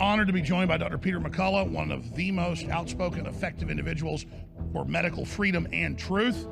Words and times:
Honored 0.00 0.28
to 0.28 0.32
be 0.32 0.42
joined 0.42 0.68
by 0.68 0.76
Dr. 0.76 0.96
Peter 0.96 1.18
McCullough, 1.18 1.68
one 1.70 1.90
of 1.90 2.14
the 2.14 2.30
most 2.30 2.68
outspoken, 2.68 3.26
effective 3.26 3.68
individuals 3.68 4.26
for 4.72 4.84
medical 4.84 5.24
freedom 5.24 5.66
and 5.72 5.98
truth. 5.98 6.46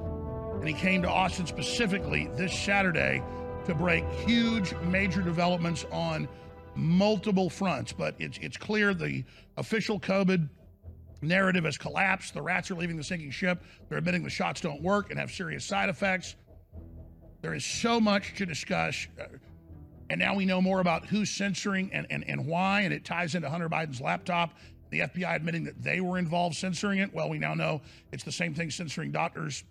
And 0.58 0.66
he 0.66 0.74
came 0.74 1.00
to 1.02 1.08
Austin 1.08 1.46
specifically 1.46 2.28
this 2.34 2.52
Saturday 2.52 3.22
to 3.66 3.74
break 3.74 4.04
huge 4.26 4.74
major 4.82 5.22
developments 5.22 5.86
on 5.92 6.28
multiple 6.74 7.48
fronts. 7.48 7.92
But 7.92 8.16
it's, 8.18 8.36
it's 8.42 8.56
clear 8.56 8.94
the 8.94 9.24
official 9.56 10.00
COVID 10.00 10.48
narrative 11.22 11.64
has 11.64 11.78
collapsed. 11.78 12.34
The 12.34 12.42
rats 12.42 12.72
are 12.72 12.74
leaving 12.74 12.96
the 12.96 13.04
sinking 13.04 13.30
ship. 13.30 13.62
They're 13.88 13.98
admitting 13.98 14.24
the 14.24 14.30
shots 14.30 14.60
don't 14.60 14.82
work 14.82 15.10
and 15.10 15.20
have 15.20 15.30
serious 15.30 15.64
side 15.64 15.88
effects. 15.88 16.34
There 17.42 17.54
is 17.54 17.64
so 17.64 18.00
much 18.00 18.34
to 18.38 18.46
discuss. 18.46 19.06
Uh, 19.20 19.26
And 20.08 20.20
now 20.20 20.34
we 20.34 20.44
know 20.44 20.60
more 20.60 20.80
about 20.80 21.06
who's 21.06 21.30
censoring 21.30 21.90
and, 21.92 22.06
and, 22.10 22.28
and 22.28 22.46
why, 22.46 22.82
and 22.82 22.92
it 22.92 23.04
ties 23.04 23.34
into 23.34 23.48
Hunter 23.50 23.68
Biden's 23.68 24.00
laptop. 24.00 24.54
The 24.90 25.00
FBI 25.00 25.34
admitting 25.34 25.64
that 25.64 25.82
they 25.82 26.00
were 26.00 26.16
involved 26.16 26.54
censoring 26.56 27.00
it. 27.00 27.12
Well, 27.12 27.28
we 27.28 27.38
now 27.38 27.54
know 27.54 27.82
it's 28.12 28.22
the 28.22 28.32
same 28.32 28.54
thing 28.54 28.70
censoring 28.70 29.10
doctors 29.10 29.64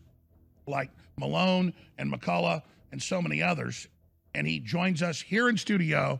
like 0.68 0.90
Malone 1.18 1.74
and 1.98 2.12
McCullough 2.12 2.62
and 2.92 3.02
so 3.02 3.22
many 3.22 3.42
others. 3.42 3.88
And 4.34 4.46
he 4.46 4.60
joins 4.60 5.02
us 5.02 5.22
here 5.22 5.48
in 5.48 5.58
studio, 5.58 6.20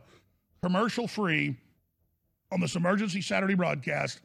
commercial 0.62 1.06
free, 1.06 1.56
on 2.50 2.60
this 2.60 2.76
emergency 2.76 3.20
Saturday 3.20 3.54
broadcast 3.54 4.20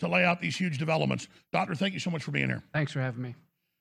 to 0.00 0.08
lay 0.08 0.24
out 0.24 0.40
these 0.40 0.56
huge 0.56 0.76
developments. 0.76 1.28
Doctor, 1.52 1.74
thank 1.74 1.94
you 1.94 2.00
so 2.00 2.10
much 2.10 2.22
for 2.22 2.32
being 2.32 2.48
here. 2.48 2.62
Thanks 2.72 2.92
for 2.92 3.00
having 3.00 3.22
me. 3.22 3.34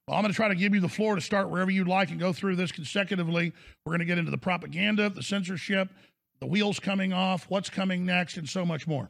Well, 0.08 0.18
I'm 0.18 0.22
going 0.22 0.32
to 0.32 0.36
try 0.36 0.50
to 0.50 0.56
give 0.56 0.76
you 0.76 0.82
the 0.82 0.90
floor 0.90 1.16
to 1.16 1.22
start 1.22 1.50
wherever 1.50 1.72
you'd 1.72 1.88
like 1.88 2.12
and 2.12 2.20
go 2.20 2.32
through 2.32 2.58
this 2.58 2.72
consecutively. 2.72 3.52
We're 3.86 3.92
going 3.92 4.00
to 4.00 4.06
get 4.06 4.20
into 4.20 4.30
the 4.30 4.38
propaganda, 4.38 5.10
the 5.10 5.24
censorship, 5.24 5.90
the 6.40 6.46
wheels 6.46 6.80
coming 6.80 7.12
off, 7.12 7.50
what's 7.50 7.72
coming 7.72 8.06
next, 8.06 8.38
and 8.38 8.48
so 8.48 8.66
much 8.66 8.86
more. 8.86 9.10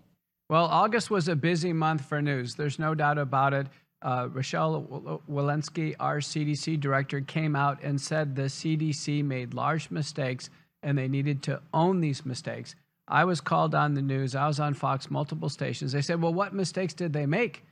Well, 0.49 0.65
August 0.65 1.09
was 1.09 1.27
a 1.27 1.35
busy 1.35 1.73
month 1.73 2.05
for 2.05 2.21
news. 2.21 2.55
There's 2.55 2.79
no 2.79 2.95
doubt 2.95 3.17
about 3.17 3.53
it. 3.53 3.67
Uh, 4.01 4.29
Rochelle 4.31 5.21
Walensky, 5.29 5.95
our 5.99 6.19
CDC 6.19 6.79
director, 6.79 7.19
came 7.19 7.55
out 7.55 7.83
and 7.83 7.99
said 7.99 8.35
the 8.35 8.43
CDC 8.43 9.23
made 9.23 9.53
large 9.53 9.91
mistakes 9.91 10.49
and 10.83 10.97
they 10.97 11.07
needed 11.07 11.43
to 11.43 11.61
own 11.73 11.99
these 11.99 12.25
mistakes. 12.25 12.75
I 13.07 13.25
was 13.25 13.41
called 13.41 13.75
on 13.75 13.95
the 13.95 14.01
news. 14.01 14.35
I 14.35 14.47
was 14.47 14.59
on 14.59 14.75
Fox, 14.75 15.09
multiple 15.09 15.49
stations. 15.49 15.91
They 15.91 16.01
said, 16.01 16.21
Well, 16.21 16.33
what 16.33 16.53
mistakes 16.53 16.93
did 16.93 17.11
they 17.11 17.25
make? 17.25 17.63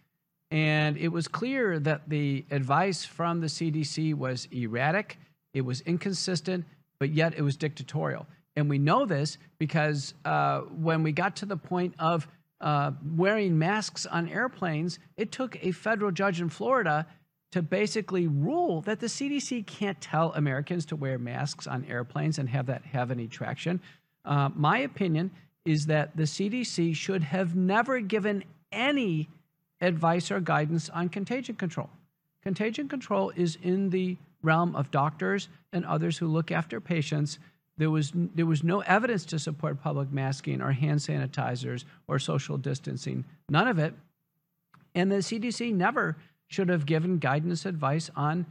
And 0.54 0.98
it 0.98 1.08
was 1.08 1.28
clear 1.28 1.80
that 1.80 2.08
the 2.08 2.46
advice 2.52 3.04
from 3.04 3.42
the 3.42 3.48
CDC 3.48 4.14
was 4.14 4.48
erratic, 4.52 5.18
it 5.56 5.62
was 5.62 5.82
inconsistent, 5.82 6.66
but 7.00 7.10
yet 7.10 7.34
it 7.36 7.42
was 7.42 7.58
dictatorial. 7.58 8.28
And 8.56 8.70
we 8.70 8.78
know 8.78 9.08
this 9.08 9.40
because 9.58 10.14
uh, 10.26 10.60
when 10.60 11.02
we 11.02 11.12
got 11.12 11.36
to 11.38 11.48
the 11.48 11.58
point 11.58 11.95
of 11.98 12.28
uh, 12.62 12.92
wearing 13.16 13.58
masks 13.58 14.06
on 14.06 14.30
airplanes, 14.30 15.00
it 15.18 15.32
took 15.32 15.58
a 15.66 15.72
federal 15.72 16.12
judge 16.12 16.40
in 16.40 16.50
Florida 16.50 17.08
to 17.52 17.64
basically 17.64 18.28
rule 18.28 18.82
that 18.82 19.00
the 19.00 19.08
CDC 19.08 19.66
can't 19.66 20.00
tell 20.00 20.34
Americans 20.34 20.86
to 20.86 20.95
wear 20.95 21.17
masks 21.17 21.66
on 21.66 21.84
airplanes 21.86 22.38
and 22.38 22.48
have 22.50 22.67
that 22.67 22.86
have 22.86 23.10
any 23.10 23.28
traction. 23.28 23.82
Uh, 24.23 24.50
my 24.54 24.78
opinion 24.78 25.32
is 25.66 25.88
that 25.88 26.16
the 26.16 26.23
CDC 26.23 26.95
should 26.95 27.23
have 27.23 27.56
never 27.56 28.00
given 28.02 28.44
any 28.72 29.30
advice 29.84 30.31
or 30.31 30.39
guidance 30.39 30.89
on 30.89 31.09
contagion 31.09 31.56
control. 31.56 31.89
Contagion 32.42 32.88
control 32.88 33.31
is 33.36 33.58
in 33.62 33.89
the 33.89 34.17
realm 34.42 34.76
of 34.76 34.92
doctors 34.92 35.50
and 35.72 35.86
others 35.86 36.17
who 36.17 36.28
look 36.28 36.52
after 36.52 36.81
patients. 36.81 37.38
There 37.78 37.89
was, 37.89 38.11
there 38.14 38.45
was 38.45 38.64
no 38.64 38.81
evidence 38.81 39.26
to 39.26 39.39
support 39.39 39.81
public 39.81 40.11
masking 40.11 40.61
or 40.61 40.72
hand 40.72 41.00
sanitizers 41.00 41.86
or 42.08 42.20
social 42.20 42.58
distancing, 42.58 43.26
none 43.50 43.67
of 43.67 43.80
it. 43.80 43.94
And 44.95 45.11
the 45.11 45.17
CDC 45.17 45.73
never 45.73 46.17
should 46.48 46.70
have 46.70 46.86
given 46.86 47.17
guidance 47.17 47.66
advice 47.66 48.09
on 48.16 48.45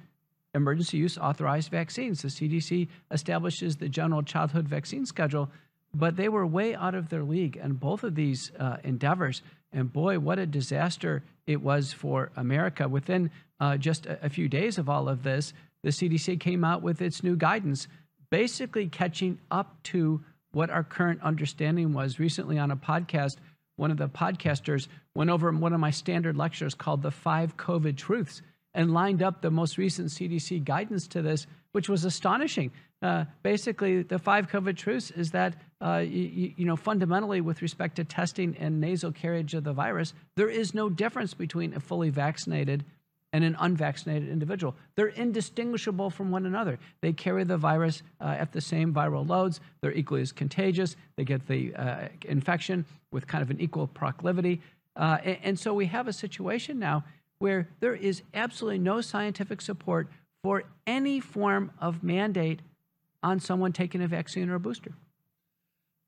emergency 0.55 0.99
use 0.99 1.16
authorized 1.16 1.70
vaccines. 1.70 2.22
The 2.22 2.28
CDC 2.28 2.88
establishes 3.10 3.76
the 3.76 3.88
general 3.88 4.22
childhood 4.22 4.69
vaccine 4.69 5.06
schedule, 5.06 5.50
but 5.94 6.16
they 6.16 6.28
were 6.28 6.47
way 6.47 6.75
out 6.75 6.94
of 6.94 7.09
their 7.09 7.22
league. 7.22 7.56
And 7.56 7.78
both 7.78 8.03
of 8.03 8.14
these 8.14 8.50
uh, 8.59 8.78
endeavors 8.82 9.43
and 9.72 9.93
boy, 9.93 10.19
what 10.19 10.38
a 10.38 10.47
disaster 10.47 11.22
it 11.47 11.62
was 11.62 11.93
for 11.93 12.31
America. 12.37 12.88
Within 12.88 13.31
uh, 13.60 13.77
just 13.77 14.06
a, 14.06 14.27
a 14.27 14.28
few 14.28 14.49
days 14.49 14.78
of 14.78 14.88
all 14.88 15.09
of 15.09 15.22
this, 15.22 15.53
the 15.83 15.91
CDC 15.91 16.38
came 16.41 16.65
out 16.65 16.83
with 16.83 17.03
its 17.03 17.22
new 17.22 17.37
guidance, 17.37 17.88
basically 18.31 18.88
catching 18.88 19.38
up 19.50 19.82
to 19.84 20.22
what 20.53 20.71
our 20.71 20.84
current 20.84 21.21
understanding 21.22 21.93
was. 21.93 22.19
Recently, 22.19 22.59
on 22.59 22.71
a 22.71 22.77
podcast, 22.77 23.37
one 23.77 23.91
of 23.91 23.97
the 23.97 24.09
podcasters 24.09 24.88
went 25.15 25.31
over 25.31 25.50
one 25.50 25.72
of 25.72 25.81
my 25.81 25.91
standard 25.91 26.37
lectures 26.37 26.75
called 26.75 27.03
The 27.03 27.11
Five 27.11 27.56
COVID 27.56 27.97
Truths 27.97 28.43
and 28.75 28.94
lined 28.94 29.22
up 29.22 29.41
the 29.41 29.50
most 29.50 29.78
recent 29.78 30.09
CDC 30.09 30.65
guidance 30.65 31.06
to 31.09 31.22
this, 31.22 31.47
which 31.72 31.88
was 31.88 32.05
astonishing. 32.05 32.71
Uh, 33.03 33.25
basically, 33.43 34.03
the 34.03 34.19
five 34.19 34.49
COVID 34.49 34.77
truths 34.77 35.11
is 35.11 35.32
that, 35.32 35.55
uh, 35.82 35.98
you, 35.98 36.53
you, 36.56 36.65
know, 36.65 36.76
fundamentally 36.76 37.41
with 37.41 37.60
respect 37.60 37.97
to 37.97 38.04
testing 38.04 38.56
and 38.59 38.81
nasal 38.81 39.10
carriage 39.10 39.54
of 39.54 39.65
the 39.65 39.72
virus, 39.72 40.15
there 40.37 40.48
is 40.48 40.75
no 40.75 40.88
difference 40.88 41.34
between 41.34 41.75
a 41.75 41.81
fully 41.81 42.09
vaccinated 42.09 42.84
and 43.32 43.43
an 43.44 43.56
unvaccinated 43.60 44.28
individual. 44.28 44.76
They're 44.94 45.09
indistinguishable 45.09 46.10
from 46.10 46.31
one 46.31 46.47
another. 46.47 46.78
They 47.00 47.12
carry 47.12 47.44
the 47.44 47.56
virus 47.56 48.03
uh, 48.20 48.37
at 48.38 48.53
the 48.53 48.60
same 48.60 48.93
viral 48.93 49.26
loads. 49.26 49.60
They're 49.81 49.93
equally 49.93 50.20
as 50.20 50.32
contagious. 50.32 50.97
They 51.16 51.25
get 51.25 51.47
the 51.47 51.75
uh, 51.75 52.09
infection 52.26 52.84
with 53.10 53.26
kind 53.26 53.43
of 53.43 53.50
an 53.50 53.60
equal 53.60 53.87
proclivity. 53.87 54.60
Uh, 54.94 55.19
and, 55.25 55.38
and 55.43 55.59
so 55.59 55.72
we 55.72 55.87
have 55.87 56.09
a 56.09 56.12
situation 56.12 56.78
now 56.78 57.04
where 57.38 57.69
there 57.81 57.94
is 57.94 58.22
absolutely 58.34 58.78
no 58.78 59.00
scientific 59.00 59.60
support 59.60 60.09
for 60.44 60.64
any 60.87 61.19
form 61.19 61.72
of 61.81 62.03
mandate 62.04 62.60
on 63.22 63.41
someone 63.41 63.72
taking 63.72 64.03
a 64.03 64.06
vaccine 64.06 64.49
or 64.50 64.56
a 64.56 64.60
booster. 64.60 64.93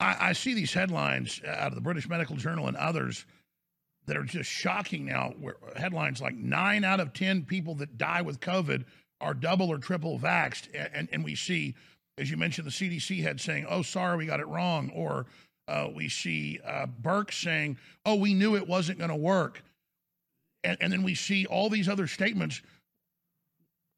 I, 0.00 0.16
I 0.20 0.32
see 0.32 0.54
these 0.54 0.72
headlines 0.72 1.40
out 1.46 1.68
of 1.68 1.74
the 1.74 1.80
British 1.80 2.08
Medical 2.08 2.36
Journal 2.36 2.68
and 2.68 2.76
others 2.76 3.26
that 4.06 4.16
are 4.16 4.24
just 4.24 4.50
shocking 4.50 5.04
now. 5.04 5.34
Where 5.40 5.56
headlines 5.76 6.20
like 6.20 6.34
nine 6.34 6.84
out 6.84 7.00
of 7.00 7.12
10 7.12 7.44
people 7.44 7.74
that 7.76 7.96
die 7.98 8.22
with 8.22 8.40
COVID 8.40 8.84
are 9.20 9.34
double 9.34 9.70
or 9.70 9.78
triple 9.78 10.18
vaxxed. 10.18 10.68
And, 10.94 11.08
and 11.12 11.24
we 11.24 11.34
see, 11.34 11.74
as 12.18 12.30
you 12.30 12.36
mentioned, 12.36 12.66
the 12.66 12.70
CDC 12.70 13.22
head 13.22 13.40
saying, 13.40 13.66
oh, 13.68 13.82
sorry, 13.82 14.16
we 14.16 14.26
got 14.26 14.40
it 14.40 14.48
wrong. 14.48 14.90
Or 14.94 15.26
uh, 15.68 15.88
we 15.94 16.08
see 16.08 16.60
uh, 16.66 16.86
Birx 17.02 17.42
saying, 17.42 17.78
oh, 18.04 18.16
we 18.16 18.34
knew 18.34 18.56
it 18.56 18.68
wasn't 18.68 18.98
going 18.98 19.10
to 19.10 19.16
work. 19.16 19.62
And, 20.62 20.76
and 20.80 20.92
then 20.92 21.02
we 21.02 21.14
see 21.14 21.46
all 21.46 21.70
these 21.70 21.88
other 21.88 22.06
statements 22.06 22.62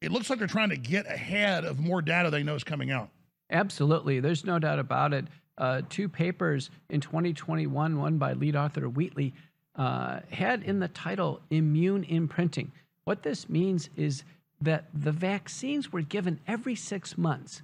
it 0.01 0.11
looks 0.11 0.29
like 0.29 0.39
they're 0.39 0.47
trying 0.47 0.69
to 0.69 0.77
get 0.77 1.07
ahead 1.07 1.65
of 1.65 1.79
more 1.79 2.01
data 2.01 2.29
they 2.29 2.43
know 2.43 2.55
is 2.55 2.63
coming 2.63 2.91
out. 2.91 3.09
Absolutely. 3.49 4.19
There's 4.19 4.45
no 4.45 4.59
doubt 4.59 4.79
about 4.79 5.13
it. 5.13 5.25
Uh, 5.57 5.81
two 5.89 6.07
papers 6.07 6.69
in 6.89 7.01
2021, 7.01 7.99
one 7.99 8.17
by 8.17 8.33
lead 8.33 8.55
author 8.55 8.87
Wheatley, 8.87 9.33
uh, 9.75 10.19
had 10.29 10.63
in 10.63 10.79
the 10.79 10.87
title 10.87 11.41
immune 11.49 12.03
imprinting. 12.03 12.71
What 13.05 13.23
this 13.23 13.47
means 13.49 13.89
is 13.95 14.23
that 14.61 14.85
the 14.93 15.11
vaccines 15.11 15.91
were 15.91 16.01
given 16.01 16.39
every 16.47 16.75
six 16.75 17.17
months, 17.17 17.61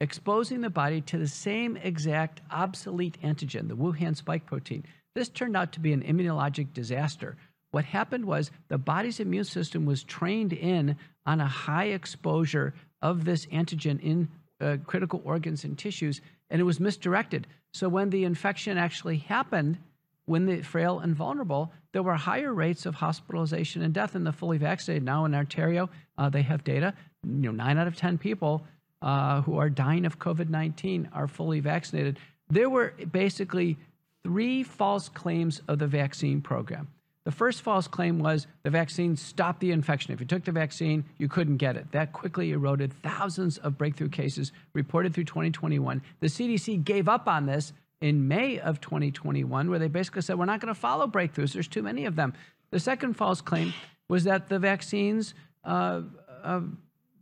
exposing 0.00 0.60
the 0.60 0.70
body 0.70 1.00
to 1.02 1.18
the 1.18 1.28
same 1.28 1.76
exact 1.76 2.40
obsolete 2.50 3.18
antigen, 3.22 3.68
the 3.68 3.76
Wuhan 3.76 4.16
spike 4.16 4.46
protein. 4.46 4.84
This 5.14 5.28
turned 5.28 5.56
out 5.56 5.72
to 5.72 5.80
be 5.80 5.92
an 5.92 6.02
immunologic 6.02 6.72
disaster. 6.72 7.36
What 7.70 7.84
happened 7.84 8.24
was 8.24 8.50
the 8.68 8.78
body's 8.78 9.20
immune 9.20 9.44
system 9.44 9.86
was 9.86 10.02
trained 10.04 10.52
in 10.52 10.96
on 11.26 11.40
a 11.40 11.46
high 11.46 11.86
exposure 11.86 12.74
of 13.02 13.24
this 13.24 13.46
antigen 13.46 14.00
in 14.00 14.28
uh, 14.60 14.76
critical 14.86 15.20
organs 15.24 15.64
and 15.64 15.76
tissues, 15.76 16.20
and 16.50 16.60
it 16.60 16.64
was 16.64 16.80
misdirected. 16.80 17.46
So 17.72 17.88
when 17.88 18.10
the 18.10 18.24
infection 18.24 18.78
actually 18.78 19.18
happened, 19.18 19.78
when 20.26 20.46
the 20.46 20.62
frail 20.62 20.98
and 20.98 21.14
vulnerable, 21.14 21.72
there 21.92 22.02
were 22.02 22.14
higher 22.14 22.52
rates 22.52 22.84
of 22.86 22.96
hospitalization 22.96 23.82
and 23.82 23.94
death 23.94 24.14
in 24.14 24.24
the 24.24 24.32
fully 24.32 24.58
vaccinated. 24.58 25.04
Now 25.04 25.24
in 25.24 25.34
Ontario, 25.34 25.88
uh, 26.18 26.28
they 26.28 26.42
have 26.42 26.64
data. 26.64 26.94
You 27.24 27.30
know, 27.30 27.52
nine 27.52 27.78
out 27.78 27.86
of 27.86 27.96
ten 27.96 28.18
people 28.18 28.64
uh, 29.02 29.42
who 29.42 29.58
are 29.58 29.70
dying 29.70 30.04
of 30.04 30.18
COVID-19 30.18 31.08
are 31.12 31.28
fully 31.28 31.60
vaccinated. 31.60 32.18
There 32.48 32.70
were 32.70 32.94
basically 33.10 33.76
three 34.24 34.62
false 34.62 35.08
claims 35.08 35.60
of 35.68 35.78
the 35.78 35.86
vaccine 35.86 36.40
program. 36.40 36.88
The 37.26 37.32
first 37.32 37.62
false 37.62 37.88
claim 37.88 38.20
was 38.20 38.46
the 38.62 38.70
vaccine 38.70 39.16
stopped 39.16 39.58
the 39.58 39.72
infection. 39.72 40.14
If 40.14 40.20
you 40.20 40.26
took 40.26 40.44
the 40.44 40.52
vaccine, 40.52 41.04
you 41.18 41.28
couldn't 41.28 41.56
get 41.56 41.76
it. 41.76 41.90
That 41.90 42.12
quickly 42.12 42.52
eroded 42.52 42.92
thousands 43.02 43.58
of 43.58 43.76
breakthrough 43.76 44.10
cases 44.10 44.52
reported 44.74 45.12
through 45.12 45.24
2021. 45.24 46.02
The 46.20 46.28
CDC 46.28 46.84
gave 46.84 47.08
up 47.08 47.26
on 47.26 47.46
this 47.46 47.72
in 48.00 48.28
May 48.28 48.60
of 48.60 48.80
2021, 48.80 49.68
where 49.68 49.80
they 49.80 49.88
basically 49.88 50.22
said, 50.22 50.38
We're 50.38 50.44
not 50.44 50.60
going 50.60 50.72
to 50.72 50.80
follow 50.80 51.08
breakthroughs. 51.08 51.52
There's 51.52 51.66
too 51.66 51.82
many 51.82 52.04
of 52.04 52.14
them. 52.14 52.32
The 52.70 52.78
second 52.78 53.14
false 53.14 53.40
claim 53.40 53.74
was 54.06 54.22
that 54.22 54.48
the 54.48 54.60
vaccines 54.60 55.34
uh, 55.64 56.02
uh, 56.44 56.60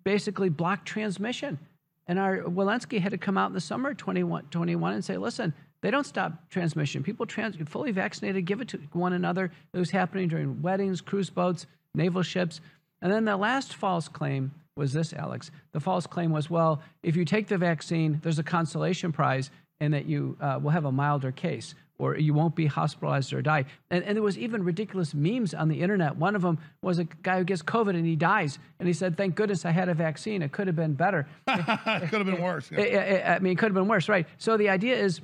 basically 0.03 0.51
blocked 0.51 0.87
transmission. 0.87 1.59
And 2.07 2.19
our 2.19 2.41
Walensky 2.41 3.01
had 3.01 3.13
to 3.13 3.19
come 3.19 3.39
out 3.39 3.47
in 3.47 3.55
the 3.55 3.61
summer 3.63 3.93
of 3.93 3.97
2021 3.97 4.93
and 4.93 5.03
say, 5.03 5.17
Listen, 5.17 5.55
They 5.85 5.91
don't 5.91 6.07
stop 6.07 6.49
transmission. 6.49 7.03
People 7.03 7.27
trans- 7.27 7.57
fully 7.69 7.93
vaccinated 7.93 8.47
give 8.47 8.63
it 8.63 8.69
to 8.69 8.79
one 8.93 9.13
another. 9.13 9.53
It 9.75 9.79
was 9.79 9.91
happening 9.91 10.29
during 10.29 10.63
weddings, 10.63 11.03
cruise 11.03 11.29
boats, 11.29 11.67
naval 11.95 12.23
ships. 12.23 12.63
And 13.03 13.13
then 13.13 13.27
the 13.27 13.37
last 13.37 13.75
false 13.75 14.09
claim 14.09 14.53
was 14.77 14.95
this, 14.95 15.13
Alex. 15.13 15.51
The 15.73 15.81
false 15.81 16.07
claim 16.07 16.33
was, 16.33 16.49
well, 16.49 16.81
if 17.03 17.17
you 17.17 17.27
take 17.27 17.49
the 17.49 17.59
vaccine, 17.59 18.19
there's 18.23 18.39
a 18.39 18.43
consolation 18.43 19.13
prize, 19.13 19.51
and 19.79 19.93
that 19.93 20.07
you 20.07 20.39
uh, 20.41 20.59
will 20.63 20.71
have 20.71 20.87
a 20.87 20.93
milder 20.93 21.33
case 21.33 21.75
or 21.99 22.17
you 22.17 22.33
won't 22.33 22.57
be 22.57 22.65
hospitalized 22.65 23.35
or 23.35 23.43
die. 23.43 23.67
And, 23.91 24.05
and 24.05 24.17
there 24.17 24.23
was 24.23 24.39
even 24.39 24.65
ridiculous 24.65 25.13
memes 25.13 25.53
on 25.53 25.69
the 25.69 25.83
internet. 25.83 26.17
One 26.17 26.35
of 26.35 26.41
them 26.41 26.59
was 26.81 26.99
a 26.99 27.05
guy 27.05 27.39
who 27.39 27.45
gets 27.45 27.63
COVID 27.63 27.91
and 27.91 28.07
he 28.07 28.17
dies, 28.17 28.59
and 28.81 28.89
he 28.89 28.95
said, 28.95 29.17
"Thank 29.17 29.37
goodness 29.37 29.65
I 29.65 29.71
had 29.71 29.89
a 29.89 29.95
vaccine. 29.95 30.43
It 30.43 30.51
could 30.51 30.67
have 30.67 30.77
been 30.77 30.95
better. 30.95 31.29
it 31.47 32.09
could 32.09 32.19
have 32.19 32.27
been 32.27 32.43
worse. 32.43 32.71
Yeah. 32.71 32.81
It, 32.81 32.95
it, 32.95 33.27
I 33.27 33.39
mean, 33.39 33.53
it 33.53 33.59
could 33.59 33.67
have 33.67 33.75
been 33.75 33.87
worse, 33.87 34.09
right? 34.09 34.27
So 34.39 34.57
the 34.57 34.71
idea 34.71 34.97
is 34.97 35.21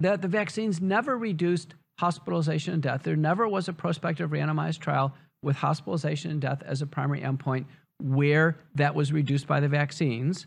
that 0.00 0.22
the 0.22 0.28
vaccines 0.28 0.80
never 0.80 1.16
reduced 1.16 1.74
hospitalization 1.98 2.74
and 2.74 2.82
death. 2.82 3.02
There 3.02 3.16
never 3.16 3.48
was 3.48 3.68
a 3.68 3.72
prospective 3.72 4.30
randomized 4.30 4.78
trial 4.80 5.14
with 5.42 5.56
hospitalization 5.56 6.30
and 6.30 6.40
death 6.40 6.62
as 6.64 6.82
a 6.82 6.86
primary 6.86 7.20
endpoint 7.20 7.64
where 8.02 8.58
that 8.74 8.94
was 8.94 9.12
reduced 9.12 9.46
by 9.46 9.60
the 9.60 9.68
vaccines. 9.68 10.46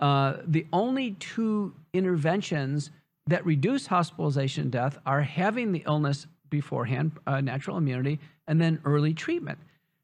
Uh, 0.00 0.38
the 0.46 0.66
only 0.72 1.12
two 1.12 1.74
interventions 1.94 2.90
that 3.26 3.44
reduce 3.46 3.86
hospitalization 3.86 4.64
and 4.64 4.72
death 4.72 4.98
are 5.06 5.22
having 5.22 5.72
the 5.72 5.82
illness 5.86 6.26
beforehand, 6.50 7.12
uh, 7.26 7.40
natural 7.40 7.78
immunity, 7.78 8.18
and 8.46 8.60
then 8.60 8.80
early 8.84 9.14
treatment. 9.14 9.58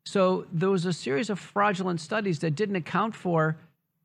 So 0.06 0.46
there 0.52 0.70
was 0.70 0.86
a 0.86 0.92
series 0.92 1.28
of 1.28 1.38
fraudulent 1.38 2.00
studies 2.00 2.38
that 2.38 2.52
didn't 2.52 2.76
account 2.76 3.14
for 3.14 3.58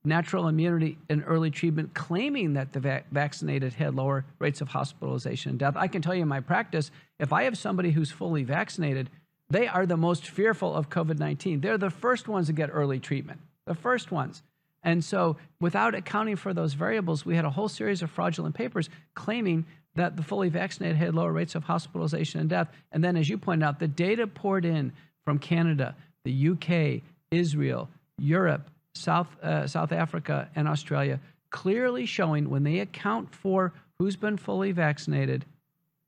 natural 0.06 0.48
immunity 0.48 0.98
and 1.10 1.24
early 1.26 1.50
treatment, 1.50 1.94
claiming 1.94 2.54
that 2.54 2.74
the 2.74 2.80
va- 2.80 3.04
vaccinated 3.12 3.74
had 3.74 3.96
lower 3.96 4.26
rates 4.40 4.62
of 4.62 4.68
hospitalization 4.70 5.52
and 5.52 5.60
death. 5.60 5.76
I 5.78 5.88
can 5.88 6.02
tell 6.02 6.14
you 6.14 6.24
in 6.24 6.28
my 6.28 6.42
practice, 6.42 6.92
if 7.20 7.32
I 7.32 7.44
have 7.44 7.58
somebody 7.58 7.92
who's 7.92 8.12
fully 8.12 8.44
vaccinated, 8.44 9.10
they 9.50 9.68
are 9.68 9.86
the 9.86 9.98
most 9.98 10.28
fearful 10.28 10.76
of 10.76 10.90
COVID 10.90 11.20
19. 11.20 11.62
They're 11.62 11.78
the 11.78 11.90
first 11.90 12.28
ones 12.28 12.48
to 12.48 12.54
get 12.54 12.70
early 12.72 13.00
treatment, 13.00 13.40
the 13.66 13.76
first 13.76 14.12
ones. 14.12 14.44
And 14.84 15.04
so, 15.04 15.38
without 15.62 15.96
accounting 15.96 16.36
for 16.36 16.54
those 16.54 16.74
variables, 16.74 17.26
we 17.26 17.36
had 17.36 17.46
a 17.46 17.50
whole 17.50 17.70
series 17.70 18.02
of 18.02 18.12
fraudulent 18.12 18.56
papers 18.56 18.90
claiming 19.16 19.66
that 19.96 20.18
the 20.18 20.24
fully 20.24 20.50
vaccinated 20.50 20.98
had 20.98 21.16
lower 21.16 21.32
rates 21.32 21.56
of 21.56 21.64
hospitalization 21.64 22.42
and 22.42 22.50
death. 22.50 22.68
And 22.92 23.04
then, 23.04 23.16
as 23.16 23.30
you 23.30 23.38
pointed 23.38 23.66
out, 23.66 23.80
the 23.80 23.88
data 23.88 24.28
poured 24.28 24.66
in 24.66 24.92
from 25.24 25.40
Canada, 25.40 25.96
the 26.26 26.50
UK, 26.50 27.02
Israel, 27.32 27.90
Europe, 28.18 28.70
South, 28.96 29.28
uh, 29.44 29.68
South 29.68 29.92
Africa, 29.92 30.50
and 30.56 30.68
Australia, 30.68 31.20
clearly 31.50 32.06
showing 32.06 32.50
when 32.50 32.64
they 32.64 32.80
account 32.80 33.34
for 33.34 33.74
who's 34.00 34.16
been 34.16 34.38
fully 34.38 34.72
vaccinated, 34.72 35.46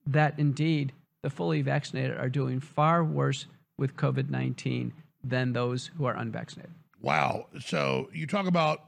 that 0.06 0.38
indeed 0.38 0.92
the 1.24 1.30
fully 1.30 1.62
vaccinated 1.62 2.18
are 2.18 2.30
doing 2.30 2.60
far 2.60 3.04
worse 3.04 3.48
with 3.78 3.96
COVID 3.96 4.30
19 4.30 4.94
than 5.24 5.54
those 5.54 5.92
who 5.98 6.06
are 6.06 6.16
unvaccinated. 6.16 6.72
Wow. 7.02 7.48
So 7.60 8.10
you 8.14 8.28
talk 8.28 8.48
about 8.48 8.84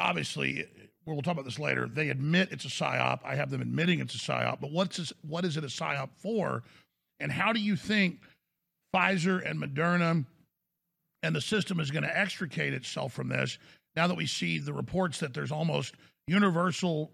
obviously 0.00 0.66
we'll 1.06 1.22
talk 1.22 1.32
about 1.32 1.44
this 1.44 1.58
later. 1.58 1.88
They 1.88 2.10
admit 2.10 2.48
it's 2.52 2.64
a 2.64 2.68
psyop. 2.68 3.20
I 3.24 3.34
have 3.34 3.50
them 3.50 3.60
admitting 3.60 4.00
it's 4.00 4.14
a 4.14 4.18
psyop. 4.18 4.60
But 4.60 4.70
what's 4.70 4.96
this, 4.96 5.12
what 5.22 5.44
is 5.44 5.56
it 5.56 5.64
a 5.64 5.68
psyop 5.68 6.10
for? 6.16 6.62
And 7.20 7.30
how 7.30 7.52
do 7.52 7.60
you 7.60 7.76
think 7.76 8.20
Pfizer 8.94 9.48
and 9.48 9.60
Moderna 9.60 10.24
and 11.22 11.34
the 11.34 11.40
system 11.40 11.80
is 11.80 11.90
going 11.90 12.04
to 12.04 12.18
extricate 12.18 12.74
itself 12.74 13.12
from 13.12 13.28
this 13.28 13.58
now 13.96 14.06
that 14.06 14.16
we 14.16 14.26
see 14.26 14.58
the 14.58 14.72
reports 14.72 15.20
that 15.20 15.34
there's 15.34 15.52
almost 15.52 15.94
universal 16.26 17.12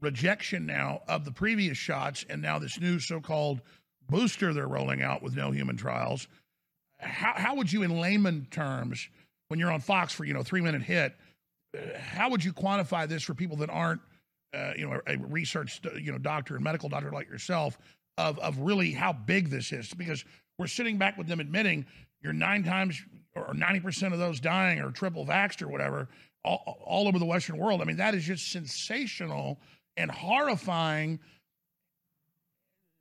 rejection 0.00 0.66
now 0.66 1.00
of 1.08 1.24
the 1.24 1.32
previous 1.32 1.78
shots 1.78 2.24
and 2.28 2.42
now 2.42 2.58
this 2.58 2.80
new 2.80 2.98
so-called 2.98 3.60
booster 4.08 4.52
they're 4.52 4.68
rolling 4.68 5.02
out 5.02 5.22
with 5.22 5.36
no 5.36 5.50
human 5.50 5.76
trials. 5.76 6.28
How, 6.98 7.34
how 7.36 7.54
would 7.56 7.72
you, 7.72 7.82
in 7.82 8.00
layman 8.00 8.46
terms, 8.50 9.08
when 9.48 9.60
you're 9.60 9.70
on 9.70 9.80
Fox 9.80 10.12
for 10.12 10.24
you 10.24 10.34
know 10.34 10.42
three 10.42 10.60
minute 10.60 10.82
hit, 10.82 11.14
how 11.96 12.30
would 12.30 12.44
you 12.44 12.52
quantify 12.52 13.08
this 13.08 13.22
for 13.22 13.34
people 13.34 13.56
that 13.58 13.70
aren't 13.70 14.00
uh, 14.54 14.72
you 14.76 14.88
know 14.88 15.00
a 15.06 15.16
research 15.18 15.80
you 16.00 16.10
know 16.12 16.18
doctor 16.18 16.54
and 16.54 16.64
medical 16.64 16.88
doctor 16.88 17.10
like 17.10 17.28
yourself 17.28 17.78
of 18.18 18.38
of 18.38 18.58
really 18.58 18.92
how 18.92 19.12
big 19.12 19.50
this 19.50 19.72
is 19.72 19.92
because 19.94 20.24
we're 20.58 20.66
sitting 20.66 20.96
back 20.96 21.18
with 21.18 21.26
them 21.26 21.40
admitting 21.40 21.84
you're 22.22 22.32
nine 22.32 22.64
times 22.64 23.02
or 23.36 23.54
90% 23.54 24.12
of 24.12 24.18
those 24.18 24.40
dying 24.40 24.80
are 24.80 24.90
triple 24.90 25.26
vaxxed 25.26 25.62
or 25.62 25.68
whatever 25.68 26.08
all, 26.44 26.78
all 26.84 27.08
over 27.08 27.18
the 27.18 27.26
Western 27.26 27.58
world. 27.58 27.82
I 27.82 27.84
mean, 27.84 27.96
that 27.96 28.14
is 28.14 28.24
just 28.24 28.50
sensational 28.50 29.58
and 29.96 30.10
horrifying. 30.10 31.20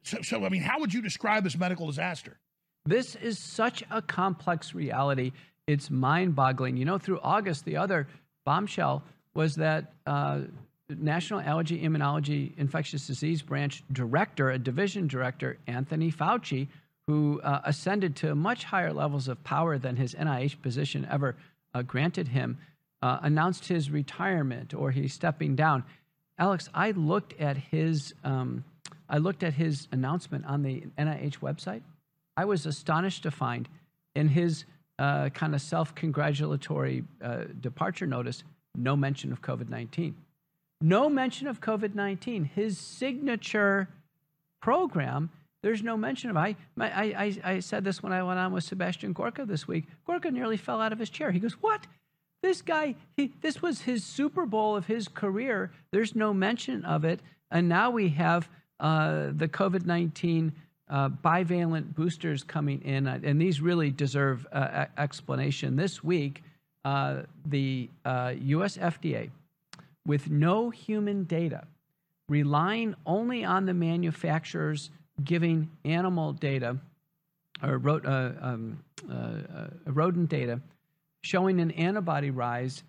So, 0.03 0.21
so, 0.21 0.45
I 0.45 0.49
mean, 0.49 0.61
how 0.61 0.79
would 0.79 0.93
you 0.93 1.01
describe 1.01 1.43
this 1.43 1.57
medical 1.57 1.87
disaster? 1.87 2.37
This 2.85 3.15
is 3.15 3.39
such 3.39 3.83
a 3.89 4.01
complex 4.01 4.75
reality 4.75 5.31
it's 5.67 5.89
mind 5.89 6.35
boggling. 6.35 6.77
You 6.77 6.85
know, 6.85 6.97
through 6.97 7.19
August, 7.23 7.65
the 7.65 7.77
other 7.77 8.07
bombshell 8.45 9.03
was 9.33 9.55
that 9.55 9.93
uh, 10.05 10.41
National 10.89 11.41
Allergy 11.41 11.81
Immunology 11.81 12.55
Infectious 12.57 13.07
Disease 13.07 13.41
Branch 13.41 13.83
Director, 13.91 14.51
a 14.51 14.59
division 14.59 15.07
director, 15.07 15.57
Anthony 15.67 16.11
Fauci, 16.11 16.67
who 17.07 17.39
uh, 17.41 17.61
ascended 17.65 18.15
to 18.17 18.33
much 18.35 18.63
higher 18.63 18.91
levels 18.91 19.27
of 19.27 19.43
power 19.43 19.77
than 19.77 19.95
his 19.95 20.15
NIH 20.15 20.61
position 20.61 21.07
ever 21.09 21.35
uh, 21.73 21.81
granted 21.81 22.29
him, 22.29 22.57
uh, 23.01 23.19
announced 23.21 23.67
his 23.67 23.91
retirement 23.91 24.73
or 24.73 24.91
he's 24.91 25.13
stepping 25.13 25.55
down. 25.55 25.83
Alex, 26.39 26.69
I 26.73 26.91
looked 26.91 27.39
at 27.39 27.57
his 27.57 28.13
um, 28.23 28.63
I 29.07 29.19
looked 29.19 29.43
at 29.43 29.53
his 29.53 29.87
announcement 29.91 30.45
on 30.45 30.63
the 30.63 30.83
NIH 30.97 31.39
website. 31.39 31.81
I 32.35 32.45
was 32.45 32.65
astonished 32.65 33.23
to 33.23 33.31
find 33.31 33.69
in 34.15 34.27
his 34.27 34.65
uh, 34.97 35.29
kind 35.29 35.53
of 35.53 35.61
self 35.61 35.93
congratulatory 35.93 37.03
uh, 37.21 37.43
departure 37.61 38.07
notice, 38.07 38.43
no 38.75 38.95
mention 38.95 39.31
of 39.31 39.41
COVID 39.41 39.69
19. 39.69 40.15
No 40.81 41.09
mention 41.09 41.47
of 41.47 41.61
COVID 41.61 41.95
19. 41.95 42.45
His 42.55 42.77
signature 42.77 43.89
program, 44.61 45.29
there's 45.65 45.81
no 45.81 45.97
mention 45.97 46.29
of 46.29 46.37
I, 46.37 46.55
I, 46.79 46.85
I, 46.93 47.37
I 47.43 47.59
said 47.59 47.83
this 47.83 48.03
when 48.03 48.13
I 48.13 48.21
went 48.21 48.37
on 48.37 48.53
with 48.53 48.63
Sebastian 48.63 49.13
Gorka 49.13 49.47
this 49.47 49.67
week. 49.67 49.87
Gorka 50.05 50.29
nearly 50.29 50.57
fell 50.57 50.79
out 50.79 50.93
of 50.93 50.99
his 50.99 51.09
chair. 51.09 51.31
He 51.31 51.39
goes, 51.39 51.53
What? 51.53 51.87
This 52.43 52.61
guy, 52.61 52.93
he, 53.17 53.33
this 53.41 53.63
was 53.63 53.81
his 53.81 54.03
Super 54.03 54.45
Bowl 54.45 54.75
of 54.75 54.85
his 54.85 55.07
career. 55.07 55.71
There's 55.89 56.13
no 56.13 56.35
mention 56.35 56.85
of 56.85 57.03
it. 57.03 57.19
And 57.49 57.67
now 57.67 57.89
we 57.89 58.09
have 58.09 58.47
uh, 58.79 59.31
the 59.35 59.47
COVID 59.47 59.87
19 59.87 60.53
uh, 60.87 61.09
bivalent 61.09 61.95
boosters 61.95 62.43
coming 62.43 62.83
in, 62.83 63.07
uh, 63.07 63.19
and 63.23 63.41
these 63.41 63.59
really 63.59 63.89
deserve 63.89 64.45
uh, 64.51 64.85
explanation. 64.99 65.77
This 65.77 66.03
week, 66.03 66.43
uh, 66.83 67.23
the 67.43 67.89
US 68.05 68.77
uh, 68.77 68.91
FDA, 68.91 69.31
with 70.05 70.29
no 70.29 70.69
human 70.69 71.23
data, 71.23 71.65
relying 72.29 72.93
only 73.07 73.43
on 73.43 73.65
the 73.65 73.73
manufacturers 73.73 74.91
giving 75.23 75.69
animal 75.83 76.33
data 76.33 76.77
or 77.63 77.75
um, 78.05 78.83
rodent 79.85 80.29
data, 80.29 80.59
showing 81.21 81.61
an 81.61 81.71
antibody 81.71 82.29
rise 82.29 82.83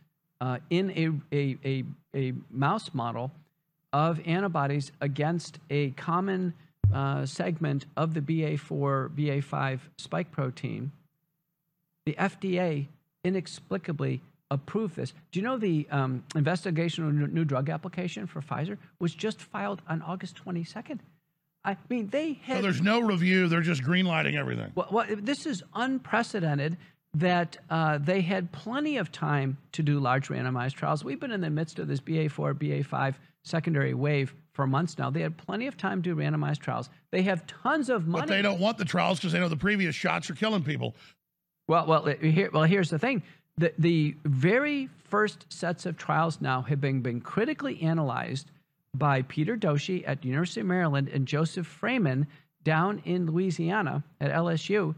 in 0.71 0.91
a, 0.91 1.37
a, 1.37 1.57
a, 1.65 1.85
a 2.15 2.33
mouse 2.51 2.91
model 2.93 3.31
of 3.93 4.21
antibodies 4.27 4.93
against 5.01 5.59
a 5.71 5.91
common 5.93 6.53
uh, 6.93 7.27
segment 7.27 7.87
of 7.97 8.15
the 8.15 8.21
BA4, 8.21 9.09
BA5 9.11 9.81
spike 9.99 10.31
protein, 10.31 10.93
the 12.05 12.15
FDA 12.15 12.87
inexplicably 13.25 14.21
approved 14.51 14.97
this. 14.97 15.13
Do 15.33 15.41
you 15.41 15.45
know 15.45 15.57
the 15.57 15.87
um, 15.91 16.23
investigational 16.35 17.13
new 17.33 17.45
drug 17.45 17.69
application 17.69 18.27
for 18.27 18.41
Pfizer 18.41 18.79
was 19.01 19.15
just 19.15 19.43
filed 19.43 19.83
on 19.89 20.03
August 20.03 20.37
22nd? 20.45 21.01
I 21.67 21.77
mean, 21.91 22.09
they 22.09 22.35
had. 22.45 22.59
So 22.59 22.63
there's 22.63 22.81
no 22.81 23.01
review, 23.01 23.49
they're 23.49 23.61
just 23.61 23.83
greenlighting 23.83 24.37
everything. 24.37 24.71
Well, 24.75 24.89
well 24.91 25.07
this 25.11 25.45
is 25.45 25.63
unprecedented 25.75 26.79
that 27.15 27.57
uh, 27.71 27.99
they 27.99 28.21
had 28.21 28.53
plenty 28.53 28.99
of 28.99 29.11
time 29.11 29.59
to 29.73 29.83
do 29.83 29.99
large 29.99 30.29
randomized 30.29 30.75
trials. 30.75 31.03
We've 31.03 31.19
been 31.19 31.33
in 31.33 31.41
the 31.41 31.51
midst 31.51 31.79
of 31.79 31.89
this 31.89 32.01
BA4, 32.01 32.55
BA5 32.55 33.15
secondary 33.43 33.95
wave 33.95 34.35
for 34.53 34.67
months 34.67 34.99
now. 34.99 35.11
They 35.11 35.23
had 35.23 35.37
plenty 35.37 35.67
of 35.67 35.77
time 35.77 36.03
to 36.03 36.15
do 36.15 36.17
randomized 36.21 36.59
trials. 36.59 36.91
They 37.11 37.23
have 37.23 37.47
tons 37.47 37.89
of 37.89 38.07
money. 38.07 38.23
But 38.23 38.29
they 38.29 38.43
don't 38.43 38.61
want 38.61 38.77
the 38.77 38.85
trials 38.85 39.19
because 39.19 39.33
they 39.33 39.41
know 39.41 39.49
the 39.49 39.57
previous 39.57 39.95
shots 39.95 40.29
are 40.31 40.35
killing 40.35 40.63
people. 40.63 40.95
Well, 41.69 41.87
well, 41.87 42.05
here, 42.05 42.51
well, 42.53 42.65
here's 42.65 42.91
the 42.91 42.99
thing. 42.99 43.23
The, 43.59 43.73
the 43.79 44.15
very 44.25 44.89
first 45.05 45.47
sets 45.49 45.87
of 45.87 45.97
trials 45.97 46.41
now 46.41 46.63
have 46.63 46.81
been, 46.81 47.01
been 47.01 47.21
critically 47.21 47.81
analyzed 47.83 48.51
by 48.99 49.23
Peter 49.23 49.57
Doshi 49.57 50.05
at 50.07 50.25
University 50.25 50.61
of 50.61 50.67
Maryland 50.67 51.09
and 51.09 51.27
Joseph 51.27 51.79
Fraiman 51.81 52.27
down 52.65 53.01
in 53.05 53.27
Louisiana 53.27 54.03
at 54.21 54.33
LSU. 54.33 54.95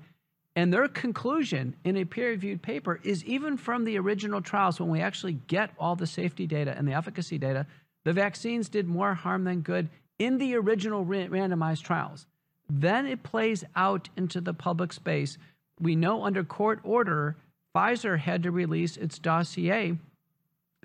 And 0.56 0.72
their 0.72 0.88
conclusion 0.88 1.76
in 1.84 1.96
a 1.96 2.04
peer 2.04 2.30
reviewed 2.30 2.62
paper 2.62 2.98
is 3.04 3.24
even 3.24 3.56
from 3.56 3.84
the 3.84 3.98
original 3.98 4.40
trials, 4.40 4.80
when 4.80 4.88
we 4.88 5.00
actually 5.00 5.34
get 5.46 5.70
all 5.78 5.94
the 5.94 6.06
safety 6.06 6.46
data 6.46 6.74
and 6.76 6.88
the 6.88 6.94
efficacy 6.94 7.38
data, 7.38 7.66
the 8.04 8.12
vaccines 8.12 8.68
did 8.68 8.88
more 8.88 9.14
harm 9.14 9.44
than 9.44 9.60
good 9.60 9.88
in 10.18 10.38
the 10.38 10.56
original 10.56 11.04
randomized 11.04 11.82
trials. 11.82 12.26
Then 12.68 13.06
it 13.06 13.22
plays 13.22 13.64
out 13.76 14.08
into 14.16 14.40
the 14.40 14.54
public 14.54 14.92
space. 14.92 15.38
We 15.80 15.94
know 15.94 16.24
under 16.24 16.42
court 16.42 16.80
order, 16.82 17.36
Pfizer 17.74 18.18
had 18.18 18.42
to 18.42 18.50
release 18.50 18.96
its 18.96 19.18
dossier. 19.18 19.96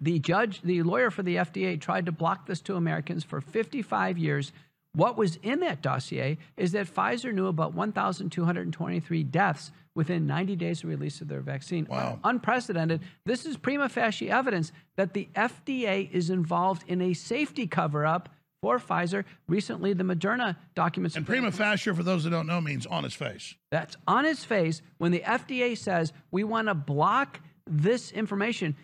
The 0.04 0.20
judge, 0.20 0.62
the 0.64 0.84
lawyer 0.84 1.10
for 1.10 1.24
the 1.24 1.38
FDA, 1.38 1.80
tried 1.80 2.08
to 2.08 2.12
block 2.12 2.46
this 2.46 2.60
to 2.64 2.76
Americans 2.76 3.24
for 3.24 3.40
55 3.40 4.18
years. 4.18 4.52
What 4.96 5.18
was 5.18 5.38
in 5.38 5.62
that 5.62 5.82
dossier 5.82 6.38
is 6.58 6.74
that 6.74 6.94
Pfizer 6.94 7.34
knew 7.34 7.48
about 7.48 7.74
1,223 7.74 9.24
deaths 9.24 9.72
within 9.96 10.28
90 10.28 10.58
days 10.58 10.84
of 10.84 10.90
release 10.90 11.22
of 11.22 11.30
their 11.30 11.40
vaccine. 11.40 11.88
Wow. 11.90 12.20
Unprecedented. 12.26 13.00
This 13.26 13.46
is 13.46 13.56
prima 13.56 13.88
facie 13.88 14.30
evidence 14.30 14.74
that 14.98 15.14
the 15.14 15.30
FDA 15.36 16.12
is 16.12 16.30
involved 16.30 16.84
in 16.88 17.02
a 17.02 17.14
safety 17.14 17.66
cover 17.66 18.06
up 18.06 18.28
for 18.62 18.80
Pfizer. 18.80 19.24
Recently, 19.48 19.94
the 19.94 20.04
Moderna 20.04 20.58
documents. 20.76 21.16
And 21.16 21.26
prima 21.26 21.52
facie, 21.52 21.94
for 21.94 22.04
those 22.04 22.26
that 22.26 22.32
don't 22.32 22.48
know, 22.48 22.60
means 22.60 22.86
on 22.86 23.06
its 23.06 23.16
face. 23.16 23.56
That's 23.72 23.96
on 24.06 24.26
its 24.26 24.44
face 24.44 24.82
when 24.98 25.14
the 25.14 25.22
FDA 25.22 25.78
says 25.78 26.12
we 26.30 26.44
want 26.44 26.68
to 26.68 26.74
block 26.74 27.40
this 27.66 28.12
information. 28.12 28.76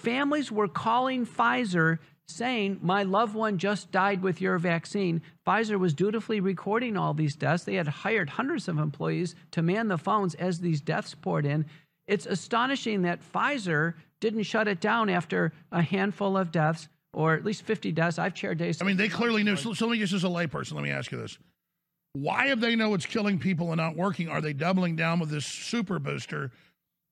Families 0.00 0.50
were 0.50 0.68
calling 0.68 1.26
Pfizer 1.26 1.98
saying, 2.26 2.78
My 2.80 3.02
loved 3.02 3.34
one 3.34 3.58
just 3.58 3.90
died 3.90 4.22
with 4.22 4.40
your 4.40 4.58
vaccine. 4.58 5.20
Pfizer 5.46 5.78
was 5.78 5.92
dutifully 5.92 6.40
recording 6.40 6.96
all 6.96 7.12
these 7.12 7.36
deaths. 7.36 7.64
They 7.64 7.74
had 7.74 7.86
hired 7.86 8.30
hundreds 8.30 8.66
of 8.66 8.78
employees 8.78 9.34
to 9.50 9.60
man 9.60 9.88
the 9.88 9.98
phones 9.98 10.34
as 10.36 10.60
these 10.60 10.80
deaths 10.80 11.14
poured 11.14 11.44
in. 11.44 11.66
It's 12.06 12.24
astonishing 12.24 13.02
that 13.02 13.20
Pfizer 13.20 13.94
didn't 14.20 14.44
shut 14.44 14.68
it 14.68 14.80
down 14.80 15.10
after 15.10 15.52
a 15.70 15.82
handful 15.82 16.36
of 16.36 16.50
deaths 16.50 16.88
or 17.12 17.34
at 17.34 17.44
least 17.44 17.62
50 17.62 17.92
deaths. 17.92 18.18
I've 18.18 18.34
chaired 18.34 18.56
days. 18.56 18.80
I 18.80 18.86
mean, 18.86 18.96
they 18.96 19.08
clearly 19.08 19.42
knew. 19.42 19.56
So, 19.56 19.74
so 19.74 19.86
let 19.86 19.92
me 19.92 19.98
just 19.98 20.14
as 20.14 20.24
a 20.24 20.28
layperson, 20.28 20.72
let 20.72 20.82
me 20.82 20.90
ask 20.90 21.12
you 21.12 21.18
this. 21.18 21.36
Why 22.14 22.46
have 22.46 22.60
they 22.60 22.74
know 22.74 22.94
it's 22.94 23.06
killing 23.06 23.38
people 23.38 23.68
and 23.68 23.76
not 23.76 23.96
working? 23.96 24.28
Are 24.30 24.40
they 24.40 24.54
doubling 24.54 24.96
down 24.96 25.20
with 25.20 25.28
this 25.28 25.44
super 25.44 25.98
booster? 25.98 26.50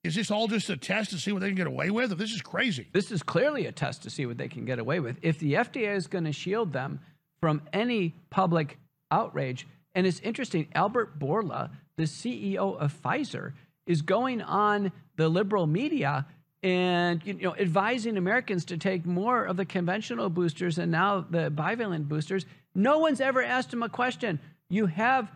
Is 0.04 0.14
this 0.14 0.30
all 0.30 0.46
just 0.46 0.70
a 0.70 0.76
test 0.76 1.10
to 1.10 1.18
see 1.18 1.32
what 1.32 1.40
they 1.40 1.48
can 1.48 1.56
get 1.56 1.66
away 1.66 1.90
with? 1.90 2.16
This 2.16 2.32
is 2.32 2.40
crazy. 2.40 2.88
This 2.92 3.10
is 3.10 3.22
clearly 3.22 3.66
a 3.66 3.72
test 3.72 4.02
to 4.04 4.10
see 4.10 4.26
what 4.26 4.38
they 4.38 4.48
can 4.48 4.64
get 4.64 4.78
away 4.78 5.00
with. 5.00 5.18
If 5.22 5.38
the 5.38 5.54
FDA 5.54 5.94
is 5.94 6.06
going 6.06 6.24
to 6.24 6.32
shield 6.32 6.72
them 6.72 7.00
from 7.40 7.62
any 7.72 8.14
public 8.30 8.78
outrage, 9.10 9.66
and 9.94 10.06
it's 10.06 10.20
interesting, 10.20 10.68
Albert 10.74 11.18
Bourla, 11.18 11.70
the 11.96 12.04
CEO 12.04 12.78
of 12.78 12.96
Pfizer, 13.02 13.54
is 13.86 14.02
going 14.02 14.40
on 14.40 14.92
the 15.16 15.28
liberal 15.28 15.66
media 15.66 16.26
and 16.62 17.24
you 17.24 17.34
know 17.34 17.56
advising 17.56 18.16
Americans 18.16 18.64
to 18.66 18.76
take 18.76 19.06
more 19.06 19.44
of 19.44 19.56
the 19.56 19.64
conventional 19.64 20.28
boosters 20.28 20.78
and 20.78 20.90
now 20.92 21.24
the 21.28 21.50
bivalent 21.50 22.08
boosters. 22.08 22.46
No 22.74 22.98
one's 22.98 23.20
ever 23.20 23.42
asked 23.42 23.72
him 23.72 23.82
a 23.82 23.88
question. 23.88 24.38
You 24.68 24.86
have 24.86 25.30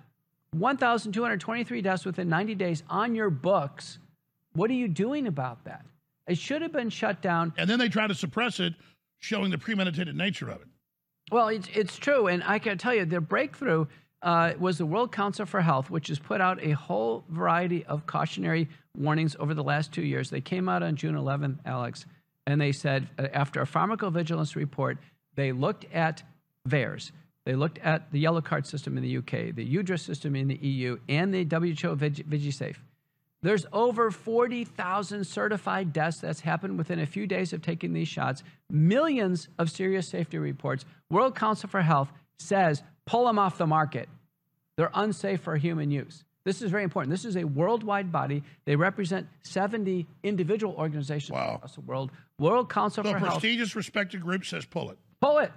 1,223 0.52 1.82
deaths 1.82 2.04
within 2.04 2.28
90 2.28 2.54
days 2.54 2.82
on 2.88 3.14
your 3.14 3.30
books 3.30 3.98
what 4.54 4.70
are 4.70 4.74
you 4.74 4.88
doing 4.88 5.26
about 5.26 5.64
that? 5.64 5.84
It 6.26 6.38
should 6.38 6.62
have 6.62 6.72
been 6.72 6.90
shut 6.90 7.20
down. 7.20 7.52
And 7.56 7.68
then 7.68 7.78
they 7.78 7.88
try 7.88 8.06
to 8.06 8.14
suppress 8.14 8.60
it, 8.60 8.74
showing 9.18 9.50
the 9.50 9.58
premeditated 9.58 10.16
nature 10.16 10.48
of 10.50 10.60
it. 10.60 10.68
Well, 11.30 11.48
it's, 11.48 11.68
it's 11.74 11.96
true. 11.96 12.28
And 12.28 12.42
I 12.44 12.58
can 12.58 12.78
tell 12.78 12.94
you, 12.94 13.04
their 13.04 13.20
breakthrough 13.20 13.86
uh, 14.22 14.52
was 14.58 14.78
the 14.78 14.86
World 14.86 15.12
Council 15.12 15.46
for 15.46 15.60
Health, 15.60 15.90
which 15.90 16.08
has 16.08 16.18
put 16.18 16.40
out 16.40 16.62
a 16.62 16.72
whole 16.72 17.24
variety 17.28 17.84
of 17.86 18.06
cautionary 18.06 18.68
warnings 18.96 19.34
over 19.38 19.54
the 19.54 19.64
last 19.64 19.92
two 19.92 20.02
years. 20.02 20.30
They 20.30 20.40
came 20.40 20.68
out 20.68 20.82
on 20.82 20.96
June 20.96 21.14
11th, 21.16 21.58
Alex, 21.64 22.06
and 22.46 22.60
they 22.60 22.72
said 22.72 23.08
uh, 23.18 23.28
after 23.32 23.60
a 23.60 23.66
pharmacovigilance 23.66 24.54
report, 24.54 24.98
they 25.34 25.52
looked 25.52 25.86
at 25.92 26.22
VAERS. 26.68 27.10
They 27.44 27.54
looked 27.54 27.78
at 27.78 28.12
the 28.12 28.20
yellow 28.20 28.40
card 28.40 28.66
system 28.66 28.96
in 28.96 29.02
the 29.02 29.16
UK, 29.16 29.54
the 29.54 29.66
UDRA 29.66 29.98
system 29.98 30.36
in 30.36 30.46
the 30.46 30.56
EU, 30.56 30.98
and 31.08 31.34
the 31.34 31.42
WHO 31.42 31.96
VigiSafe. 31.96 32.76
There's 33.42 33.66
over 33.72 34.10
40,000 34.10 35.24
certified 35.24 35.92
deaths 35.92 36.20
that's 36.20 36.40
happened 36.40 36.78
within 36.78 37.00
a 37.00 37.06
few 37.06 37.26
days 37.26 37.52
of 37.52 37.60
taking 37.60 37.92
these 37.92 38.08
shots, 38.08 38.44
millions 38.70 39.48
of 39.58 39.70
serious 39.70 40.08
safety 40.08 40.38
reports. 40.38 40.84
World 41.10 41.34
Council 41.34 41.68
for 41.68 41.82
Health 41.82 42.12
says 42.38 42.82
pull 43.04 43.26
them 43.26 43.38
off 43.38 43.58
the 43.58 43.66
market. 43.66 44.08
They're 44.76 44.90
unsafe 44.94 45.40
for 45.40 45.56
human 45.56 45.90
use. 45.90 46.24
This 46.44 46.62
is 46.62 46.70
very 46.70 46.82
important. 46.82 47.10
This 47.10 47.24
is 47.24 47.36
a 47.36 47.44
worldwide 47.44 48.10
body. 48.10 48.42
They 48.64 48.74
represent 48.74 49.28
70 49.42 50.06
individual 50.22 50.74
organizations 50.74 51.30
wow. 51.30 51.56
across 51.56 51.74
the 51.74 51.82
world. 51.82 52.10
World 52.38 52.68
Council 52.70 53.04
so 53.04 53.10
for 53.10 53.18
Health. 53.18 53.28
Health. 53.28 53.42
The 53.42 53.48
prestigious, 53.48 53.76
respected 53.76 54.20
group 54.22 54.44
says 54.44 54.64
pull 54.64 54.90
it. 54.90 54.98
Pull 55.20 55.38
it. 55.38 55.52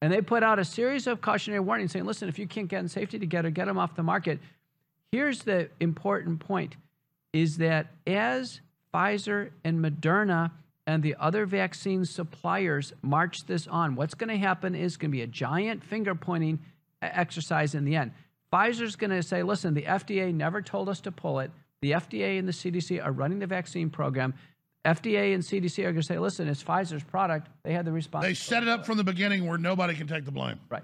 And 0.00 0.12
they 0.12 0.20
put 0.20 0.42
out 0.42 0.58
a 0.58 0.64
series 0.64 1.06
of 1.06 1.20
cautionary 1.20 1.60
warnings 1.60 1.92
saying, 1.92 2.04
listen, 2.04 2.28
if 2.28 2.38
you 2.38 2.46
can't 2.46 2.68
get 2.68 2.80
in 2.80 2.88
safety 2.88 3.18
together, 3.18 3.50
get 3.50 3.66
them 3.66 3.78
off 3.78 3.94
the 3.94 4.02
market. 4.02 4.40
Here's 5.12 5.42
the 5.42 5.68
important 5.78 6.40
point 6.40 6.76
is 7.34 7.58
that 7.58 7.88
as 8.06 8.60
Pfizer 8.92 9.50
and 9.62 9.78
Moderna 9.78 10.50
and 10.86 11.02
the 11.02 11.14
other 11.20 11.44
vaccine 11.46 12.04
suppliers 12.06 12.94
march 13.02 13.44
this 13.44 13.66
on, 13.66 13.94
what's 13.94 14.14
going 14.14 14.30
to 14.30 14.38
happen 14.38 14.74
is 14.74 14.96
going 14.96 15.10
to 15.10 15.16
be 15.16 15.22
a 15.22 15.26
giant 15.26 15.84
finger 15.84 16.14
pointing 16.14 16.58
exercise 17.02 17.74
in 17.74 17.84
the 17.84 17.94
end. 17.94 18.12
Pfizer's 18.52 18.96
going 18.96 19.10
to 19.10 19.22
say, 19.22 19.42
listen, 19.42 19.74
the 19.74 19.82
FDA 19.82 20.32
never 20.34 20.62
told 20.62 20.88
us 20.88 21.00
to 21.02 21.12
pull 21.12 21.40
it. 21.40 21.50
The 21.82 21.92
FDA 21.92 22.38
and 22.38 22.48
the 22.48 22.52
CDC 22.52 23.04
are 23.04 23.12
running 23.12 23.38
the 23.38 23.46
vaccine 23.46 23.90
program. 23.90 24.34
FDA 24.84 25.34
and 25.34 25.42
CDC 25.42 25.80
are 25.80 25.92
going 25.92 25.96
to 25.96 26.02
say, 26.02 26.18
listen, 26.18 26.48
it's 26.48 26.62
Pfizer's 26.62 27.04
product. 27.04 27.48
They 27.64 27.72
had 27.72 27.84
the 27.84 27.92
response. 27.92 28.24
They 28.24 28.34
set 28.34 28.62
it 28.62 28.68
up 28.68 28.86
from 28.86 28.96
the 28.96 29.04
beginning 29.04 29.46
where 29.46 29.58
nobody 29.58 29.94
can 29.94 30.06
take 30.06 30.24
the 30.24 30.32
blame. 30.32 30.58
Right. 30.70 30.82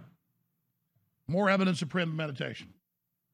More 1.26 1.50
evidence 1.50 1.82
of 1.82 1.88
premeditation. 1.88 2.68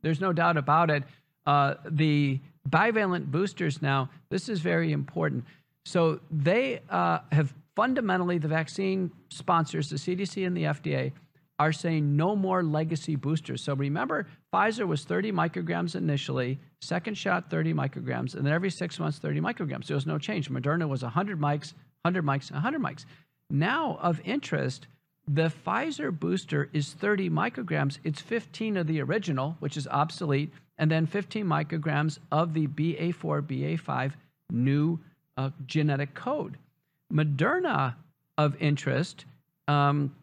There's 0.05 0.21
no 0.21 0.33
doubt 0.33 0.59
about 0.59 0.91
it. 0.91 1.03
Uh, 1.47 1.75
the 1.91 2.39
bivalent 2.69 3.27
boosters 3.27 3.81
now, 3.81 4.11
this 4.29 4.49
is 4.51 4.61
very 4.61 4.93
important. 4.93 5.45
So 5.87 6.21
they 6.31 6.81
uh, 6.91 7.21
have 7.33 7.55
fundamentally, 7.75 8.39
the 8.39 8.49
vaccine 8.49 9.11
sponsors, 9.31 9.89
the 9.89 9.97
CDC 9.97 10.47
and 10.47 10.57
the 10.57 10.65
FDA, 10.65 11.13
are 11.59 11.73
saying 11.73 12.17
no 12.17 12.37
more 12.37 12.63
legacy 12.63 13.17
boosters. 13.17 13.63
So 13.63 13.75
remember, 13.75 14.27
Pfizer 14.53 14.87
was 14.87 15.05
30 15.05 15.33
micrograms 15.33 15.95
initially, 15.97 16.59
second 16.83 17.17
shot 17.17 17.49
30 17.49 17.73
micrograms, 17.73 18.35
and 18.35 18.45
then 18.45 18.53
every 18.53 18.71
six 18.71 18.99
months 18.99 19.19
30 19.19 19.41
micrograms. 19.41 19.87
There 19.87 19.95
was 19.95 20.07
no 20.07 20.19
change. 20.19 20.51
Moderna 20.51 20.87
was 20.87 21.03
100 21.03 21.41
mics, 21.41 21.73
100 22.03 22.25
mics, 22.25 22.53
100 22.53 22.81
mics. 22.81 23.07
Now, 23.51 23.99
of 24.03 24.21
interest, 24.25 24.87
the 25.27 25.53
Pfizer 25.67 26.17
booster 26.19 26.69
is 26.73 26.93
30 26.93 27.31
micrograms. 27.31 27.99
It's 28.05 28.21
15 28.21 28.77
of 28.77 28.87
the 28.87 29.01
original, 29.01 29.57
which 29.61 29.77
is 29.77 29.89
obsolete, 29.89 30.53
and 30.79 30.91
then 30.91 31.07
15 31.07 31.45
micrograms 31.45 32.19
of 32.31 32.53
the 32.53 32.67
BA4, 32.67 33.43
BA5 33.43 34.13
new 34.51 34.99
uh, 35.37 35.51
genetic 35.67 36.15
code. 36.15 36.59
Moderna 37.13 37.95
of 38.37 38.61
interest 38.61 39.25
um, 39.69 40.15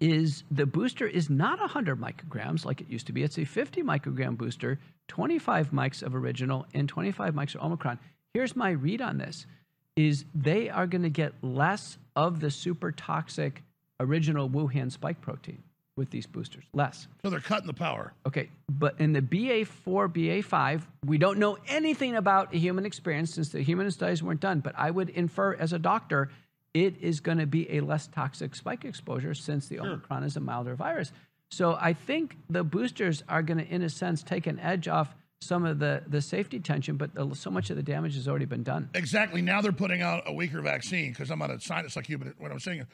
is 0.00 0.42
the 0.50 0.66
booster 0.66 1.06
is 1.06 1.30
not 1.30 1.60
100 1.60 2.00
micrograms 2.00 2.64
like 2.64 2.80
it 2.80 2.88
used 2.88 3.06
to 3.06 3.12
be. 3.12 3.22
It's 3.22 3.38
a 3.38 3.44
50 3.44 3.82
microgram 3.82 4.36
booster, 4.36 4.78
25 5.08 5.70
mics 5.70 6.02
of 6.02 6.14
original, 6.14 6.66
and 6.74 6.88
25 6.88 7.34
mics 7.34 7.54
of 7.54 7.62
Omicron. 7.62 7.98
Here's 8.34 8.56
my 8.56 8.70
read 8.70 9.00
on 9.00 9.18
this: 9.18 9.46
is 9.94 10.24
they 10.34 10.68
are 10.68 10.86
going 10.86 11.02
to 11.02 11.10
get 11.10 11.32
less 11.42 11.98
of 12.16 12.40
the 12.40 12.50
super 12.50 12.92
toxic 12.92 13.62
original 14.00 14.48
Wuhan 14.48 14.90
spike 14.90 15.20
protein 15.20 15.62
with 15.96 16.10
these 16.10 16.26
boosters. 16.26 16.64
Less. 16.74 17.08
So 17.22 17.30
they're 17.30 17.40
cutting 17.40 17.66
the 17.66 17.74
power. 17.74 18.12
Okay, 18.26 18.50
but 18.68 19.00
in 19.00 19.12
the 19.12 19.22
BA4, 19.22 20.12
BA5, 20.12 20.82
we 21.04 21.18
don't 21.18 21.38
know 21.38 21.56
anything 21.68 22.16
about 22.16 22.54
a 22.54 22.58
human 22.58 22.84
experience 22.84 23.34
since 23.34 23.48
the 23.48 23.62
human 23.62 23.90
studies 23.90 24.22
weren't 24.22 24.40
done. 24.40 24.60
But 24.60 24.74
I 24.76 24.90
would 24.90 25.08
infer 25.10 25.54
as 25.54 25.72
a 25.72 25.78
doctor, 25.78 26.30
it 26.74 26.98
is 27.00 27.20
going 27.20 27.38
to 27.38 27.46
be 27.46 27.76
a 27.76 27.80
less 27.80 28.06
toxic 28.08 28.54
spike 28.54 28.84
exposure 28.84 29.34
since 29.34 29.68
the 29.68 29.76
sure. 29.76 29.86
Omicron 29.86 30.24
is 30.24 30.36
a 30.36 30.40
milder 30.40 30.74
virus. 30.74 31.12
So 31.50 31.78
I 31.80 31.92
think 31.94 32.36
the 32.50 32.64
boosters 32.64 33.22
are 33.28 33.42
going 33.42 33.58
to, 33.58 33.66
in 33.66 33.82
a 33.82 33.88
sense, 33.88 34.22
take 34.22 34.46
an 34.46 34.58
edge 34.58 34.88
off 34.88 35.14
some 35.40 35.64
of 35.64 35.78
the, 35.78 36.02
the 36.06 36.20
safety 36.20 36.58
tension, 36.58 36.96
but 36.96 37.14
the, 37.14 37.34
so 37.34 37.50
much 37.50 37.70
of 37.70 37.76
the 37.76 37.82
damage 37.82 38.16
has 38.16 38.26
already 38.26 38.46
been 38.46 38.62
done. 38.62 38.90
Exactly. 38.94 39.42
Now 39.42 39.60
they're 39.60 39.70
putting 39.70 40.02
out 40.02 40.24
a 40.26 40.32
weaker 40.32 40.60
vaccine 40.60 41.12
because 41.12 41.30
I'm 41.30 41.38
not 41.38 41.50
a 41.50 41.60
scientist 41.60 41.94
like 41.94 42.08
you, 42.08 42.18
but 42.18 42.28
what 42.38 42.50
I'm 42.50 42.58
saying 42.58 42.86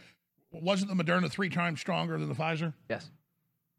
wasn't 0.52 0.96
the 0.96 1.02
Moderna 1.02 1.30
three 1.30 1.48
times 1.48 1.80
stronger 1.80 2.18
than 2.18 2.28
the 2.28 2.34
Pfizer? 2.34 2.74
Yes. 2.90 3.10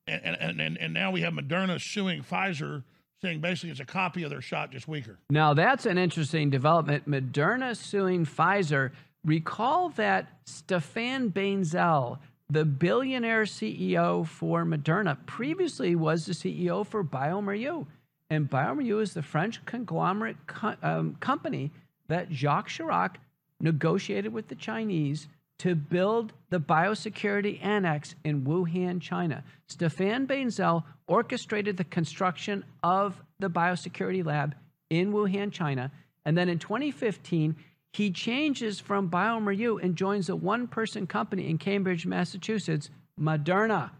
And, 0.07 0.21
and, 0.23 0.61
and, 0.61 0.77
and 0.77 0.93
now 0.93 1.11
we 1.11 1.21
have 1.21 1.33
Moderna 1.33 1.79
suing 1.79 2.23
Pfizer, 2.23 2.83
saying 3.21 3.39
basically 3.39 3.69
it's 3.69 3.79
a 3.79 3.85
copy 3.85 4.23
of 4.23 4.29
their 4.29 4.41
shot, 4.41 4.71
just 4.71 4.87
weaker. 4.87 5.19
Now, 5.29 5.53
that's 5.53 5.85
an 5.85 5.97
interesting 5.97 6.49
development. 6.49 7.09
Moderna 7.09 7.75
suing 7.75 8.25
Pfizer. 8.25 8.91
Recall 9.23 9.89
that 9.89 10.45
Stéphane 10.45 11.31
Bancel, 11.31 12.19
the 12.49 12.65
billionaire 12.65 13.43
CEO 13.43 14.27
for 14.27 14.65
Moderna, 14.65 15.17
previously 15.25 15.95
was 15.95 16.25
the 16.25 16.33
CEO 16.33 16.85
for 16.85 17.03
bioMérieux. 17.03 17.85
And 18.29 18.49
bioMérieux 18.49 19.01
is 19.01 19.13
the 19.13 19.21
French 19.21 19.63
conglomerate 19.65 20.35
co- 20.47 20.75
um, 20.81 21.15
company 21.21 21.71
that 22.09 22.31
Jacques 22.31 22.69
Chirac 22.69 23.15
negotiated 23.61 24.33
with 24.33 24.49
the 24.49 24.55
Chinese 24.55 25.29
to 25.59 25.75
build 25.75 26.33
the 26.49 26.59
biosecurity 26.59 27.63
annex 27.63 28.15
in 28.23 28.43
Wuhan, 28.43 29.01
China. 29.01 29.43
Stéphane 29.69 30.27
Bancel 30.27 30.83
orchestrated 31.07 31.77
the 31.77 31.83
construction 31.83 32.63
of 32.83 33.21
the 33.39 33.49
biosecurity 33.49 34.25
lab 34.25 34.55
in 34.89 35.13
Wuhan, 35.13 35.51
China. 35.51 35.91
And 36.25 36.37
then 36.37 36.49
in 36.49 36.59
2015, 36.59 37.55
he 37.93 38.11
changes 38.11 38.79
from 38.79 39.09
bioMérieux 39.09 39.81
and 39.83 39.95
joins 39.95 40.29
a 40.29 40.35
one 40.35 40.67
person 40.67 41.05
company 41.05 41.49
in 41.49 41.57
Cambridge, 41.57 42.05
Massachusetts, 42.05 42.89
Moderna. 43.19 43.91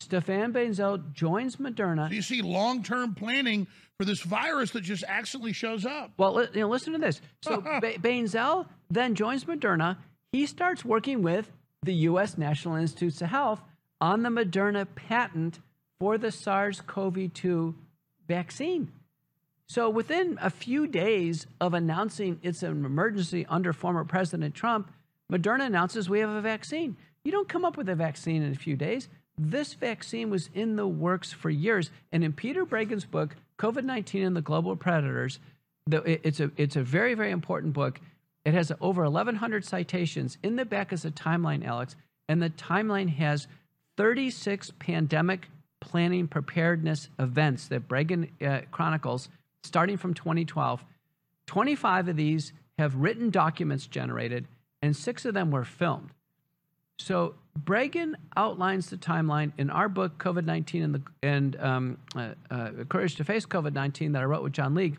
Stéphane 0.00 0.52
Bancel 0.52 1.12
joins 1.12 1.56
Moderna. 1.56 2.08
Do 2.08 2.14
you 2.14 2.22
see 2.22 2.40
long 2.40 2.84
term 2.84 3.14
planning 3.14 3.66
for 3.98 4.04
this 4.04 4.20
virus 4.22 4.70
that 4.70 4.82
just 4.82 5.02
accidentally 5.02 5.52
shows 5.52 5.84
up? 5.84 6.12
Well, 6.16 6.46
you 6.54 6.60
know, 6.60 6.68
listen 6.68 6.92
to 6.92 7.00
this. 7.00 7.20
So 7.42 7.60
Bancel 7.62 8.66
then 8.90 9.16
joins 9.16 9.44
Moderna. 9.44 9.96
He 10.32 10.44
starts 10.44 10.84
working 10.84 11.22
with 11.22 11.50
the 11.82 11.94
U.S. 11.94 12.36
National 12.36 12.76
Institutes 12.76 13.22
of 13.22 13.28
Health 13.28 13.62
on 14.00 14.22
the 14.22 14.28
Moderna 14.28 14.86
patent 14.94 15.60
for 15.98 16.18
the 16.18 16.30
SARS 16.30 16.82
CoV 16.82 17.32
2 17.32 17.74
vaccine. 18.26 18.92
So 19.68 19.88
within 19.88 20.38
a 20.40 20.50
few 20.50 20.86
days 20.86 21.46
of 21.60 21.74
announcing 21.74 22.40
it's 22.42 22.62
an 22.62 22.84
emergency 22.84 23.46
under 23.48 23.72
former 23.72 24.04
President 24.04 24.54
Trump, 24.54 24.90
Moderna 25.32 25.66
announces 25.66 26.08
we 26.08 26.20
have 26.20 26.30
a 26.30 26.40
vaccine. 26.40 26.96
You 27.24 27.32
don't 27.32 27.48
come 27.48 27.64
up 27.64 27.76
with 27.76 27.88
a 27.88 27.94
vaccine 27.94 28.42
in 28.42 28.52
a 28.52 28.56
few 28.56 28.76
days. 28.76 29.08
This 29.38 29.74
vaccine 29.74 30.30
was 30.30 30.50
in 30.54 30.76
the 30.76 30.86
works 30.86 31.32
for 31.32 31.50
years. 31.50 31.90
And 32.12 32.24
in 32.24 32.32
Peter 32.32 32.64
Breggin's 32.64 33.04
book, 33.04 33.36
COVID 33.58 33.84
19 33.84 34.24
and 34.24 34.36
the 34.36 34.42
Global 34.42 34.76
Predators, 34.76 35.38
it's 35.90 36.40
a, 36.40 36.50
it's 36.56 36.76
a 36.76 36.82
very, 36.82 37.14
very 37.14 37.30
important 37.30 37.72
book. 37.72 38.00
It 38.44 38.54
has 38.54 38.72
over 38.80 39.02
1,100 39.04 39.64
citations. 39.64 40.38
In 40.42 40.56
the 40.56 40.64
back 40.64 40.92
is 40.92 41.04
a 41.04 41.10
timeline, 41.10 41.64
Alex, 41.64 41.96
and 42.28 42.42
the 42.42 42.50
timeline 42.50 43.08
has 43.16 43.46
36 43.96 44.72
pandemic 44.78 45.48
planning 45.80 46.28
preparedness 46.28 47.08
events 47.18 47.68
that 47.68 47.88
Breggin 47.88 48.30
uh, 48.42 48.62
chronicles 48.70 49.28
starting 49.62 49.96
from 49.96 50.14
2012. 50.14 50.84
25 51.46 52.08
of 52.08 52.16
these 52.16 52.52
have 52.78 52.94
written 52.94 53.30
documents 53.30 53.86
generated, 53.86 54.46
and 54.82 54.94
six 54.94 55.24
of 55.24 55.34
them 55.34 55.50
were 55.50 55.64
filmed. 55.64 56.10
So 56.98 57.34
Breggin 57.58 58.14
outlines 58.36 58.90
the 58.90 58.96
timeline 58.96 59.52
in 59.58 59.70
our 59.70 59.88
book, 59.88 60.18
COVID 60.18 60.44
19 60.44 60.82
and, 60.82 60.94
the, 60.94 61.02
and 61.22 61.60
um, 61.60 61.98
uh, 62.14 62.34
uh, 62.50 62.70
Courage 62.88 63.16
to 63.16 63.24
Face 63.24 63.46
COVID 63.46 63.72
19, 63.72 64.12
that 64.12 64.22
I 64.22 64.24
wrote 64.24 64.42
with 64.42 64.52
John 64.52 64.74
Leake. 64.74 64.94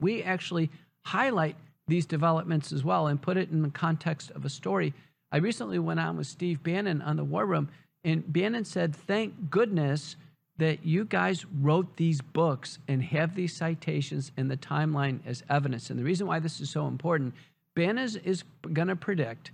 We 0.00 0.22
actually 0.22 0.70
highlight 1.04 1.56
these 1.90 2.06
developments 2.06 2.72
as 2.72 2.84
well 2.84 3.06
and 3.06 3.20
put 3.20 3.36
it 3.36 3.50
in 3.50 3.62
the 3.62 3.70
context 3.70 4.30
of 4.30 4.44
a 4.44 4.48
story. 4.48 4.94
I 5.32 5.36
recently 5.36 5.78
went 5.78 6.00
on 6.00 6.16
with 6.16 6.26
Steve 6.26 6.62
Bannon 6.62 7.02
on 7.02 7.16
the 7.16 7.24
War 7.24 7.46
Room, 7.46 7.68
and 8.04 8.30
Bannon 8.32 8.64
said, 8.64 8.96
Thank 8.96 9.50
goodness 9.50 10.16
that 10.56 10.84
you 10.84 11.04
guys 11.04 11.46
wrote 11.60 11.96
these 11.96 12.20
books 12.20 12.78
and 12.88 13.02
have 13.02 13.34
these 13.34 13.56
citations 13.56 14.30
and 14.36 14.50
the 14.50 14.56
timeline 14.56 15.20
as 15.26 15.42
evidence. 15.48 15.90
And 15.90 15.98
the 15.98 16.04
reason 16.04 16.26
why 16.26 16.38
this 16.38 16.60
is 16.60 16.70
so 16.70 16.86
important, 16.86 17.34
Bannon 17.74 18.04
is, 18.04 18.16
is 18.16 18.44
going 18.72 18.88
to 18.88 18.96
predict 18.96 19.52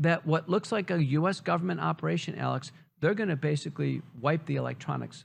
that 0.00 0.26
what 0.26 0.48
looks 0.48 0.72
like 0.72 0.90
a 0.90 1.02
U.S. 1.02 1.40
government 1.40 1.80
operation, 1.80 2.38
Alex, 2.38 2.72
they're 3.00 3.14
going 3.14 3.28
to 3.28 3.36
basically 3.36 4.02
wipe 4.20 4.44
the 4.46 4.56
electronics 4.56 5.24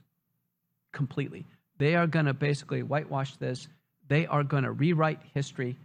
completely. 0.92 1.44
They 1.78 1.94
are 1.94 2.06
going 2.06 2.26
to 2.26 2.34
basically 2.34 2.82
whitewash 2.82 3.36
this. 3.36 3.68
They 4.08 4.26
are 4.26 4.42
going 4.42 4.64
to 4.64 4.72
rewrite 4.72 5.20
history. 5.34 5.76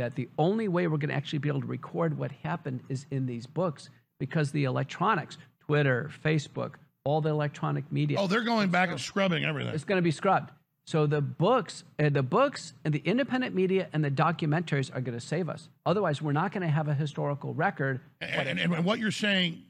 That 0.00 0.14
the 0.14 0.30
only 0.38 0.66
way 0.66 0.86
we're 0.86 0.96
going 0.96 1.10
to 1.10 1.14
actually 1.14 1.40
be 1.40 1.50
able 1.50 1.60
to 1.60 1.66
record 1.66 2.16
what 2.16 2.32
happened 2.42 2.80
is 2.88 3.04
in 3.10 3.26
these 3.26 3.46
books 3.46 3.90
because 4.18 4.50
the 4.50 4.64
electronics, 4.64 5.36
Twitter, 5.60 6.10
Facebook, 6.24 6.76
all 7.04 7.20
the 7.20 7.28
electronic 7.28 7.84
media. 7.92 8.18
Oh, 8.18 8.26
they're 8.26 8.40
going 8.40 8.70
back 8.70 8.88
and 8.88 8.98
scrubbing 8.98 9.44
everything. 9.44 9.74
It's 9.74 9.84
going 9.84 9.98
to 9.98 10.02
be 10.02 10.10
scrubbed. 10.10 10.52
So 10.86 11.06
the 11.06 11.20
books, 11.20 11.84
uh, 11.98 12.08
the 12.08 12.22
books, 12.22 12.72
and 12.82 12.94
the 12.94 13.02
independent 13.04 13.54
media 13.54 13.88
and 13.92 14.02
the 14.02 14.10
documentaries 14.10 14.90
are 14.94 15.02
going 15.02 15.18
to 15.18 15.24
save 15.24 15.50
us. 15.50 15.68
Otherwise, 15.84 16.22
we're 16.22 16.32
not 16.32 16.50
going 16.50 16.62
to 16.62 16.68
have 16.68 16.88
a 16.88 16.94
historical 16.94 17.52
record. 17.52 18.00
And, 18.22 18.58
and, 18.58 18.72
and 18.72 18.84
what 18.86 18.98
you're 18.98 19.10
saying 19.10 19.62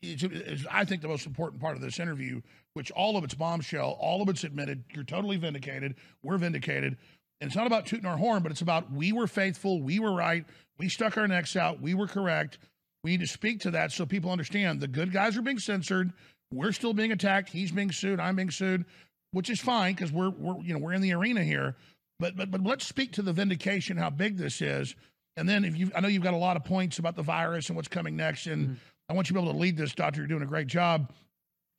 is, 0.00 0.22
is, 0.24 0.66
I 0.70 0.86
think, 0.86 1.02
the 1.02 1.08
most 1.08 1.26
important 1.26 1.60
part 1.60 1.76
of 1.76 1.82
this 1.82 2.00
interview, 2.00 2.40
which 2.72 2.90
all 2.92 3.18
of 3.18 3.24
it's 3.24 3.34
bombshell, 3.34 3.98
all 4.00 4.22
of 4.22 4.30
it's 4.30 4.44
admitted. 4.44 4.82
You're 4.94 5.04
totally 5.04 5.36
vindicated. 5.36 5.96
We're 6.22 6.38
vindicated. 6.38 6.96
And 7.40 7.48
it's 7.48 7.56
not 7.56 7.66
about 7.66 7.86
tooting 7.86 8.06
our 8.06 8.16
horn, 8.16 8.42
but 8.42 8.52
it's 8.52 8.62
about 8.62 8.92
we 8.92 9.12
were 9.12 9.26
faithful, 9.26 9.82
we 9.82 9.98
were 9.98 10.14
right, 10.14 10.44
we 10.78 10.88
stuck 10.88 11.16
our 11.16 11.28
necks 11.28 11.56
out, 11.56 11.80
we 11.80 11.94
were 11.94 12.06
correct. 12.06 12.58
We 13.02 13.10
need 13.10 13.20
to 13.20 13.26
speak 13.26 13.60
to 13.60 13.70
that 13.72 13.92
so 13.92 14.06
people 14.06 14.30
understand 14.30 14.80
the 14.80 14.88
good 14.88 15.12
guys 15.12 15.36
are 15.36 15.42
being 15.42 15.58
censored. 15.58 16.12
We're 16.50 16.72
still 16.72 16.94
being 16.94 17.12
attacked. 17.12 17.50
He's 17.50 17.70
being 17.70 17.92
sued. 17.92 18.18
I'm 18.18 18.36
being 18.36 18.50
sued, 18.50 18.86
which 19.32 19.50
is 19.50 19.60
fine 19.60 19.94
because 19.94 20.10
we're 20.10 20.30
we're 20.30 20.58
you 20.62 20.72
know 20.72 20.78
we're 20.78 20.94
in 20.94 21.02
the 21.02 21.12
arena 21.12 21.44
here. 21.44 21.76
But 22.18 22.36
but 22.36 22.50
but 22.50 22.62
let's 22.62 22.86
speak 22.86 23.12
to 23.12 23.22
the 23.22 23.32
vindication, 23.32 23.98
how 23.98 24.08
big 24.08 24.38
this 24.38 24.62
is, 24.62 24.94
and 25.36 25.46
then 25.48 25.64
if 25.64 25.76
you 25.76 25.90
I 25.94 26.00
know 26.00 26.08
you've 26.08 26.22
got 26.22 26.34
a 26.34 26.38
lot 26.38 26.56
of 26.56 26.64
points 26.64 26.98
about 26.98 27.16
the 27.16 27.22
virus 27.22 27.68
and 27.68 27.76
what's 27.76 27.88
coming 27.88 28.16
next, 28.16 28.46
and 28.46 28.68
mm-hmm. 28.68 28.74
I 29.10 29.12
want 29.12 29.28
you 29.28 29.34
to 29.34 29.40
be 29.40 29.44
able 29.44 29.52
to 29.52 29.58
lead 29.58 29.76
this, 29.76 29.94
Doctor. 29.94 30.20
You're 30.20 30.28
doing 30.28 30.42
a 30.42 30.46
great 30.46 30.68
job. 30.68 31.12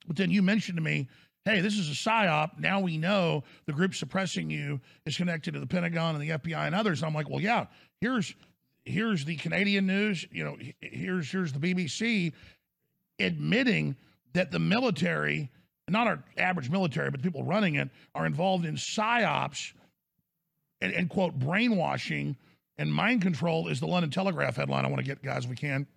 But 0.07 0.17
then 0.17 0.29
you 0.29 0.43
mentioned 0.43 0.77
to 0.77 0.83
me, 0.83 1.07
hey, 1.45 1.61
this 1.61 1.77
is 1.77 1.89
a 1.89 1.93
psyop. 1.93 2.59
Now 2.59 2.79
we 2.79 2.97
know 2.97 3.43
the 3.65 3.73
group 3.73 3.93
suppressing 3.93 4.49
you 4.49 4.81
is 5.05 5.15
connected 5.15 5.53
to 5.53 5.59
the 5.59 5.67
Pentagon 5.67 6.15
and 6.15 6.23
the 6.23 6.31
FBI 6.31 6.65
and 6.65 6.75
others. 6.75 7.03
I'm 7.03 7.13
like, 7.13 7.29
well, 7.29 7.41
yeah. 7.41 7.67
Here's 8.01 8.35
here's 8.83 9.25
the 9.25 9.35
Canadian 9.37 9.87
news. 9.87 10.25
You 10.31 10.43
know, 10.43 10.57
here's 10.81 11.31
here's 11.31 11.53
the 11.53 11.59
BBC 11.59 12.33
admitting 13.19 13.95
that 14.33 14.51
the 14.51 14.59
military, 14.59 15.49
not 15.87 16.07
our 16.07 16.23
average 16.37 16.69
military, 16.69 17.09
but 17.09 17.21
the 17.21 17.23
people 17.23 17.43
running 17.43 17.75
it, 17.75 17.89
are 18.13 18.25
involved 18.25 18.65
in 18.65 18.75
psyops 18.75 19.71
and, 20.81 20.93
and 20.93 21.09
quote, 21.09 21.33
brainwashing 21.33 22.35
and 22.77 22.93
mind 22.93 23.21
control 23.21 23.69
is 23.69 23.79
the 23.79 23.87
London 23.87 24.11
Telegraph 24.11 24.57
headline 24.57 24.83
I 24.83 24.89
want 24.89 24.99
to 24.99 25.05
get, 25.05 25.23
guys, 25.23 25.45
if 25.45 25.49
we 25.49 25.55
can. 25.55 25.87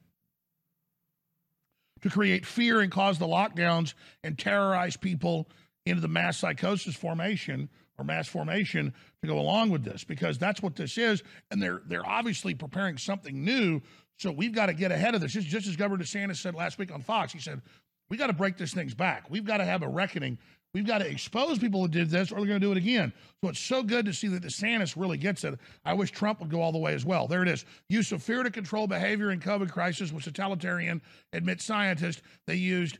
To 2.03 2.11
create 2.11 2.47
fear 2.47 2.81
and 2.81 2.91
cause 2.91 3.19
the 3.19 3.27
lockdowns 3.27 3.95
and 4.23 4.39
terrorize 4.39 4.97
people 4.97 5.49
into 5.87 6.01
the 6.01 6.09
mass 6.09 6.39
psychosis 6.39 6.95
formation 6.95 7.69
or 7.99 8.05
mass 8.05 8.29
formation 8.29 8.93
to 9.23 9.29
go 9.29 9.39
along 9.39 9.71
with 9.71 9.85
this 9.85 10.05
because 10.05 10.39
that's 10.39 10.63
what 10.63 10.77
this 10.77 10.99
is 10.99 11.23
and 11.51 11.63
they're 11.63 11.83
they're 11.87 12.07
obviously 12.07 12.55
preparing 12.55 12.97
something 12.97 13.45
new 13.45 13.81
so 14.19 14.31
we've 14.31 14.55
got 14.55 14.67
to 14.67 14.75
get 14.75 14.93
ahead 14.93 15.15
of 15.15 15.21
this 15.21 15.33
just, 15.33 15.49
just 15.49 15.67
as 15.67 15.77
governor 15.77 16.05
desantis 16.05 16.37
said 16.37 16.55
last 16.55 16.79
week 16.79 16.93
on 16.93 17.01
fox 17.01 17.33
he 17.33 17.41
said 17.41 17.61
we 18.09 18.17
got 18.17 18.29
to 18.29 18.33
break 18.33 18.57
this 18.57 18.73
things 18.73 18.95
back. 18.95 19.29
We've 19.29 19.45
got 19.45 19.59
to 19.59 19.65
have 19.65 19.83
a 19.83 19.89
reckoning. 19.89 20.39
We've 20.75 20.87
got 20.87 20.99
to 20.99 21.09
expose 21.09 21.59
people 21.59 21.81
who 21.81 21.89
did 21.89 22.11
this, 22.11 22.31
or 22.31 22.37
they're 22.37 22.47
going 22.47 22.61
to 22.61 22.67
do 22.67 22.73
it 22.73 22.79
again. 22.79 23.13
So 23.43 23.51
it's 23.51 23.59
so 23.59 23.83
good 23.83 24.05
to 24.05 24.13
see 24.13 24.29
that 24.29 24.43
DeSantis 24.43 25.01
really 25.01 25.17
gets 25.17 25.45
it. 25.45 25.59
I 25.85 25.95
wish 25.95 26.11
Trump 26.11 26.41
would 26.41 26.51
go 26.51 26.61
all 26.61 26.73
the 26.73 26.79
way 26.79 26.95
as 26.95 27.05
well. 27.05 27.27
There 27.27 27.43
it 27.43 27.49
is. 27.49 27.65
Use 27.89 28.13
of 28.13 28.23
fear 28.23 28.43
to 28.43 28.51
control 28.51 28.87
behavior 28.87 29.31
in 29.31 29.41
COVID 29.41 29.71
crisis 29.71 30.13
was 30.13 30.25
totalitarian, 30.25 31.01
admit 31.33 31.63
scientists. 31.63 32.23
They 32.47 32.57
used 32.57 32.99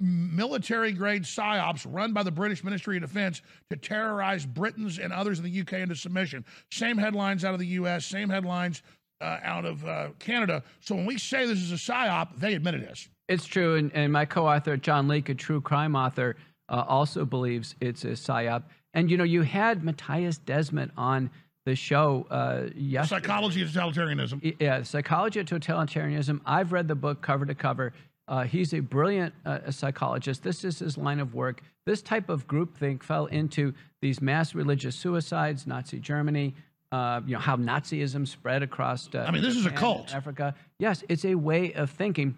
military 0.00 0.92
grade 0.92 1.24
psyops 1.24 1.86
run 1.88 2.12
by 2.12 2.22
the 2.22 2.30
British 2.30 2.64
Ministry 2.64 2.96
of 2.96 3.02
Defense 3.02 3.42
to 3.70 3.76
terrorize 3.76 4.46
Britons 4.46 4.98
and 4.98 5.12
others 5.12 5.38
in 5.38 5.44
the 5.44 5.60
UK 5.60 5.74
into 5.74 5.94
submission. 5.94 6.44
Same 6.72 6.96
headlines 6.96 7.44
out 7.44 7.54
of 7.54 7.60
the 7.60 7.66
US, 7.66 8.06
same 8.06 8.30
headlines 8.30 8.82
uh, 9.20 9.38
out 9.42 9.64
of 9.64 9.84
uh, 9.84 10.08
Canada. 10.18 10.62
So 10.80 10.94
when 10.94 11.06
we 11.06 11.18
say 11.18 11.46
this 11.46 11.60
is 11.60 11.72
a 11.72 11.74
psyop, 11.76 12.38
they 12.38 12.54
admit 12.54 12.74
it 12.74 12.82
is. 12.82 13.08
It's 13.28 13.44
true, 13.44 13.76
and, 13.76 13.92
and 13.92 14.12
my 14.12 14.24
co-author 14.24 14.78
John 14.78 15.06
Leake, 15.06 15.28
a 15.28 15.34
true 15.34 15.60
crime 15.60 15.94
author, 15.94 16.36
uh, 16.68 16.84
also 16.86 17.24
believes 17.24 17.74
it's 17.80 18.04
a 18.04 18.08
psyop. 18.08 18.64
And 18.94 19.10
you 19.10 19.16
know, 19.16 19.24
you 19.24 19.42
had 19.42 19.82
Mattias 19.82 20.38
Desmet 20.40 20.90
on 20.96 21.30
the 21.66 21.74
show 21.76 22.26
uh, 22.30 22.68
yesterday. 22.74 23.20
Psychology 23.22 23.62
of 23.62 23.68
totalitarianism. 23.68 24.56
Yeah, 24.58 24.82
psychology 24.82 25.40
of 25.40 25.46
totalitarianism. 25.46 26.40
I've 26.46 26.72
read 26.72 26.88
the 26.88 26.94
book 26.94 27.20
cover 27.20 27.44
to 27.44 27.54
cover. 27.54 27.92
Uh, 28.26 28.44
he's 28.44 28.74
a 28.74 28.80
brilliant 28.80 29.34
uh, 29.44 29.70
psychologist. 29.70 30.42
This 30.42 30.64
is 30.64 30.78
his 30.78 30.98
line 30.98 31.20
of 31.20 31.34
work. 31.34 31.62
This 31.86 32.02
type 32.02 32.28
of 32.28 32.46
groupthink 32.46 33.02
fell 33.02 33.26
into 33.26 33.72
these 34.02 34.20
mass 34.20 34.54
religious 34.54 34.96
suicides, 34.96 35.66
Nazi 35.66 35.98
Germany. 35.98 36.54
Uh, 36.90 37.20
you 37.26 37.34
know 37.34 37.38
how 37.40 37.56
Nazism 37.56 38.26
spread 38.26 38.62
across. 38.62 39.08
Uh, 39.14 39.24
I 39.26 39.30
mean, 39.30 39.42
this 39.42 39.54
Japan, 39.54 39.72
is 39.72 39.78
a 39.78 39.80
cult. 39.80 40.14
Africa. 40.14 40.54
Yes, 40.78 41.04
it's 41.08 41.24
a 41.24 41.34
way 41.34 41.72
of 41.74 41.90
thinking. 41.90 42.36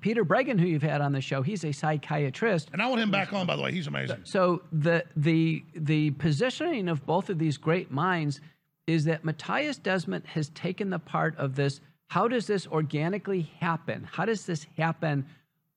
Peter 0.00 0.24
Breggin, 0.24 0.58
who 0.58 0.66
you've 0.66 0.82
had 0.82 1.00
on 1.00 1.12
the 1.12 1.20
show, 1.20 1.42
he's 1.42 1.64
a 1.64 1.72
psychiatrist. 1.72 2.70
And 2.72 2.82
I 2.82 2.86
want 2.86 3.00
him 3.00 3.10
back 3.10 3.32
on, 3.32 3.46
by 3.46 3.56
the 3.56 3.62
way. 3.62 3.72
He's 3.72 3.86
amazing. 3.86 4.20
So 4.24 4.62
the 4.72 5.04
the 5.16 5.64
the 5.74 6.10
positioning 6.12 6.88
of 6.88 7.04
both 7.06 7.30
of 7.30 7.38
these 7.38 7.56
great 7.56 7.90
minds 7.90 8.40
is 8.86 9.04
that 9.04 9.24
Mattias 9.24 9.80
Desmet 9.80 10.26
has 10.26 10.50
taken 10.50 10.90
the 10.90 10.98
part 10.98 11.36
of 11.38 11.54
this. 11.54 11.80
How 12.08 12.28
does 12.28 12.46
this 12.46 12.66
organically 12.66 13.50
happen? 13.60 14.06
How 14.10 14.24
does 14.24 14.46
this 14.46 14.66
happen 14.76 15.26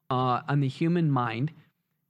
uh, 0.10 0.42
on 0.48 0.60
the 0.60 0.68
human 0.68 1.10
mind? 1.10 1.52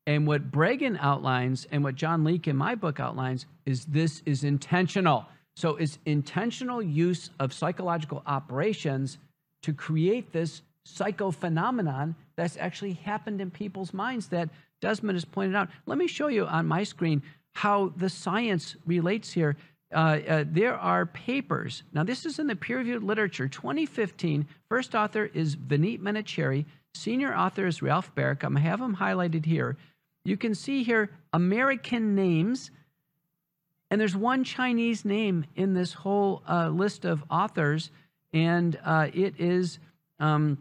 And 0.07 0.25
what 0.25 0.51
Breggin 0.51 0.97
outlines 0.99 1.67
and 1.71 1.83
what 1.83 1.95
John 1.95 2.23
Leake 2.23 2.47
in 2.47 2.55
my 2.55 2.75
book 2.75 2.99
outlines 2.99 3.45
is 3.65 3.85
this 3.85 4.23
is 4.25 4.43
intentional. 4.43 5.25
So 5.55 5.75
it's 5.75 5.99
intentional 6.05 6.81
use 6.81 7.29
of 7.39 7.51
psychological 7.51 8.23
operations 8.25 9.17
to 9.63 9.73
create 9.73 10.31
this 10.31 10.61
psychophenomenon 10.95 12.15
that's 12.35 12.57
actually 12.57 12.93
happened 12.93 13.41
in 13.41 13.51
people's 13.51 13.93
minds 13.93 14.27
that 14.27 14.49
Desmet 14.81 15.13
has 15.13 15.25
pointed 15.25 15.55
out. 15.55 15.69
Let 15.85 15.97
me 15.97 16.07
show 16.07 16.27
you 16.27 16.45
on 16.45 16.67
my 16.67 16.83
screen 16.83 17.21
how 17.53 17.93
the 17.97 18.09
science 18.09 18.75
relates 18.85 19.31
here. 19.31 19.57
Uh, 19.93 20.19
uh, 20.27 20.43
there 20.47 20.75
are 20.75 21.05
papers. 21.05 21.83
Now, 21.93 22.03
this 22.03 22.25
is 22.25 22.39
in 22.39 22.47
the 22.47 22.55
peer 22.55 22.77
reviewed 22.77 23.03
literature. 23.03 23.47
2015, 23.47 24.47
first 24.69 24.95
author 24.95 25.29
is 25.33 25.55
Vineet 25.55 25.99
Menachery, 25.99 26.65
senior 26.93 27.33
author 27.35 27.65
is 27.65 27.81
Ralph 27.81 28.13
Baric. 28.15 28.43
I'm 28.43 28.53
going 28.53 28.63
to 28.63 28.69
have 28.69 28.79
them 28.79 28.95
highlighted 28.95 29.45
here. 29.45 29.77
You 30.25 30.35
can 30.35 30.55
see 30.55 30.83
here 30.83 31.09
American 31.31 32.15
names, 32.15 32.69
and 33.89 34.01
there's 34.01 34.15
one 34.15 34.43
Chinese 34.43 35.05
name 35.05 35.45
in 35.55 35.73
this 35.73 35.93
whole 35.93 36.43
uh, 36.49 36.67
list 36.67 37.05
of 37.05 37.23
authors, 37.31 37.91
and 38.33 38.77
uh, 38.83 39.07
it 39.13 39.35
is 39.39 39.79
um, 40.19 40.57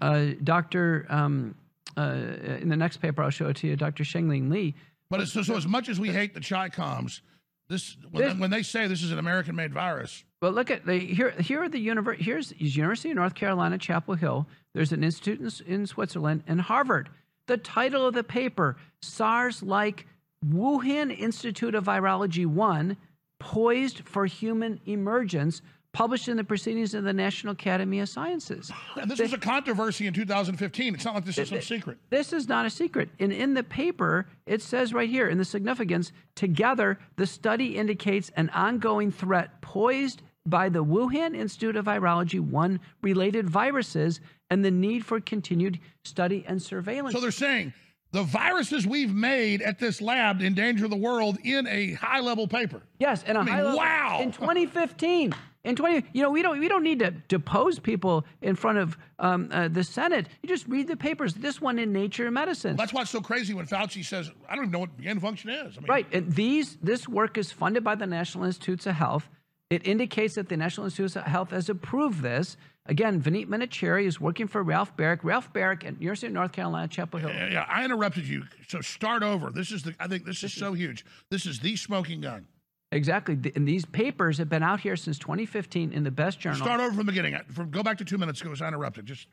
uh, 0.00 0.26
Dr. 0.42 1.06
Um, 1.08 1.54
uh, 1.96 2.14
in 2.60 2.68
the 2.68 2.76
next 2.76 2.98
paper, 2.98 3.22
I'll 3.22 3.30
show 3.30 3.48
it 3.48 3.56
to 3.56 3.66
you, 3.66 3.76
Dr. 3.76 4.04
Shengling 4.04 4.50
Li. 4.50 4.74
But 5.10 5.26
so, 5.28 5.42
so 5.42 5.56
as 5.56 5.66
much 5.66 5.88
as 5.88 5.98
we 5.98 6.10
hate 6.10 6.34
the 6.34 6.40
Chi 6.40 6.68
Coms, 6.68 7.22
this 7.68 7.96
when, 8.10 8.22
This- 8.22 8.34
they, 8.34 8.40
when 8.40 8.50
they 8.50 8.62
say 8.62 8.86
this 8.86 9.02
is 9.02 9.10
an 9.12 9.18
American-made 9.18 9.72
virus, 9.72 10.24
Well, 10.40 10.52
look 10.52 10.70
at 10.70 10.86
the 10.86 10.98
here. 10.98 11.30
Here 11.32 11.62
are 11.62 11.68
the 11.68 11.84
univer- 11.86 12.16
Here's 12.16 12.52
University 12.58 13.10
of 13.10 13.16
North 13.16 13.34
Carolina, 13.34 13.78
Chapel 13.78 14.14
Hill. 14.14 14.46
There's 14.74 14.92
an 14.92 15.02
institute 15.02 15.40
in, 15.66 15.72
in 15.72 15.86
Switzerland 15.86 16.44
and 16.46 16.60
Harvard. 16.60 17.08
The 17.46 17.56
title 17.56 18.06
of 18.06 18.14
the 18.14 18.22
paper: 18.24 18.76
SARS-like 19.02 20.06
Wuhan 20.46 21.10
Institute 21.18 21.74
of 21.74 21.84
Virology 21.84 22.46
One, 22.46 22.96
poised 23.40 24.00
for 24.00 24.26
human 24.26 24.80
emergence, 24.86 25.62
published 25.92 26.28
in 26.28 26.36
the 26.36 26.44
Proceedings 26.44 26.94
of 26.94 27.04
the 27.04 27.12
National 27.12 27.52
Academy 27.52 28.00
of 28.00 28.08
Sciences. 28.08 28.70
and 29.00 29.10
this 29.10 29.18
was 29.18 29.32
a 29.32 29.38
controversy 29.38 30.06
in 30.06 30.14
2015. 30.14 30.94
It's 30.94 31.04
not 31.04 31.14
like 31.14 31.24
this 31.24 31.38
is 31.38 31.48
some 31.48 31.60
secret. 31.60 31.98
This 32.10 32.32
is 32.32 32.48
not 32.48 32.66
a 32.66 32.70
secret. 32.70 33.08
And 33.18 33.32
in 33.32 33.54
the 33.54 33.62
paper, 33.62 34.28
it 34.46 34.62
says 34.62 34.92
right 34.92 35.08
here 35.08 35.28
in 35.28 35.38
the 35.38 35.44
significance 35.44 36.12
together, 36.34 36.98
the 37.16 37.26
study 37.26 37.76
indicates 37.76 38.30
an 38.36 38.50
ongoing 38.50 39.10
threat 39.10 39.60
poised 39.60 40.22
by 40.46 40.68
the 40.68 40.84
Wuhan 40.84 41.36
Institute 41.36 41.76
of 41.76 41.86
Virology 41.86 42.40
1 42.40 42.80
related 43.02 43.48
viruses 43.48 44.20
and 44.50 44.64
the 44.64 44.70
need 44.70 45.04
for 45.04 45.20
continued 45.20 45.78
study 46.04 46.44
and 46.46 46.62
surveillance. 46.62 47.14
So 47.14 47.20
they're 47.20 47.30
saying 47.30 47.72
the 48.12 48.22
viruses 48.22 48.86
we've 48.86 49.12
made 49.12 49.60
at 49.60 49.78
this 49.78 50.00
lab 50.00 50.40
endanger 50.40 50.88
the 50.88 50.96
world 50.96 51.38
in 51.44 51.66
a 51.66 51.92
high-level 51.94 52.48
paper. 52.48 52.82
yes, 52.98 53.22
and 53.26 53.36
a 53.36 53.44
mean, 53.44 53.54
high 53.54 53.62
level, 53.62 53.78
wow. 53.78 54.20
in 54.22 54.32
2015. 54.32 55.34
In 55.64 55.74
20, 55.74 56.06
you 56.12 56.22
know, 56.22 56.30
we 56.30 56.40
don't 56.42 56.58
we 56.60 56.68
don't 56.68 56.84
need 56.84 57.00
to 57.00 57.10
depose 57.10 57.78
people 57.78 58.24
in 58.42 58.54
front 58.54 58.78
of 58.78 58.96
um, 59.18 59.48
uh, 59.52 59.68
the 59.68 59.82
Senate. 59.82 60.28
You 60.42 60.48
just 60.48 60.68
read 60.68 60.86
the 60.86 60.96
papers. 60.96 61.34
This 61.34 61.60
one 61.60 61.78
in 61.78 61.92
Nature 61.92 62.30
Medicine. 62.30 62.76
That's 62.76 62.92
why 62.92 63.02
it's 63.02 63.10
so 63.10 63.20
crazy 63.20 63.54
when 63.54 63.66
Fauci 63.66 64.04
says, 64.04 64.30
"I 64.48 64.54
don't 64.54 64.64
even 64.66 64.72
know 64.72 64.78
what 64.80 65.00
gain 65.00 65.16
of 65.16 65.22
function 65.22 65.50
is." 65.50 65.76
I 65.76 65.80
mean, 65.80 65.88
Right. 65.88 66.06
And 66.12 66.32
these 66.32 66.76
this 66.80 67.08
work 67.08 67.36
is 67.36 67.50
funded 67.50 67.82
by 67.82 67.96
the 67.96 68.06
National 68.06 68.44
Institutes 68.44 68.86
of 68.86 68.94
Health. 68.94 69.28
It 69.68 69.86
indicates 69.86 70.36
that 70.36 70.48
the 70.48 70.56
National 70.56 70.86
Institutes 70.86 71.16
of 71.16 71.24
Health 71.24 71.50
has 71.50 71.68
approved 71.68 72.22
this. 72.22 72.56
Again, 72.86 73.20
Vineet 73.20 73.48
Menachery 73.48 74.06
is 74.06 74.18
working 74.18 74.46
for 74.46 74.62
Ralph 74.62 74.96
Baric. 74.96 75.18
Ralph 75.22 75.52
Baric 75.52 75.84
at 75.84 76.00
University 76.00 76.28
of 76.28 76.32
North 76.32 76.52
Carolina, 76.52 76.88
Chapel 76.88 77.20
Hill. 77.20 77.28
Yeah, 77.28 77.50
yeah, 77.50 77.66
I 77.68 77.84
interrupted 77.84 78.26
you. 78.26 78.44
So 78.68 78.80
start 78.80 79.22
over. 79.22 79.50
This 79.50 79.72
is 79.72 79.82
the. 79.82 79.94
I 80.00 80.06
think 80.06 80.24
this 80.24 80.42
is 80.42 80.54
so 80.54 80.72
huge. 80.72 81.04
This 81.30 81.44
is 81.44 81.58
the 81.58 81.76
smoking 81.76 82.22
gun. 82.22 82.46
Exactly. 82.90 83.38
And 83.54 83.68
these 83.68 83.84
papers 83.84 84.38
have 84.38 84.48
been 84.48 84.62
out 84.62 84.80
here 84.80 84.96
since 84.96 85.18
2015 85.18 85.92
in 85.92 86.04
the 86.04 86.10
best 86.10 86.40
journal. 86.40 86.58
Start 86.58 86.80
over 86.80 86.88
from 86.88 86.98
the 86.98 87.04
beginning. 87.04 87.38
From 87.52 87.70
go 87.70 87.82
back 87.82 87.98
to 87.98 88.04
two 88.04 88.18
minutes 88.18 88.40
ago. 88.40 88.52
As 88.52 88.62
I 88.62 88.68
interrupted. 88.68 89.06
Just 89.06 89.28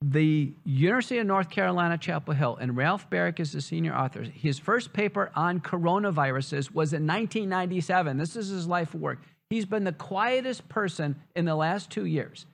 the 0.00 0.54
University 0.64 1.18
of 1.18 1.26
North 1.26 1.50
Carolina, 1.50 1.98
Chapel 1.98 2.32
Hill, 2.32 2.56
and 2.60 2.76
Ralph 2.76 3.10
Baric 3.10 3.40
is 3.40 3.52
the 3.52 3.60
senior 3.60 3.94
author. 3.94 4.22
His 4.22 4.58
first 4.58 4.92
paper 4.92 5.30
on 5.34 5.60
coronaviruses 5.60 6.72
was 6.72 6.92
in 6.92 7.06
1997. 7.06 8.16
This 8.16 8.36
is 8.36 8.48
his 8.48 8.68
life 8.68 8.94
work. 8.94 9.20
He's 9.50 9.66
been 9.66 9.84
the 9.84 9.92
quietest 9.92 10.68
person 10.68 11.16
in 11.34 11.46
the 11.46 11.56
last 11.56 11.90
two 11.90 12.04
years. 12.04 12.46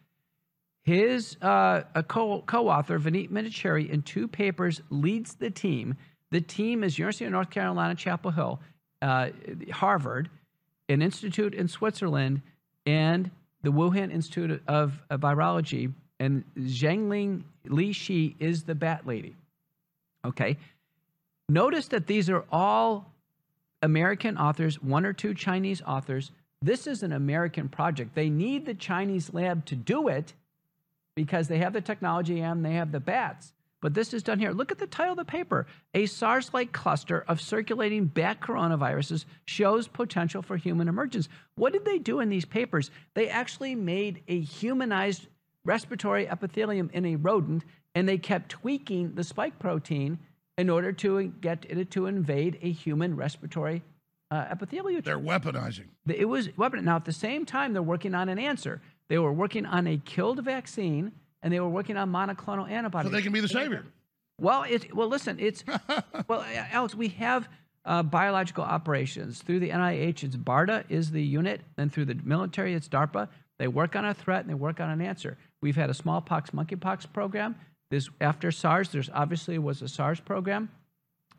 His 0.84 1.36
uh, 1.42 1.82
a 1.94 2.02
co- 2.02 2.42
co-author, 2.42 2.98
Vineet 2.98 3.30
Menachery, 3.30 3.88
in 3.88 4.02
two 4.02 4.26
papers 4.26 4.80
leads 4.90 5.34
the 5.34 5.50
team. 5.50 5.96
The 6.30 6.40
team 6.40 6.82
is 6.82 6.98
University 6.98 7.26
of 7.26 7.32
North 7.32 7.50
Carolina, 7.50 7.94
Chapel 7.94 8.30
Hill, 8.30 8.60
uh, 9.04 9.28
Harvard, 9.70 10.30
an 10.88 11.02
institute 11.02 11.54
in 11.54 11.68
Switzerland, 11.68 12.40
and 12.86 13.30
the 13.62 13.70
Wuhan 13.70 14.10
Institute 14.10 14.62
of 14.66 14.98
Virology. 15.10 15.92
And 16.18 16.44
Zhengling 16.58 17.42
Li 17.66 17.92
Shi 17.92 18.34
is 18.38 18.62
the 18.62 18.74
bat 18.74 19.06
lady. 19.06 19.36
Okay. 20.24 20.56
Notice 21.48 21.88
that 21.88 22.06
these 22.06 22.30
are 22.30 22.44
all 22.50 23.12
American 23.82 24.38
authors, 24.38 24.82
one 24.82 25.04
or 25.04 25.12
two 25.12 25.34
Chinese 25.34 25.82
authors. 25.82 26.30
This 26.62 26.86
is 26.86 27.02
an 27.02 27.12
American 27.12 27.68
project. 27.68 28.14
They 28.14 28.30
need 28.30 28.64
the 28.64 28.72
Chinese 28.72 29.34
lab 29.34 29.66
to 29.66 29.76
do 29.76 30.08
it 30.08 30.32
because 31.14 31.48
they 31.48 31.58
have 31.58 31.74
the 31.74 31.82
technology 31.82 32.40
and 32.40 32.64
they 32.64 32.72
have 32.72 32.90
the 32.90 33.00
bats. 33.00 33.52
But 33.84 33.92
this 33.92 34.14
is 34.14 34.22
done 34.22 34.38
here. 34.38 34.52
Look 34.52 34.72
at 34.72 34.78
the 34.78 34.86
title 34.86 35.12
of 35.12 35.18
the 35.18 35.26
paper. 35.26 35.66
A 35.92 36.06
SARS 36.06 36.54
like 36.54 36.72
cluster 36.72 37.22
of 37.28 37.38
circulating 37.38 38.06
bat 38.06 38.40
coronaviruses 38.40 39.26
shows 39.44 39.88
potential 39.88 40.40
for 40.40 40.56
human 40.56 40.88
emergence. 40.88 41.28
What 41.56 41.74
did 41.74 41.84
they 41.84 41.98
do 41.98 42.20
in 42.20 42.30
these 42.30 42.46
papers? 42.46 42.90
They 43.12 43.28
actually 43.28 43.74
made 43.74 44.22
a 44.26 44.40
humanized 44.40 45.26
respiratory 45.66 46.26
epithelium 46.26 46.88
in 46.94 47.04
a 47.04 47.16
rodent 47.16 47.66
and 47.94 48.08
they 48.08 48.16
kept 48.16 48.48
tweaking 48.48 49.16
the 49.16 49.22
spike 49.22 49.58
protein 49.58 50.18
in 50.56 50.70
order 50.70 50.90
to 50.92 51.24
get 51.42 51.66
it 51.68 51.90
to 51.90 52.06
invade 52.06 52.58
a 52.62 52.72
human 52.72 53.14
respiratory 53.14 53.82
uh, 54.30 54.46
epithelial 54.50 55.02
they're 55.02 55.18
weaponizing. 55.18 55.88
It 56.08 56.24
was 56.24 56.48
weapon. 56.56 56.86
Now, 56.86 56.96
at 56.96 57.04
the 57.04 57.12
same 57.12 57.44
time, 57.44 57.74
they're 57.74 57.82
working 57.82 58.14
on 58.14 58.30
an 58.30 58.38
answer. 58.38 58.80
They 59.08 59.18
were 59.18 59.32
working 59.32 59.66
on 59.66 59.86
a 59.86 59.98
killed 59.98 60.42
vaccine, 60.42 61.12
and 61.44 61.52
they 61.52 61.60
were 61.60 61.68
working 61.68 61.96
on 61.96 62.10
monoclonal 62.10 62.68
antibodies. 62.68 63.12
So 63.12 63.16
they 63.16 63.22
can 63.22 63.32
be 63.32 63.40
the 63.40 63.48
savior. 63.48 63.84
well, 64.40 64.64
it 64.64 64.92
well, 64.96 65.06
listen, 65.06 65.38
it's 65.38 65.62
well, 66.28 66.44
Alex, 66.72 66.96
we 66.96 67.08
have 67.08 67.48
uh, 67.84 68.02
biological 68.02 68.64
operations 68.64 69.42
through 69.42 69.60
the 69.60 69.68
NIH. 69.70 70.24
It's 70.24 70.36
BARDA 70.36 70.84
is 70.88 71.12
the 71.12 71.22
unit, 71.22 71.60
and 71.76 71.92
through 71.92 72.06
the 72.06 72.18
military, 72.24 72.74
it's 72.74 72.88
DARPA. 72.88 73.28
They 73.58 73.68
work 73.68 73.94
on 73.94 74.04
a 74.04 74.14
threat 74.14 74.40
and 74.40 74.50
they 74.50 74.54
work 74.54 74.80
on 74.80 74.90
an 74.90 75.00
answer. 75.00 75.36
We've 75.62 75.76
had 75.76 75.90
a 75.90 75.94
smallpox, 75.94 76.50
monkeypox 76.50 77.12
program. 77.12 77.54
This 77.90 78.08
after 78.20 78.50
SARS, 78.50 78.88
there's 78.88 79.10
obviously 79.12 79.58
was 79.58 79.82
a 79.82 79.88
SARS 79.88 80.18
program. 80.18 80.70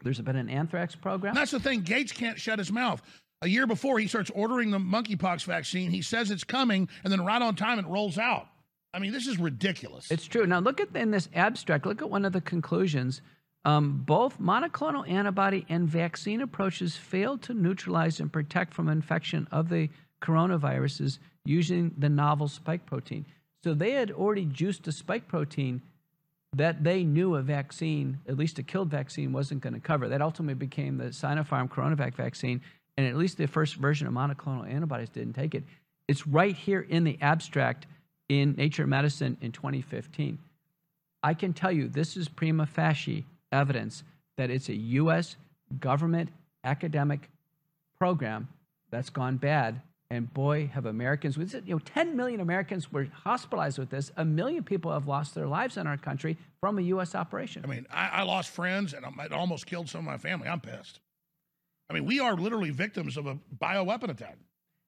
There's 0.04 0.22
been 0.22 0.36
an 0.36 0.50
anthrax 0.50 0.96
program. 0.96 1.32
And 1.32 1.38
that's 1.38 1.52
the 1.52 1.60
thing. 1.60 1.82
Gates 1.82 2.12
can't 2.12 2.40
shut 2.40 2.60
his 2.60 2.72
mouth. 2.72 3.02
A 3.42 3.48
year 3.48 3.68
before 3.68 4.00
he 4.00 4.08
starts 4.08 4.30
ordering 4.34 4.72
the 4.72 4.78
monkeypox 4.78 5.44
vaccine, 5.46 5.92
he 5.92 6.02
says 6.02 6.32
it's 6.32 6.44
coming, 6.44 6.88
and 7.04 7.12
then 7.12 7.26
right 7.26 7.42
on 7.42 7.56
time 7.56 7.80
it 7.80 7.88
rolls 7.88 8.18
out. 8.18 8.48
I 8.96 9.00
mean, 9.00 9.12
this 9.12 9.28
is 9.28 9.38
ridiculous. 9.38 10.10
It's 10.10 10.26
true. 10.26 10.48
Now 10.48 10.60
look 10.60 10.80
at 10.80 10.96
in 10.96 11.12
this 11.12 11.28
abstract. 11.36 11.86
Look 11.86 12.02
at 12.02 12.10
one 12.10 12.24
of 12.24 12.32
the 12.32 12.40
conclusions. 12.40 13.22
Um, 13.66 14.04
both 14.06 14.40
monoclonal 14.40 15.10
antibody 15.10 15.66
and 15.68 15.90
vaccine 15.90 16.42
approaches 16.42 16.96
failed 16.96 17.42
to 17.44 17.54
neutralize 17.54 18.22
and 18.22 18.32
protect 18.32 18.74
from 18.74 18.88
infection 18.88 19.50
of 19.52 19.68
the 19.68 19.90
coronaviruses 20.22 21.18
using 21.44 21.94
the 21.98 22.08
novel 22.08 22.48
spike 22.48 22.86
protein. 22.86 23.26
So 23.66 23.74
they 23.74 23.92
had 23.92 24.12
already 24.12 24.46
juiced 24.46 24.88
a 24.88 24.94
spike 24.94 25.28
protein 25.28 25.82
that 26.54 26.84
they 26.84 27.04
knew 27.04 27.36
a 27.36 27.42
vaccine, 27.42 28.20
at 28.30 28.38
least 28.38 28.60
a 28.60 28.64
killed 28.64 28.90
vaccine, 28.90 29.34
wasn't 29.34 29.60
going 29.62 29.74
to 29.74 29.80
cover. 29.82 30.08
That 30.08 30.22
ultimately 30.22 30.54
became 30.54 30.98
the 30.98 31.06
Sinopharm 31.06 31.70
CoronaVac 31.70 32.16
vaccine, 32.16 32.62
and 32.96 33.06
at 33.06 33.18
least 33.18 33.38
the 33.38 33.48
first 33.48 33.76
version 33.76 34.08
of 34.08 34.14
monoclonal 34.14 34.72
antibodies 34.72 35.10
didn't 35.10 35.34
take 35.34 35.54
it. 35.54 35.66
It's 36.08 36.26
right 36.26 36.56
here 36.56 36.82
in 36.82 37.04
the 37.04 37.18
abstract 37.20 37.88
in 38.30 38.54
Nature 38.54 38.88
Medicine 38.88 39.38
in 39.42 39.52
2015. 39.52 40.40
I 41.24 41.34
can 41.34 41.54
tell 41.54 41.72
you 41.72 41.88
this 41.88 42.18
is 42.18 42.28
prima 42.30 42.66
facie 42.66 43.26
evidence 43.52 44.04
that 44.38 44.50
it's 44.50 44.70
a 44.70 44.76
U.S. 44.76 45.38
government 45.80 46.30
academic 46.64 47.30
program 47.98 48.48
that's 48.92 49.10
gone 49.10 49.38
bad. 49.38 49.82
And 50.12 50.32
boy, 50.32 50.68
have 50.68 50.86
Americans, 50.86 51.36
with 51.36 51.54
you 51.54 51.74
know, 51.74 51.80
10 51.80 52.16
million 52.16 52.40
Americans 52.40 52.92
were 52.92 53.08
hospitalized 53.24 53.80
with 53.80 53.90
this. 53.90 54.12
A 54.18 54.24
million 54.24 54.64
people 54.64 54.92
have 54.92 55.08
lost 55.08 55.34
their 55.34 55.48
lives 55.48 55.78
in 55.78 55.88
our 55.88 55.98
country 55.98 56.38
from 56.60 56.78
a 56.78 56.82
U.S. 56.84 57.16
operation. 57.16 57.64
I 57.66 57.68
mean, 57.68 57.88
I, 57.92 58.08
I 58.08 58.24
lost 58.24 58.52
friends, 58.52 58.94
and 58.94 59.04
it 59.04 59.32
almost 59.32 59.66
killed 59.66 59.90
some 59.90 60.00
of 60.00 60.06
my 60.06 60.18
family. 60.18 60.48
I'm 60.48 60.60
pissed. 60.60 61.00
I 61.90 61.94
mean, 61.94 62.06
we 62.06 62.20
are 62.20 62.36
literally 62.36 62.70
victims 62.70 63.18
of 63.18 63.26
a 63.26 63.38
bioweapon 63.60 64.10
attack. 64.10 64.38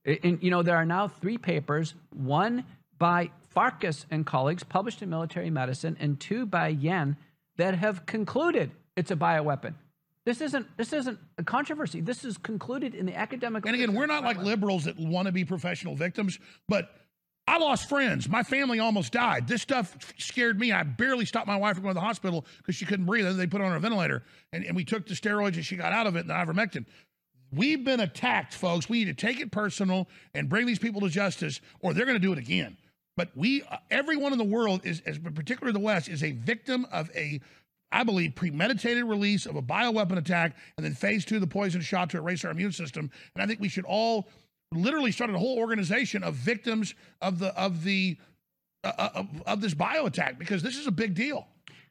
And, 0.06 0.42
you 0.42 0.52
know, 0.52 0.62
there 0.62 0.78
are 0.78 0.86
now 0.86 1.08
three 1.08 1.38
papers, 1.38 1.96
one 2.14 2.64
by 3.00 3.32
Farkas 3.50 4.06
and 4.12 4.26
colleagues 4.26 4.64
published 4.64 5.02
in 5.02 5.10
Military 5.10 5.50
Medicine, 5.50 5.98
and 6.00 6.20
two 6.20 6.46
by 6.46 6.68
Yen 6.68 7.18
that 7.58 7.76
have 7.76 8.06
concluded 8.06 8.72
it's 8.96 9.12
a 9.12 9.16
bioweapon. 9.16 9.74
This 10.26 10.42
isn't 10.42 10.68
this 10.78 10.92
isn't 10.92 11.18
a 11.38 11.44
controversy. 11.44 12.02
This 12.02 12.26
is 12.26 12.38
concluded 12.38 12.94
in 12.94 13.06
the 13.06 13.16
academic. 13.16 13.66
And 13.66 13.76
again, 13.76 13.94
we're 13.94 14.08
not 14.08 14.24
like 14.24 14.38
liberals 14.38 14.84
that 14.84 15.00
want 15.00 15.28
to 15.28 15.32
be 15.32 15.46
professional 15.46 15.96
victims, 15.96 16.38
but 16.68 16.90
I 17.48 17.60
lost 17.60 17.88
friends. 17.88 18.28
My 18.28 18.44
family 18.44 18.80
almost 18.80 19.14
died. 19.14 19.48
This 19.48 19.62
stuff 19.62 20.14
scared 20.18 20.60
me. 20.60 20.74
I 20.74 20.84
barely 20.84 21.26
stopped 21.26 21.48
my 21.48 21.56
wife 21.56 21.76
from 21.76 21.84
going 21.84 21.96
to 21.96 22.02
the 22.02 22.06
hospital 22.06 22.46
because 22.58 22.76
she 22.76 22.86
couldn't 22.86 23.06
breathe. 23.06 23.26
They 23.38 23.48
put 23.48 23.62
her 23.62 23.68
on 23.68 23.74
a 23.74 23.80
ventilator, 23.80 24.24
and, 24.52 24.66
and 24.66 24.76
we 24.76 24.84
took 24.84 25.08
the 25.08 25.14
steroids, 25.14 25.56
and 25.56 25.66
she 25.66 25.78
got 25.78 25.94
out 25.94 26.08
of 26.08 26.18
it, 26.18 26.28
and 26.28 26.30
the 26.30 26.34
ivermectin. 26.34 26.86
We've 27.54 27.86
been 27.86 28.02
attacked, 28.02 28.54
folks. 28.54 28.90
We 28.90 29.00
need 29.00 29.18
to 29.18 29.26
take 29.26 29.40
it 29.40 29.50
personal 29.52 30.10
and 30.34 30.50
bring 30.50 30.66
these 30.66 30.80
people 30.80 31.00
to 31.02 31.10
justice, 31.10 31.62
or 31.80 31.94
they're 31.94 32.06
going 32.06 32.20
to 32.20 32.28
do 32.28 32.34
it 32.34 32.38
again. 32.38 32.76
But 33.18 33.32
we, 33.36 33.64
everyone 33.90 34.32
in 34.32 34.38
the 34.38 34.46
world 34.46 34.82
is, 34.86 35.02
as 35.06 35.18
particularly 35.18 35.74
the 35.74 35.84
West, 35.84 36.08
is 36.08 36.24
a 36.24 36.32
victim 36.32 36.86
of 36.92 37.10
a, 37.16 37.42
I 37.92 38.04
believe, 38.04 38.36
premeditated 38.36 39.04
release 39.04 39.48
of 39.48 39.56
a 39.56 39.62
bioweapon 39.62 40.18
attack, 40.18 40.56
and 40.78 40.86
then 40.86 40.94
phase 40.94 41.26
two, 41.26 41.40
the 41.40 41.48
poison 41.48 41.82
shot 41.82 42.12
to 42.12 42.18
erase 42.18 42.46
our 42.46 42.52
immune 42.52 42.72
system. 42.72 43.10
And 43.36 43.44
I 43.44 43.48
think 43.48 43.60
we 43.60 43.70
should 43.70 43.86
all 43.86 44.28
literally 44.72 45.12
start 45.12 45.32
a 45.32 45.40
whole 45.40 45.58
organization 45.58 46.24
of 46.24 46.36
victims 46.36 46.94
of 47.22 47.40
the 47.40 47.58
of 47.60 47.84
the 47.84 48.18
uh, 48.84 48.92
uh, 48.98 49.10
of, 49.16 49.28
of 49.48 49.62
this 49.62 49.74
bio 49.74 50.06
attack 50.06 50.38
because 50.38 50.62
this 50.62 50.78
is 50.78 50.86
a 50.86 50.92
big 50.92 51.16
deal. 51.16 51.48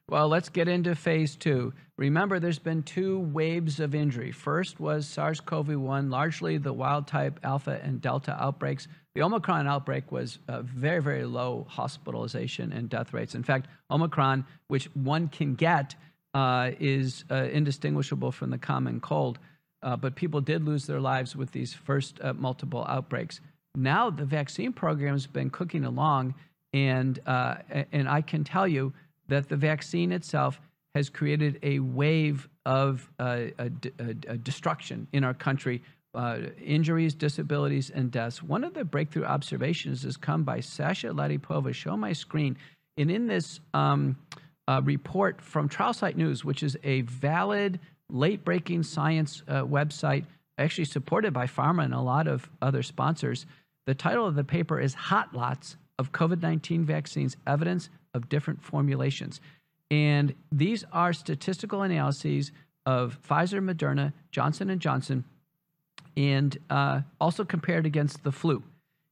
Well, 0.09 0.29
let's 0.29 0.47
get 0.47 0.69
into 0.69 0.95
phase 0.95 1.35
two. 1.35 1.73
Remember, 1.97 2.39
there's 2.39 2.59
been 2.59 2.83
two 2.83 3.19
waves 3.19 3.81
of 3.81 3.93
injury. 3.93 4.31
First 4.31 4.79
was 4.79 5.05
SARS 5.05 5.41
CoV 5.41 5.75
1, 5.75 6.09
largely 6.09 6.57
the 6.57 6.71
wild 6.71 7.07
type 7.07 7.41
alpha 7.43 7.81
and 7.83 7.99
delta 7.99 8.31
outbreaks. 8.41 8.87
The 9.17 9.23
Omicron 9.23 9.67
outbreak 9.67 10.11
was 10.11 10.37
very, 10.47 11.01
very 11.01 11.25
low 11.25 11.65
hospitalization 11.67 12.71
and 12.71 12.87
death 12.87 13.13
rates. 13.13 13.33
In 13.33 13.43
fact, 13.43 13.67
Omicron, 13.89 14.45
which 14.67 14.85
one 14.93 15.27
can 15.27 15.55
get, 15.55 15.95
uh, 16.35 16.71
is 16.79 17.25
uh, 17.31 17.47
indistinguishable 17.51 18.31
from 18.31 18.51
the 18.51 18.59
common 18.59 18.99
cold 18.99 19.39
uh, 19.83 19.95
but 19.95 20.15
people 20.15 20.41
did 20.41 20.65
lose 20.65 20.85
their 20.85 20.99
lives 20.99 21.35
with 21.35 21.51
these 21.51 21.73
first 21.73 22.19
uh, 22.21 22.33
multiple 22.33 22.85
outbreaks. 22.87 23.41
Now 23.75 24.09
the 24.09 24.25
vaccine 24.25 24.73
program 24.73 25.13
has 25.13 25.27
been 25.27 25.49
cooking 25.49 25.85
along, 25.85 26.33
and 26.73 27.19
uh, 27.25 27.55
and 27.91 28.09
I 28.09 28.21
can 28.21 28.43
tell 28.43 28.67
you 28.67 28.93
that 29.27 29.49
the 29.49 29.55
vaccine 29.55 30.11
itself 30.11 30.59
has 30.95 31.09
created 31.09 31.59
a 31.61 31.79
wave 31.79 32.49
of 32.65 33.09
uh, 33.19 33.45
a, 33.59 33.71
a, 33.99 34.09
a 34.27 34.37
destruction 34.37 35.07
in 35.13 35.23
our 35.23 35.33
country. 35.33 35.83
Uh, 36.15 36.39
injuries, 36.63 37.13
disabilities, 37.13 37.91
and 37.93 38.09
deaths. 38.09 38.41
One 38.41 38.63
of 38.63 38.73
the 38.73 38.83
breakthrough 38.83 39.25
observations 39.25 40.01
has 40.03 40.17
come 40.17 40.43
by 40.43 40.61
Sasha 40.61 41.09
Latypova. 41.09 41.73
Show 41.73 41.95
my 41.95 42.13
screen. 42.13 42.57
And 42.97 43.11
in 43.11 43.27
this 43.27 43.59
um, 43.73 44.17
uh, 44.67 44.81
report 44.83 45.41
from 45.41 45.69
TrialSite 45.69 46.15
News, 46.15 46.43
which 46.43 46.63
is 46.63 46.75
a 46.83 47.01
valid 47.01 47.79
late 48.09 48.43
breaking 48.43 48.83
science 48.83 49.43
uh, 49.47 49.61
website, 49.61 50.25
actually 50.57 50.85
supported 50.85 51.33
by 51.33 51.45
pharma 51.45 51.85
and 51.85 51.93
a 51.93 52.01
lot 52.01 52.27
of 52.27 52.49
other 52.61 52.81
sponsors. 52.81 53.45
The 53.85 53.93
title 53.93 54.25
of 54.25 54.35
the 54.35 54.43
paper 54.43 54.79
is 54.79 54.93
Hot 54.93 55.33
Lots 55.33 55.77
of 55.99 56.11
COVID 56.11 56.41
19 56.41 56.85
Vaccines 56.85 57.37
Evidence 57.45 57.89
of 58.13 58.29
Different 58.29 58.63
Formulations. 58.63 59.39
And 59.89 60.35
these 60.51 60.83
are 60.91 61.13
statistical 61.13 61.81
analyses 61.83 62.51
of 62.85 63.19
Pfizer, 63.27 63.63
Moderna, 63.63 64.13
Johnson 64.31 64.69
and 64.69 64.81
Johnson, 64.81 65.23
and 66.17 66.57
uh, 66.71 67.01
also 67.21 67.45
compared 67.45 67.85
against 67.85 68.23
the 68.23 68.31
flu. 68.31 68.61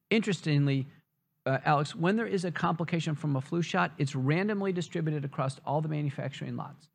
Interestingly, 0.09 0.87
uh, 1.45 1.59
Alex, 1.63 1.95
when 1.95 2.15
there 2.15 2.25
is 2.25 2.43
a 2.43 2.51
complication 2.51 3.13
from 3.13 3.35
a 3.35 3.41
flu 3.41 3.61
shot, 3.61 3.91
it's 3.99 4.15
randomly 4.15 4.73
distributed 4.73 5.23
across 5.23 5.59
all 5.65 5.79
the 5.79 5.87
manufacturing 5.87 6.57
lots. 6.57 6.87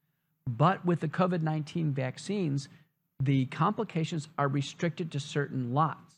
But 0.48 0.84
with 0.84 0.98
the 0.98 1.08
COVID 1.08 1.42
19 1.42 1.92
vaccines, 1.92 2.68
the 3.22 3.46
complications 3.46 4.28
are 4.36 4.48
restricted 4.48 5.12
to 5.12 5.20
certain 5.20 5.72
lots. 5.72 6.16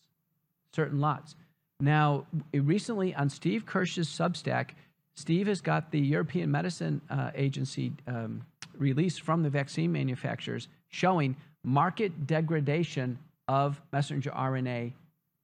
Certain 0.74 1.00
lots. 1.00 1.36
Now, 1.78 2.26
recently 2.54 3.14
on 3.14 3.28
Steve 3.28 3.66
Kirsch's 3.66 4.08
Substack, 4.08 4.70
Steve 5.14 5.48
has 5.48 5.60
got 5.60 5.90
the 5.90 6.00
European 6.00 6.50
Medicine 6.50 7.02
uh, 7.10 7.32
Agency 7.34 7.92
um, 8.06 8.42
release 8.78 9.18
from 9.18 9.42
the 9.42 9.50
vaccine 9.50 9.92
manufacturers 9.92 10.68
showing 10.88 11.36
market 11.64 12.26
degradation 12.26 13.18
of 13.52 13.80
messenger 13.92 14.30
RNA 14.30 14.92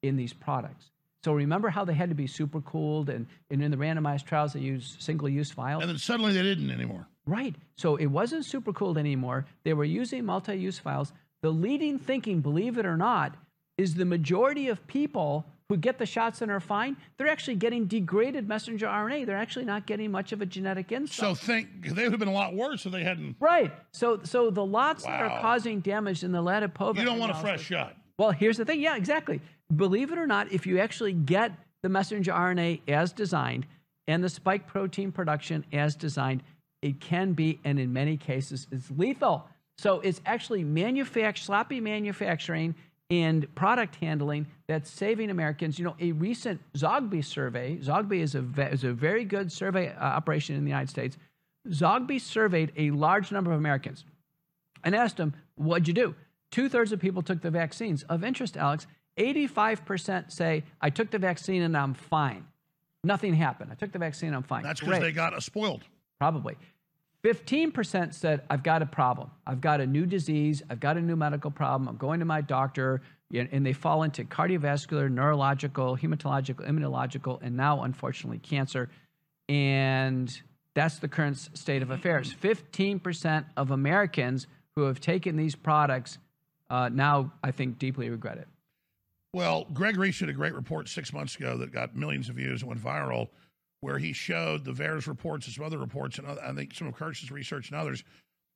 in 0.02 0.16
these 0.16 0.32
products. 0.32 0.90
So 1.24 1.34
remember 1.34 1.68
how 1.68 1.84
they 1.84 1.92
had 1.92 2.08
to 2.08 2.14
be 2.14 2.26
super 2.26 2.62
cooled 2.62 3.10
and, 3.10 3.26
and 3.50 3.62
in 3.62 3.70
the 3.70 3.76
randomized 3.76 4.24
trials 4.24 4.54
they 4.54 4.60
used 4.60 5.02
single 5.02 5.28
use 5.28 5.50
vials? 5.50 5.82
And 5.82 5.90
then 5.90 5.98
suddenly 5.98 6.32
they 6.32 6.42
didn't 6.42 6.70
anymore. 6.70 7.06
Right. 7.26 7.54
So 7.76 7.96
it 7.96 8.06
wasn't 8.06 8.46
super 8.46 8.72
cooled 8.72 8.96
anymore. 8.96 9.44
They 9.64 9.74
were 9.74 9.84
using 9.84 10.24
multi 10.24 10.54
use 10.54 10.78
vials. 10.78 11.12
The 11.42 11.50
leading 11.50 11.98
thinking, 11.98 12.40
believe 12.40 12.78
it 12.78 12.86
or 12.86 12.96
not, 12.96 13.36
is 13.76 13.94
the 13.94 14.06
majority 14.06 14.68
of 14.68 14.86
people 14.86 15.44
who 15.68 15.76
get 15.76 15.98
the 15.98 16.06
shots 16.06 16.40
and 16.40 16.50
are 16.50 16.60
fine, 16.60 16.96
they're 17.16 17.28
actually 17.28 17.56
getting 17.56 17.84
degraded 17.84 18.48
messenger 18.48 18.86
RNA. 18.86 19.26
They're 19.26 19.36
actually 19.36 19.66
not 19.66 19.84
getting 19.84 20.10
much 20.10 20.32
of 20.32 20.40
a 20.40 20.46
genetic 20.46 20.92
insult. 20.92 21.36
So 21.36 21.46
think 21.46 21.88
they 21.94 22.04
would 22.04 22.12
have 22.12 22.18
been 22.18 22.28
a 22.28 22.32
lot 22.32 22.54
worse 22.54 22.86
if 22.86 22.92
they 22.92 23.04
hadn't. 23.04 23.36
Right. 23.38 23.70
So 23.92 24.20
so 24.24 24.50
the 24.50 24.64
lots 24.64 25.04
wow. 25.04 25.10
that 25.10 25.30
are 25.30 25.40
causing 25.42 25.80
damage 25.80 26.24
in 26.24 26.32
the 26.32 26.42
Latypova. 26.42 26.96
You 26.96 27.04
don't 27.04 27.18
want 27.18 27.32
a 27.32 27.34
fresh 27.34 27.62
shot. 27.62 27.97
Well, 28.18 28.32
here's 28.32 28.56
the 28.56 28.64
thing. 28.64 28.80
Yeah, 28.80 28.96
exactly. 28.96 29.40
Believe 29.74 30.12
it 30.12 30.18
or 30.18 30.26
not, 30.26 30.50
if 30.52 30.66
you 30.66 30.80
actually 30.80 31.12
get 31.12 31.52
the 31.82 31.88
messenger 31.88 32.32
RNA 32.32 32.80
as 32.88 33.12
designed 33.12 33.66
and 34.08 34.22
the 34.22 34.28
spike 34.28 34.66
protein 34.66 35.12
production 35.12 35.64
as 35.72 35.94
designed, 35.94 36.42
it 36.82 37.00
can 37.00 37.32
be, 37.32 37.60
and 37.64 37.78
in 37.78 37.92
many 37.92 38.16
cases, 38.16 38.66
it's 38.72 38.90
lethal. 38.96 39.48
So 39.78 40.00
it's 40.00 40.20
actually 40.26 40.64
sloppy 41.36 41.80
manufacturing 41.80 42.74
and 43.10 43.54
product 43.54 43.96
handling 43.96 44.46
that's 44.66 44.90
saving 44.90 45.30
Americans. 45.30 45.78
You 45.78 45.84
know, 45.86 45.96
a 46.00 46.12
recent 46.12 46.60
Zogby 46.74 47.24
survey, 47.24 47.78
Zogby 47.78 48.20
is 48.20 48.34
a, 48.34 48.44
is 48.70 48.84
a 48.84 48.92
very 48.92 49.24
good 49.24 49.52
survey 49.52 49.88
uh, 49.88 50.00
operation 50.00 50.56
in 50.56 50.64
the 50.64 50.70
United 50.70 50.90
States. 50.90 51.16
Zogby 51.68 52.20
surveyed 52.20 52.72
a 52.76 52.90
large 52.90 53.30
number 53.30 53.52
of 53.52 53.58
Americans 53.58 54.04
and 54.84 54.94
asked 54.94 55.16
them, 55.16 55.34
What'd 55.56 55.88
you 55.88 55.94
do? 55.94 56.14
Two 56.50 56.68
thirds 56.68 56.92
of 56.92 57.00
people 57.00 57.22
took 57.22 57.40
the 57.42 57.50
vaccines. 57.50 58.02
Of 58.04 58.24
interest, 58.24 58.56
Alex, 58.56 58.86
85% 59.18 60.32
say, 60.32 60.64
I 60.80 60.90
took 60.90 61.10
the 61.10 61.18
vaccine 61.18 61.62
and 61.62 61.76
I'm 61.76 61.94
fine. 61.94 62.46
Nothing 63.04 63.34
happened. 63.34 63.70
I 63.72 63.74
took 63.74 63.92
the 63.92 63.98
vaccine, 63.98 64.34
I'm 64.34 64.42
fine. 64.42 64.62
That's 64.62 64.80
because 64.80 65.00
they 65.00 65.12
got 65.12 65.34
us 65.34 65.44
spoiled. 65.44 65.82
Probably. 66.18 66.56
15% 67.24 68.14
said, 68.14 68.42
I've 68.48 68.62
got 68.62 68.80
a 68.80 68.86
problem. 68.86 69.30
I've 69.46 69.60
got 69.60 69.80
a 69.80 69.86
new 69.86 70.06
disease. 70.06 70.62
I've 70.70 70.80
got 70.80 70.96
a 70.96 71.00
new 71.00 71.16
medical 71.16 71.50
problem. 71.50 71.88
I'm 71.88 71.96
going 71.96 72.20
to 72.20 72.26
my 72.26 72.40
doctor. 72.40 73.02
And 73.34 73.66
they 73.66 73.72
fall 73.72 74.04
into 74.04 74.24
cardiovascular, 74.24 75.10
neurological, 75.10 75.96
hematological, 75.96 76.66
immunological, 76.66 77.40
and 77.42 77.56
now, 77.56 77.82
unfortunately, 77.82 78.38
cancer. 78.38 78.88
And 79.48 80.34
that's 80.74 80.98
the 80.98 81.08
current 81.08 81.36
state 81.54 81.82
of 81.82 81.90
affairs. 81.90 82.34
15% 82.40 83.44
of 83.56 83.70
Americans 83.70 84.46
who 84.76 84.84
have 84.84 85.00
taken 85.00 85.36
these 85.36 85.54
products 85.56 86.18
uh, 86.70 86.88
now, 86.90 87.32
I 87.42 87.50
think, 87.50 87.78
deeply 87.78 88.10
regret 88.10 88.38
it. 88.38 88.48
Well, 89.34 89.66
Greg 89.72 89.96
Reese 89.98 90.18
did 90.18 90.28
a 90.28 90.32
great 90.32 90.54
report 90.54 90.88
six 90.88 91.12
months 91.12 91.36
ago 91.36 91.56
that 91.58 91.72
got 91.72 91.94
millions 91.94 92.28
of 92.28 92.36
views 92.36 92.62
and 92.62 92.68
went 92.68 92.82
viral 92.82 93.28
where 93.80 93.98
he 93.98 94.12
showed 94.12 94.64
the 94.64 94.72
VAERS 94.72 95.06
reports 95.06 95.46
and 95.46 95.54
some 95.54 95.64
other 95.64 95.78
reports, 95.78 96.18
and 96.18 96.26
I 96.26 96.52
think 96.52 96.74
some 96.74 96.88
of 96.88 96.96
Kirsch's 96.96 97.30
research 97.30 97.70
and 97.70 97.78
others, 97.78 98.02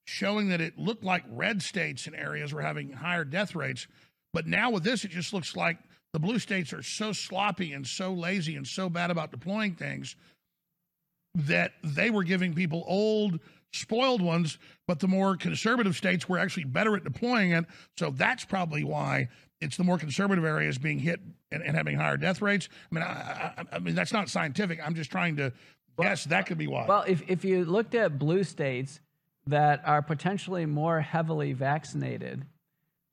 showing 0.07 0.49
that 0.49 0.61
it 0.61 0.79
looked 0.79 1.05
like 1.05 1.23
red 1.31 1.63
states 1.63 2.07
and 2.07 2.17
areas 2.17 2.53
were 2.53 2.63
having 2.63 2.91
higher 2.91 3.25
death 3.25 3.55
rates. 3.55 3.87
But 4.33 4.47
now 4.47 4.71
with 4.71 4.83
this, 4.83 5.05
it 5.05 5.11
just 5.13 5.33
looks 5.33 5.55
like 5.55 5.79
the 6.13 6.19
blue 6.19 6.39
states 6.39 6.73
are 6.73 6.83
so 6.83 7.13
sloppy 7.13 7.73
and 7.73 7.87
so 7.87 8.13
lazy 8.13 8.57
and 8.57 8.67
so 8.67 8.89
bad 8.89 9.11
about 9.11 9.31
deploying 9.31 9.75
things 9.75 10.17
that 11.35 11.73
they 11.85 12.11
were 12.11 12.25
giving 12.25 12.53
people 12.53 12.85
old, 12.87 13.39
spoiled 13.73 14.23
ones, 14.23 14.59
but 14.87 15.01
the 15.01 15.09
more 15.09 15.37
conservative 15.37 15.97
states 15.97 16.29
were 16.29 16.39
actually 16.39 16.65
better 16.65 16.95
at 16.97 17.05
deploying 17.05 17.53
it. 17.53 17.65
So 17.97 18.11
that's 18.11 18.45
probably 18.45 18.85
why 18.85 19.29
it's 19.61 19.77
the 19.77 19.85
more 19.85 19.99
conservative 19.99 20.45
areas 20.45 20.77
being 20.79 20.99
hit 20.99 21.21
and, 21.51 21.63
and 21.63 21.77
having 21.77 21.97
higher 21.97 22.17
death 22.17 22.43
rates. 22.43 22.69
I 22.91 22.95
mean, 22.95 23.05
I, 23.05 23.09
I, 23.09 23.65
I, 23.73 23.79
mean 23.79 23.95
that's 23.95 24.13
not 24.13 24.29
scientific. 24.29 24.81
I'm 24.85 24.95
just 24.95 25.11
trying 25.11 25.37
to 25.37 25.53
well, 25.97 26.09
guess 26.09 26.25
that 26.25 26.47
could 26.47 26.59
be 26.59 26.67
why. 26.67 26.87
Well, 26.87 27.05
if 27.07 27.23
if 27.29 27.45
you 27.45 27.65
looked 27.65 27.95
at 27.95 28.19
blue 28.19 28.45
states 28.45 29.01
that 29.47 29.83
are 29.87 30.03
potentially 30.03 30.67
more 30.67 31.01
heavily 31.01 31.53
vaccinated, 31.53 32.45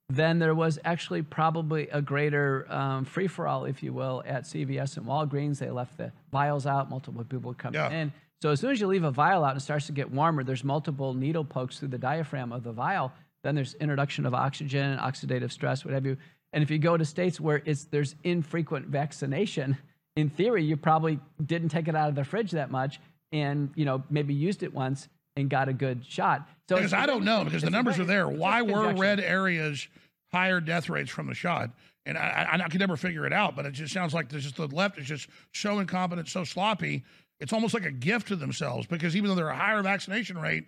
then 0.10 0.40
there 0.40 0.56
was 0.56 0.80
actually 0.84 1.22
probably 1.22 1.88
a 1.90 2.02
greater 2.02 2.66
um, 2.72 3.06
free 3.06 3.28
for 3.28 3.48
all, 3.48 3.66
if 3.66 3.84
you 3.84 3.94
will, 3.94 4.24
at 4.26 4.44
CVS 4.44 4.98
and 4.98 5.06
Walgreens. 5.06 5.60
They 5.60 5.70
left 5.70 5.98
the 5.98 6.12
vials 6.32 6.66
out. 6.66 6.90
Multiple 6.90 7.24
people 7.24 7.54
coming 7.54 7.80
yeah. 7.80 7.92
in. 7.92 8.12
So 8.42 8.52
as 8.52 8.60
soon 8.60 8.72
as 8.72 8.80
you 8.80 8.88
leave 8.88 9.04
a 9.04 9.12
vial 9.12 9.44
out 9.44 9.52
and 9.52 9.60
it 9.60 9.64
starts 9.64 9.88
to 9.88 9.92
get 9.92 10.12
warmer, 10.12 10.44
there's 10.44 10.64
multiple 10.64 11.14
needle 11.14 11.44
pokes 11.44 11.80
through 11.80 11.90
the 11.90 11.98
diaphragm 11.98 12.52
of 12.52 12.64
the 12.64 12.72
vial. 12.72 13.12
Then 13.44 13.56
there's 13.56 13.74
introduction 13.76 14.26
of 14.26 14.34
oxygen, 14.34 14.92
and 14.92 15.00
oxidative 15.00 15.52
stress, 15.52 15.84
what 15.84 15.94
have 15.94 16.06
you. 16.06 16.18
And 16.54 16.64
if 16.64 16.72
you 16.72 16.80
go 16.80 16.98
to 16.98 17.06
states 17.06 17.40
where 17.40 17.62
it's 17.66 17.86
there's 17.86 18.16
infrequent 18.24 18.88
vaccination, 18.88 19.78
in 20.16 20.30
theory, 20.30 20.64
you 20.64 20.78
probably 20.78 21.20
didn't 21.46 21.70
take 21.70 21.88
it 21.88 21.96
out 21.96 22.10
of 22.10 22.16
the 22.16 22.24
fridge 22.24 22.52
that 22.52 22.72
much, 22.72 23.00
and 23.32 23.72
you 23.76 23.86
know 23.86 24.04
maybe 24.10 24.34
used 24.34 24.64
it 24.64 24.74
once 24.74 25.08
and 25.36 25.50
got 25.50 25.70
a 25.70 25.74
good 25.74 26.06
shot. 26.06 26.48
So 26.68 26.76
because 26.76 26.94
I 26.94 27.06
don't 27.06 27.24
know 27.24 27.44
because 27.44 27.62
the 27.62 27.70
numbers 27.70 28.00
are 28.00 28.06
there. 28.06 28.28
Why 28.28 28.62
were 28.62 28.94
red 28.94 29.20
areas 29.20 29.88
higher 30.32 30.60
death 30.60 30.90
rates 30.90 31.10
from 31.10 31.28
the 31.28 31.34
shot? 31.34 31.72
And 32.06 32.18
I, 32.18 32.48
I, 32.52 32.64
I 32.64 32.70
could 32.70 32.80
never 32.80 32.98
figure 32.98 33.26
it 33.28 33.34
out, 33.34 33.56
but 33.56 33.66
it 33.66 33.74
just 33.74 33.94
sounds 33.94 34.14
like 34.14 34.30
there's 34.30 34.44
just 34.44 34.56
the 34.56 34.68
left 34.68 34.98
is 34.98 35.06
just 35.06 35.28
so 35.54 35.80
incompetent, 35.80 36.28
so 36.28 36.44
sloppy. 36.44 37.04
It's 37.40 37.54
almost 37.54 37.74
like 37.74 37.86
a 37.86 37.92
gift 37.92 38.28
to 38.30 38.36
themselves 38.36 38.86
because 38.88 39.16
even 39.16 39.30
though 39.30 39.36
they're 39.36 39.50
a 39.50 39.56
higher 39.56 39.82
vaccination 39.82 40.38
rate, 40.38 40.66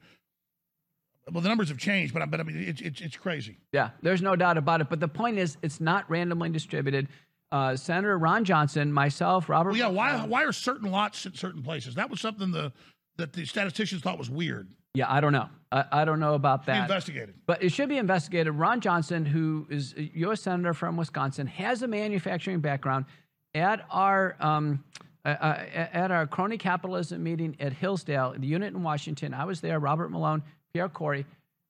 well, 1.31 1.41
the 1.41 1.49
numbers 1.49 1.69
have 1.69 1.77
changed, 1.77 2.13
but 2.13 2.21
I, 2.21 2.25
but 2.25 2.39
I 2.39 2.43
mean, 2.43 2.57
it's, 2.57 2.81
it's, 2.81 3.01
it's 3.01 3.17
crazy. 3.17 3.57
Yeah, 3.71 3.91
there's 4.01 4.21
no 4.21 4.35
doubt 4.35 4.57
about 4.57 4.81
it. 4.81 4.89
But 4.89 4.99
the 4.99 5.07
point 5.07 5.37
is, 5.37 5.57
it's 5.61 5.79
not 5.79 6.09
randomly 6.09 6.49
distributed. 6.49 7.09
Uh, 7.51 7.75
Senator 7.75 8.17
Ron 8.17 8.45
Johnson, 8.45 8.91
myself, 8.91 9.49
Robert. 9.49 9.71
Well, 9.71 9.79
yeah, 9.79 9.87
why 9.87 10.25
why 10.25 10.45
are 10.45 10.53
certain 10.53 10.89
lots 10.89 11.25
in 11.25 11.33
certain 11.35 11.61
places? 11.61 11.95
That 11.95 12.09
was 12.09 12.21
something 12.21 12.51
the 12.51 12.71
that 13.17 13.33
the 13.33 13.45
statisticians 13.45 14.01
thought 14.01 14.17
was 14.17 14.29
weird. 14.29 14.69
Yeah, 14.93 15.11
I 15.11 15.21
don't 15.21 15.33
know. 15.33 15.47
I, 15.71 15.85
I 15.91 16.05
don't 16.05 16.19
know 16.19 16.33
about 16.33 16.65
that. 16.65 16.81
Investigated. 16.81 17.35
But 17.45 17.63
it 17.63 17.71
should 17.71 17.89
be 17.89 17.97
investigated. 17.97 18.53
Ron 18.53 18.81
Johnson, 18.81 19.25
who 19.25 19.67
is 19.69 19.93
a 19.97 20.03
U.S. 20.19 20.41
Senator 20.41 20.73
from 20.73 20.97
Wisconsin, 20.97 21.47
has 21.47 21.81
a 21.81 21.87
manufacturing 21.87 22.59
background. 22.59 23.05
At 23.53 23.85
our 23.89 24.37
um, 24.39 24.83
uh, 25.23 25.29
uh, 25.29 25.65
at 25.93 26.11
our 26.11 26.25
crony 26.25 26.57
capitalism 26.57 27.21
meeting 27.21 27.55
at 27.59 27.73
Hillsdale, 27.73 28.35
the 28.37 28.47
unit 28.47 28.73
in 28.73 28.81
Washington, 28.81 29.33
I 29.33 29.45
was 29.45 29.61
there. 29.61 29.79
Robert 29.79 30.09
Malone, 30.09 30.43
Pierre 30.73 30.89
Kory. 30.89 31.25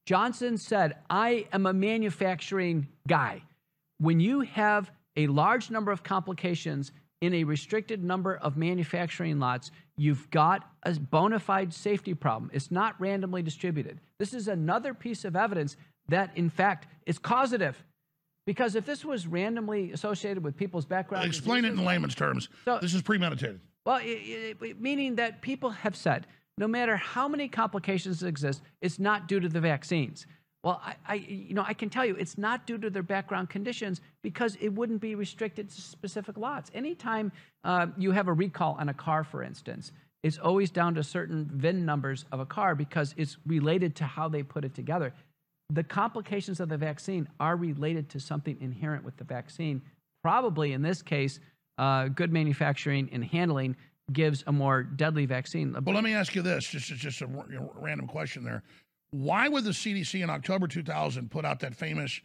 Johnson 0.05 0.57
said, 0.57 0.97
"I 1.09 1.47
am 1.51 1.65
a 1.65 1.73
manufacturing 1.73 2.87
guy. 3.07 3.43
When 3.99 4.19
you 4.19 4.41
have 4.41 4.91
a 5.15 5.27
large 5.27 5.69
number 5.69 5.91
of 5.91 6.03
complications 6.03 6.91
in 7.21 7.33
a 7.35 7.43
restricted 7.43 8.03
number 8.03 8.37
of 8.37 8.57
manufacturing 8.57 9.39
lots, 9.39 9.71
you've 9.97 10.29
got 10.31 10.67
a 10.83 10.93
bona 10.93 11.39
fide 11.39 11.73
safety 11.73 12.13
problem. 12.13 12.49
It's 12.53 12.71
not 12.71 12.99
randomly 12.99 13.43
distributed. 13.43 13.99
This 14.17 14.33
is 14.33 14.47
another 14.47 14.93
piece 14.93 15.23
of 15.23 15.35
evidence 15.35 15.77
that, 16.07 16.35
in 16.35 16.49
fact, 16.49 16.87
is 17.05 17.19
causative. 17.19 17.83
Because 18.45 18.75
if 18.75 18.85
this 18.85 19.05
was 19.05 19.27
randomly 19.27 19.91
associated 19.91 20.43
with 20.43 20.57
people's 20.57 20.85
background, 20.85 21.25
explain 21.25 21.63
diseases, 21.63 21.79
it 21.79 21.81
in 21.81 21.87
layman's 21.87 22.15
terms. 22.15 22.49
So, 22.65 22.79
this 22.81 22.93
is 22.93 23.01
premeditated. 23.01 23.59
Well, 23.85 23.99
it, 24.03 24.57
it, 24.61 24.81
meaning 24.81 25.15
that 25.15 25.41
people 25.41 25.69
have 25.69 25.95
said, 25.95 26.27
no 26.57 26.67
matter 26.67 26.95
how 26.95 27.27
many 27.27 27.47
complications 27.47 28.23
exist, 28.23 28.61
it's 28.81 28.99
not 28.99 29.27
due 29.27 29.39
to 29.39 29.49
the 29.49 29.59
vaccines. 29.59 30.25
Well, 30.63 30.79
I, 30.83 30.95
I, 31.07 31.13
you 31.15 31.55
know, 31.55 31.63
I 31.67 31.73
can 31.73 31.89
tell 31.89 32.05
you 32.05 32.15
it's 32.15 32.37
not 32.37 32.67
due 32.67 32.77
to 32.77 32.89
their 32.89 33.03
background 33.03 33.49
conditions 33.49 34.01
because 34.21 34.55
it 34.61 34.69
wouldn't 34.69 35.01
be 35.01 35.15
restricted 35.15 35.69
to 35.69 35.81
specific 35.81 36.37
lots. 36.37 36.69
Anytime 36.73 37.31
uh, 37.63 37.87
you 37.97 38.11
have 38.11 38.27
a 38.27 38.33
recall 38.33 38.75
on 38.79 38.89
a 38.89 38.93
car, 38.93 39.23
for 39.23 39.41
instance, 39.41 39.91
it's 40.21 40.37
always 40.37 40.69
down 40.69 40.93
to 40.95 41.03
certain 41.03 41.49
VIN 41.51 41.83
numbers 41.83 42.25
of 42.31 42.39
a 42.39 42.45
car 42.45 42.75
because 42.75 43.15
it's 43.17 43.37
related 43.47 43.95
to 43.95 44.03
how 44.03 44.29
they 44.29 44.43
put 44.43 44.63
it 44.63 44.75
together. 44.75 45.13
The 45.73 45.83
complications 45.83 46.59
of 46.59 46.67
the 46.67 46.77
vaccine 46.77 47.29
are 47.39 47.55
related 47.55 48.09
to 48.09 48.19
something 48.19 48.57
inherent 48.59 49.05
with 49.05 49.15
the 49.15 49.23
vaccine. 49.23 49.81
Probably 50.21 50.73
in 50.73 50.81
this 50.81 51.01
case, 51.01 51.39
uh, 51.77 52.09
good 52.09 52.31
manufacturing 52.31 53.09
and 53.13 53.23
handling 53.23 53.77
gives 54.11 54.43
a 54.47 54.51
more 54.51 54.83
deadly 54.83 55.25
vaccine. 55.25 55.71
Well, 55.71 55.95
let 55.95 56.03
me 56.03 56.13
ask 56.13 56.35
you 56.35 56.41
this, 56.41 56.67
just 56.67 56.87
just 56.87 57.21
a 57.21 57.27
random 57.75 58.07
question 58.07 58.43
there. 58.43 58.63
Why 59.11 59.47
would 59.47 59.63
the 59.63 59.71
CDC 59.71 60.21
in 60.21 60.29
October 60.29 60.67
2000 60.67 61.31
put 61.31 61.45
out 61.45 61.61
that 61.61 61.75
famous 61.75 62.19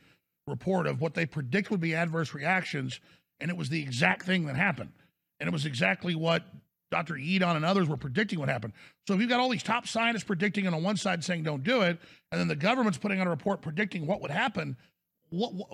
report 0.46 0.86
of 0.86 1.00
what 1.00 1.14
they 1.14 1.26
predict 1.26 1.70
would 1.70 1.80
be 1.80 1.94
adverse 1.94 2.34
reactions, 2.34 3.00
and 3.40 3.50
it 3.50 3.56
was 3.56 3.68
the 3.68 3.80
exact 3.80 4.24
thing 4.24 4.46
that 4.46 4.56
happened, 4.56 4.90
and 5.38 5.48
it 5.48 5.52
was 5.52 5.66
exactly 5.66 6.14
what 6.16 6.44
Dr. 6.90 7.14
Yeadon 7.14 7.56
and 7.56 7.64
others 7.64 7.88
were 7.88 7.96
predicting 7.96 8.38
what 8.38 8.48
happened. 8.48 8.72
So 9.06 9.14
if 9.14 9.20
you've 9.20 9.28
got 9.28 9.40
all 9.40 9.48
these 9.48 9.62
top 9.62 9.86
scientists 9.86 10.24
predicting, 10.24 10.66
and 10.66 10.74
on 10.74 10.82
one 10.82 10.96
side 10.96 11.24
saying 11.24 11.42
don't 11.42 11.64
do 11.64 11.82
it, 11.82 11.98
and 12.30 12.40
then 12.40 12.48
the 12.48 12.56
government's 12.56 12.98
putting 12.98 13.20
out 13.20 13.26
a 13.26 13.30
report 13.30 13.60
predicting 13.60 14.06
what 14.06 14.20
would 14.20 14.30
happen, 14.30 14.76
what, 15.30 15.54
what 15.54 15.68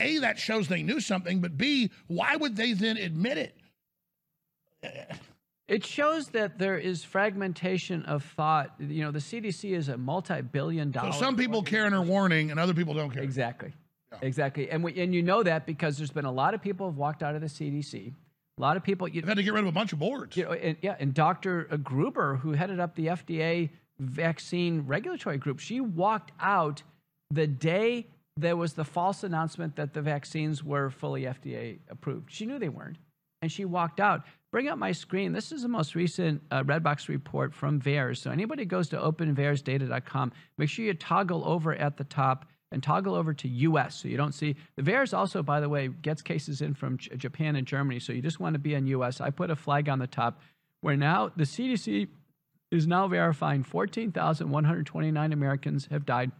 a 0.00 0.18
that 0.18 0.38
shows 0.38 0.68
they 0.68 0.82
knew 0.82 1.00
something, 1.00 1.40
but 1.40 1.56
b 1.56 1.90
why 2.08 2.36
would 2.36 2.56
they 2.56 2.72
then 2.72 2.96
admit 2.96 3.38
it? 3.38 3.56
It 5.66 5.84
shows 5.84 6.28
that 6.28 6.58
there 6.58 6.76
is 6.76 7.04
fragmentation 7.04 8.02
of 8.04 8.22
thought. 8.22 8.74
You 8.78 9.04
know, 9.04 9.10
the 9.10 9.18
CDC 9.18 9.74
is 9.74 9.88
a 9.88 9.96
multi-billion 9.96 10.90
dollar. 10.90 11.12
So 11.12 11.18
some 11.18 11.36
people 11.36 11.62
care 11.62 11.86
and 11.86 11.94
are 11.94 12.02
warning, 12.02 12.50
and 12.50 12.60
other 12.60 12.74
people 12.74 12.92
don't 12.92 13.10
care. 13.10 13.22
Exactly, 13.22 13.72
yeah. 14.12 14.18
exactly, 14.20 14.70
and 14.70 14.84
we, 14.84 15.00
and 15.00 15.14
you 15.14 15.22
know 15.22 15.42
that 15.42 15.64
because 15.64 15.96
there's 15.96 16.10
been 16.10 16.26
a 16.26 16.32
lot 16.32 16.52
of 16.52 16.60
people 16.60 16.86
have 16.86 16.98
walked 16.98 17.22
out 17.22 17.34
of 17.34 17.40
the 17.40 17.46
CDC. 17.46 18.12
A 18.58 18.60
lot 18.60 18.76
of 18.76 18.84
people. 18.84 19.08
You 19.08 19.20
have 19.20 19.28
had 19.28 19.36
to 19.36 19.42
get 19.42 19.52
rid 19.52 19.62
of 19.62 19.68
a 19.68 19.72
bunch 19.72 19.92
of 19.92 19.98
boards. 19.98 20.36
You 20.36 20.44
know, 20.44 20.52
and, 20.52 20.76
yeah, 20.80 20.96
and 21.00 21.12
Dr. 21.12 21.64
Gruber, 21.82 22.36
who 22.36 22.52
headed 22.52 22.78
up 22.78 22.94
the 22.94 23.06
FDA 23.08 23.70
vaccine 23.98 24.84
regulatory 24.86 25.38
group, 25.38 25.58
she 25.58 25.80
walked 25.80 26.32
out 26.40 26.82
the 27.30 27.46
day 27.46 28.06
there 28.36 28.56
was 28.56 28.72
the 28.72 28.84
false 28.84 29.22
announcement 29.22 29.76
that 29.76 29.92
the 29.92 30.02
vaccines 30.02 30.62
were 30.62 30.90
fully 30.90 31.22
FDA 31.22 31.78
approved. 31.88 32.32
She 32.32 32.46
knew 32.46 32.58
they 32.58 32.68
weren't, 32.68 32.96
and 33.42 33.50
she 33.50 33.64
walked 33.64 34.00
out 34.00 34.24
bring 34.54 34.68
up 34.68 34.78
my 34.78 34.92
screen. 34.92 35.32
This 35.32 35.50
is 35.50 35.62
the 35.62 35.68
most 35.68 35.96
recent 35.96 36.40
uh, 36.52 36.62
Redbox 36.62 37.08
report 37.08 37.52
from 37.52 37.80
VAERS. 37.80 38.18
So 38.18 38.30
anybody 38.30 38.64
goes 38.64 38.88
to 38.90 38.96
openvaersdata.com, 38.96 40.30
make 40.58 40.68
sure 40.68 40.84
you 40.84 40.94
toggle 40.94 41.44
over 41.44 41.74
at 41.74 41.96
the 41.96 42.04
top 42.04 42.46
and 42.72 42.82
toggle 42.82 43.14
over 43.14 43.32
to 43.34 43.48
US 43.48 43.94
so 43.96 44.08
you 44.08 44.16
don't 44.16 44.34
see. 44.34 44.56
The 44.76 44.82
VAERS 44.82 45.16
also, 45.16 45.42
by 45.42 45.60
the 45.60 45.68
way, 45.68 45.88
gets 45.88 46.22
cases 46.22 46.60
in 46.60 46.74
from 46.74 46.98
J- 46.98 47.16
Japan 47.16 47.56
and 47.56 47.66
Germany. 47.66 48.00
So 48.00 48.12
you 48.12 48.22
just 48.22 48.40
want 48.40 48.54
to 48.54 48.58
be 48.58 48.74
in 48.74 48.86
US. 48.88 49.20
I 49.20 49.30
put 49.30 49.50
a 49.50 49.56
flag 49.56 49.88
on 49.88 49.98
the 49.98 50.06
top 50.06 50.40
where 50.80 50.96
now 50.96 51.30
the 51.36 51.44
CDC 51.44 52.08
is 52.70 52.86
now 52.86 53.06
verifying 53.06 53.62
14,129 53.62 55.32
Americans 55.32 55.88
have 55.90 56.04
died 56.04 56.32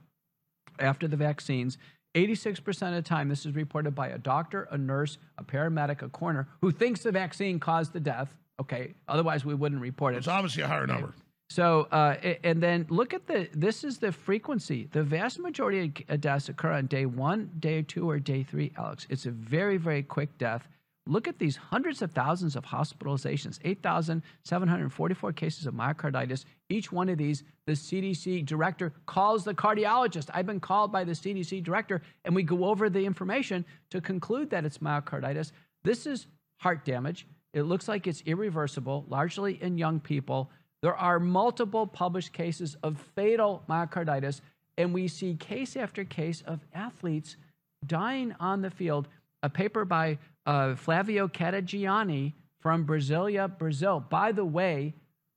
after 0.80 1.06
the 1.06 1.16
vaccines 1.16 1.78
86% 2.14 2.88
of 2.88 2.94
the 2.94 3.02
time, 3.02 3.28
this 3.28 3.44
is 3.44 3.54
reported 3.54 3.94
by 3.94 4.08
a 4.08 4.18
doctor, 4.18 4.68
a 4.70 4.78
nurse, 4.78 5.18
a 5.36 5.44
paramedic, 5.44 6.02
a 6.02 6.08
coroner 6.08 6.48
who 6.60 6.70
thinks 6.70 7.02
the 7.02 7.12
vaccine 7.12 7.58
caused 7.58 7.92
the 7.92 8.00
death. 8.00 8.32
Okay, 8.60 8.94
otherwise 9.08 9.44
we 9.44 9.54
wouldn't 9.54 9.80
report 9.80 10.14
it. 10.14 10.18
It's 10.18 10.28
obviously 10.28 10.62
a 10.62 10.68
higher 10.68 10.86
number. 10.86 11.12
So, 11.50 11.86
uh, 11.92 12.16
and 12.42 12.62
then 12.62 12.86
look 12.88 13.14
at 13.14 13.26
the, 13.26 13.48
this 13.52 13.84
is 13.84 13.98
the 13.98 14.12
frequency. 14.12 14.88
The 14.92 15.02
vast 15.02 15.38
majority 15.38 15.92
of 16.08 16.20
deaths 16.20 16.48
occur 16.48 16.72
on 16.72 16.86
day 16.86 17.06
one, 17.06 17.50
day 17.60 17.82
two, 17.82 18.08
or 18.08 18.18
day 18.18 18.42
three, 18.42 18.72
Alex. 18.76 19.06
It's 19.10 19.26
a 19.26 19.30
very, 19.30 19.76
very 19.76 20.02
quick 20.02 20.36
death. 20.38 20.66
Look 21.06 21.28
at 21.28 21.38
these 21.38 21.56
hundreds 21.56 22.00
of 22.00 22.12
thousands 22.12 22.56
of 22.56 22.64
hospitalizations, 22.64 23.58
8,744 23.62 25.32
cases 25.34 25.66
of 25.66 25.74
myocarditis. 25.74 26.46
Each 26.70 26.90
one 26.90 27.10
of 27.10 27.18
these, 27.18 27.44
the 27.66 27.72
CDC 27.72 28.46
director 28.46 28.94
calls 29.04 29.44
the 29.44 29.52
cardiologist. 29.52 30.30
I've 30.32 30.46
been 30.46 30.60
called 30.60 30.90
by 30.90 31.04
the 31.04 31.12
CDC 31.12 31.62
director, 31.62 32.00
and 32.24 32.34
we 32.34 32.42
go 32.42 32.64
over 32.64 32.88
the 32.88 33.04
information 33.04 33.66
to 33.90 34.00
conclude 34.00 34.48
that 34.48 34.64
it's 34.64 34.78
myocarditis. 34.78 35.52
This 35.82 36.06
is 36.06 36.26
heart 36.56 36.86
damage. 36.86 37.26
It 37.52 37.64
looks 37.64 37.86
like 37.86 38.06
it's 38.06 38.22
irreversible, 38.24 39.04
largely 39.08 39.62
in 39.62 39.76
young 39.76 40.00
people. 40.00 40.50
There 40.84 40.94
are 40.94 41.18
multiple 41.18 41.86
published 41.86 42.34
cases 42.34 42.76
of 42.82 43.00
fatal 43.16 43.62
myocarditis, 43.70 44.42
and 44.76 44.92
we 44.92 45.08
see 45.08 45.34
case 45.34 45.76
after 45.76 46.04
case 46.04 46.42
of 46.42 46.60
athletes 46.74 47.38
dying 47.86 48.34
on 48.38 48.60
the 48.60 48.68
field. 48.68 49.08
A 49.42 49.48
paper 49.48 49.86
by 49.86 50.18
uh, 50.44 50.74
Flavio 50.74 51.26
Cadegiani 51.26 52.34
from 52.60 52.84
Brasilia, 52.84 53.48
Brazil, 53.56 54.04
by 54.10 54.30
the 54.30 54.44
way, 54.44 54.92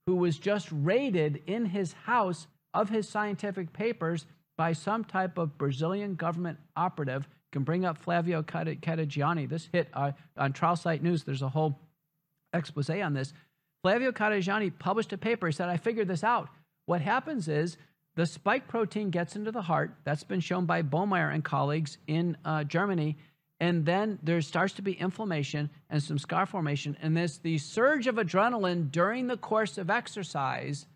who 0.06 0.16
was 0.16 0.38
just 0.38 0.68
raided 0.70 1.40
in 1.46 1.64
his 1.64 1.94
house 1.94 2.46
of 2.74 2.90
his 2.90 3.08
scientific 3.08 3.72
papers 3.72 4.26
by 4.58 4.74
some 4.74 5.02
type 5.02 5.38
of 5.38 5.56
Brazilian 5.56 6.14
government 6.14 6.58
operative. 6.76 7.26
Can 7.52 7.62
bring 7.62 7.86
up 7.86 7.96
Flavio 7.96 8.42
Cadegiani. 8.42 9.48
This 9.48 9.70
hit 9.72 9.88
uh, 9.94 10.12
on 10.36 10.52
Trial 10.52 10.76
Site 10.76 11.02
News. 11.02 11.24
There's 11.24 11.40
a 11.40 11.48
whole 11.48 11.80
expose 12.52 12.90
on 12.90 13.14
this. 13.14 13.32
Flavio 13.82 14.12
Cadegiani 14.12 14.72
published 14.78 15.12
a 15.12 15.18
paper. 15.18 15.50
Said, 15.52 15.68
I 15.68 15.76
figured 15.76 16.08
this 16.08 16.24
out. 16.24 16.48
What 16.86 17.00
happens 17.00 17.48
is 17.48 17.76
the 18.16 18.26
spike 18.26 18.66
protein 18.66 19.10
gets 19.10 19.36
into 19.36 19.52
the 19.52 19.62
heart. 19.62 19.94
That's 20.04 20.24
been 20.24 20.40
shown 20.40 20.66
by 20.66 20.82
Baumeier 20.82 21.32
and 21.32 21.44
colleagues 21.44 21.98
in 22.06 22.36
uh, 22.44 22.64
Germany. 22.64 23.16
And 23.60 23.84
then 23.84 24.18
there 24.22 24.40
starts 24.40 24.74
to 24.74 24.82
be 24.82 24.92
inflammation 24.92 25.70
and 25.90 26.02
some 26.02 26.18
scar 26.18 26.46
formation. 26.46 26.96
And 27.02 27.16
there's 27.16 27.38
the 27.38 27.58
surge 27.58 28.06
of 28.06 28.16
adrenaline 28.16 28.90
during 28.90 29.26
the 29.26 29.36
course 29.36 29.78
of 29.78 29.90
exercise 29.90 30.86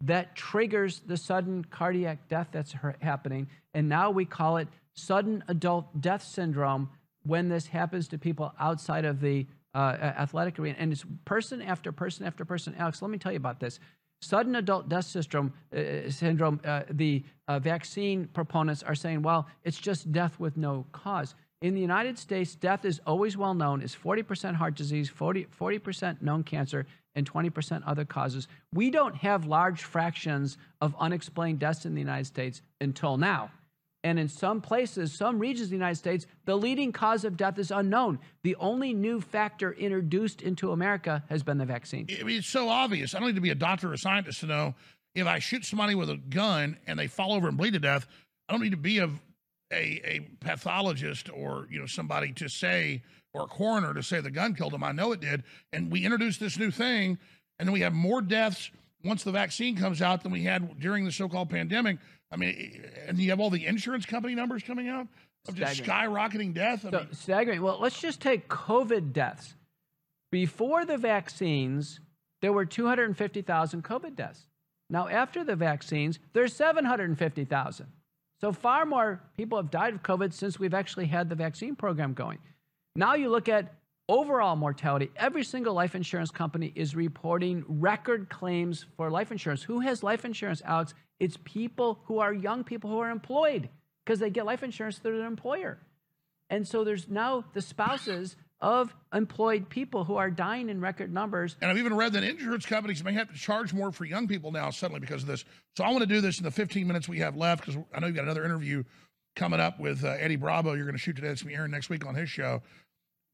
that 0.00 0.36
triggers 0.36 1.00
the 1.06 1.16
sudden 1.16 1.64
cardiac 1.64 2.28
death 2.28 2.48
that's 2.52 2.74
happening. 3.00 3.48
And 3.74 3.88
now 3.88 4.10
we 4.10 4.24
call 4.24 4.58
it 4.58 4.68
sudden 4.94 5.44
adult 5.48 6.00
death 6.00 6.22
syndrome 6.22 6.90
when 7.24 7.48
this 7.48 7.66
happens 7.66 8.08
to 8.08 8.18
people 8.18 8.52
outside 8.58 9.04
of 9.04 9.20
the 9.20 9.46
uh, 9.74 9.96
athletic 10.00 10.58
arena. 10.58 10.76
And 10.78 10.92
it's 10.92 11.04
person 11.24 11.62
after 11.62 11.92
person 11.92 12.26
after 12.26 12.44
person. 12.44 12.74
Alex, 12.78 13.02
let 13.02 13.10
me 13.10 13.18
tell 13.18 13.32
you 13.32 13.36
about 13.36 13.60
this. 13.60 13.78
Sudden 14.20 14.56
adult 14.56 14.88
death 14.88 15.04
syndrome, 15.04 15.52
uh, 15.74 16.10
syndrome 16.10 16.60
uh, 16.64 16.82
the 16.90 17.24
uh, 17.46 17.60
vaccine 17.60 18.26
proponents 18.26 18.82
are 18.82 18.96
saying, 18.96 19.22
well, 19.22 19.46
it's 19.62 19.78
just 19.78 20.10
death 20.10 20.40
with 20.40 20.56
no 20.56 20.86
cause. 20.92 21.34
In 21.60 21.74
the 21.74 21.80
United 21.80 22.18
States, 22.18 22.54
death 22.54 22.84
is 22.84 23.00
always 23.06 23.36
well 23.36 23.54
known 23.54 23.82
as 23.82 23.94
40% 23.94 24.54
heart 24.54 24.74
disease, 24.74 25.08
40, 25.08 25.46
40% 25.58 26.22
known 26.22 26.42
cancer, 26.44 26.86
and 27.14 27.28
20% 27.30 27.82
other 27.84 28.04
causes. 28.04 28.46
We 28.72 28.90
don't 28.90 29.16
have 29.16 29.46
large 29.46 29.82
fractions 29.82 30.56
of 30.80 30.94
unexplained 30.98 31.58
deaths 31.58 31.84
in 31.84 31.94
the 31.94 32.00
United 32.00 32.26
States 32.26 32.62
until 32.80 33.16
now. 33.16 33.50
And 34.04 34.18
in 34.18 34.28
some 34.28 34.60
places, 34.60 35.12
some 35.12 35.38
regions 35.38 35.66
of 35.66 35.70
the 35.70 35.76
United 35.76 35.96
States, 35.96 36.26
the 36.44 36.56
leading 36.56 36.92
cause 36.92 37.24
of 37.24 37.36
death 37.36 37.58
is 37.58 37.70
unknown. 37.70 38.20
The 38.44 38.54
only 38.56 38.94
new 38.94 39.20
factor 39.20 39.72
introduced 39.72 40.40
into 40.40 40.70
America 40.70 41.24
has 41.28 41.42
been 41.42 41.58
the 41.58 41.66
vaccine. 41.66 42.06
I 42.18 42.22
mean, 42.22 42.38
it's 42.38 42.48
so 42.48 42.68
obvious. 42.68 43.14
I 43.14 43.18
don't 43.18 43.28
need 43.28 43.34
to 43.34 43.40
be 43.40 43.50
a 43.50 43.56
doctor 43.56 43.90
or 43.90 43.94
a 43.94 43.98
scientist 43.98 44.40
to 44.40 44.46
know 44.46 44.74
if 45.14 45.26
I 45.26 45.40
shoot 45.40 45.64
somebody 45.64 45.94
with 45.94 46.10
a 46.10 46.16
gun 46.16 46.76
and 46.86 46.98
they 46.98 47.08
fall 47.08 47.32
over 47.32 47.48
and 47.48 47.56
bleed 47.56 47.72
to 47.72 47.80
death, 47.80 48.06
I 48.48 48.52
don't 48.52 48.62
need 48.62 48.70
to 48.70 48.76
be 48.76 48.98
a, 48.98 49.10
a, 49.72 50.00
a 50.04 50.28
pathologist 50.40 51.28
or 51.32 51.66
you 51.70 51.80
know 51.80 51.86
somebody 51.86 52.32
to 52.34 52.48
say 52.48 53.02
or 53.34 53.42
a 53.42 53.46
coroner 53.46 53.94
to 53.94 54.02
say 54.02 54.20
the 54.20 54.30
gun 54.30 54.54
killed 54.54 54.72
him. 54.72 54.84
I 54.84 54.92
know 54.92 55.12
it 55.12 55.20
did. 55.20 55.42
And 55.72 55.90
we 55.90 56.04
introduced 56.04 56.40
this 56.40 56.58
new 56.58 56.70
thing, 56.70 57.18
and 57.58 57.68
then 57.68 57.72
we 57.72 57.80
have 57.80 57.92
more 57.92 58.22
deaths 58.22 58.70
once 59.04 59.22
the 59.22 59.32
vaccine 59.32 59.76
comes 59.76 60.02
out 60.02 60.22
than 60.22 60.32
we 60.32 60.44
had 60.44 60.80
during 60.80 61.04
the 61.04 61.12
so-called 61.12 61.50
pandemic. 61.50 61.98
I 62.30 62.36
mean, 62.36 62.54
eh, 62.58 63.00
and 63.08 63.18
you 63.18 63.30
have 63.30 63.40
all 63.40 63.50
the 63.50 63.66
insurance 63.66 64.06
company 64.06 64.34
numbers 64.34 64.62
coming 64.62 64.88
out 64.88 65.06
of 65.48 65.54
just 65.54 65.82
skyrocketing 65.82 66.54
death. 66.54 66.84
I 66.84 66.90
so, 66.90 66.98
mean, 66.98 67.08
staggering. 67.12 67.62
Well, 67.62 67.78
let's 67.80 68.00
just 68.00 68.20
take 68.20 68.48
COVID 68.48 69.12
deaths. 69.12 69.54
Before 70.30 70.84
the 70.84 70.98
vaccines, 70.98 72.00
there 72.42 72.52
were 72.52 72.66
250,000 72.66 73.82
COVID 73.82 74.14
deaths. 74.14 74.46
Now, 74.90 75.08
after 75.08 75.44
the 75.44 75.56
vaccines, 75.56 76.18
there's 76.32 76.54
750,000. 76.54 77.86
So 78.40 78.52
far 78.52 78.86
more 78.86 79.20
people 79.36 79.58
have 79.58 79.70
died 79.70 79.94
of 79.94 80.02
COVID 80.02 80.32
since 80.32 80.58
we've 80.58 80.74
actually 80.74 81.06
had 81.06 81.28
the 81.28 81.34
vaccine 81.34 81.74
program 81.74 82.14
going. 82.14 82.38
Now 82.94 83.14
you 83.14 83.30
look 83.30 83.48
at 83.48 83.74
overall 84.08 84.56
mortality. 84.56 85.10
Every 85.16 85.44
single 85.44 85.74
life 85.74 85.94
insurance 85.94 86.30
company 86.30 86.72
is 86.74 86.94
reporting 86.94 87.64
record 87.68 88.28
claims 88.28 88.86
for 88.96 89.10
life 89.10 89.32
insurance. 89.32 89.62
Who 89.62 89.80
has 89.80 90.02
life 90.02 90.24
insurance, 90.24 90.62
Alex? 90.64 90.94
It's 91.20 91.36
people 91.44 92.00
who 92.04 92.18
are 92.18 92.32
young 92.32 92.64
people 92.64 92.90
who 92.90 92.98
are 92.98 93.10
employed 93.10 93.68
because 94.04 94.20
they 94.20 94.30
get 94.30 94.46
life 94.46 94.62
insurance 94.62 94.98
through 94.98 95.18
their 95.18 95.26
employer. 95.26 95.78
And 96.50 96.66
so 96.66 96.84
there's 96.84 97.08
now 97.08 97.44
the 97.52 97.60
spouses 97.60 98.36
of 98.60 98.92
employed 99.12 99.68
people 99.68 100.04
who 100.04 100.16
are 100.16 100.30
dying 100.30 100.68
in 100.68 100.80
record 100.80 101.12
numbers. 101.12 101.56
And 101.60 101.70
I've 101.70 101.78
even 101.78 101.94
read 101.94 102.12
that 102.14 102.24
insurance 102.24 102.66
companies 102.66 103.04
may 103.04 103.12
have 103.12 103.30
to 103.30 103.38
charge 103.38 103.72
more 103.72 103.92
for 103.92 104.04
young 104.04 104.26
people 104.26 104.50
now 104.50 104.70
suddenly 104.70 105.00
because 105.00 105.22
of 105.22 105.28
this. 105.28 105.44
So 105.76 105.84
I 105.84 105.90
want 105.90 106.00
to 106.00 106.06
do 106.06 106.20
this 106.20 106.38
in 106.38 106.44
the 106.44 106.50
15 106.50 106.86
minutes 106.86 107.08
we 107.08 107.20
have 107.20 107.36
left 107.36 107.64
because 107.64 107.80
I 107.94 108.00
know 108.00 108.08
you've 108.08 108.16
got 108.16 108.24
another 108.24 108.44
interview 108.44 108.82
coming 109.36 109.60
up 109.60 109.78
with 109.78 110.04
uh, 110.04 110.08
Eddie 110.18 110.36
Bravo. 110.36 110.74
You're 110.74 110.86
going 110.86 110.96
to 110.96 111.00
shoot 111.00 111.16
today. 111.16 111.28
It's 111.28 111.42
be 111.42 111.54
airing 111.54 111.70
next 111.70 111.88
week 111.88 112.04
on 112.04 112.14
his 112.14 112.28
show. 112.28 112.62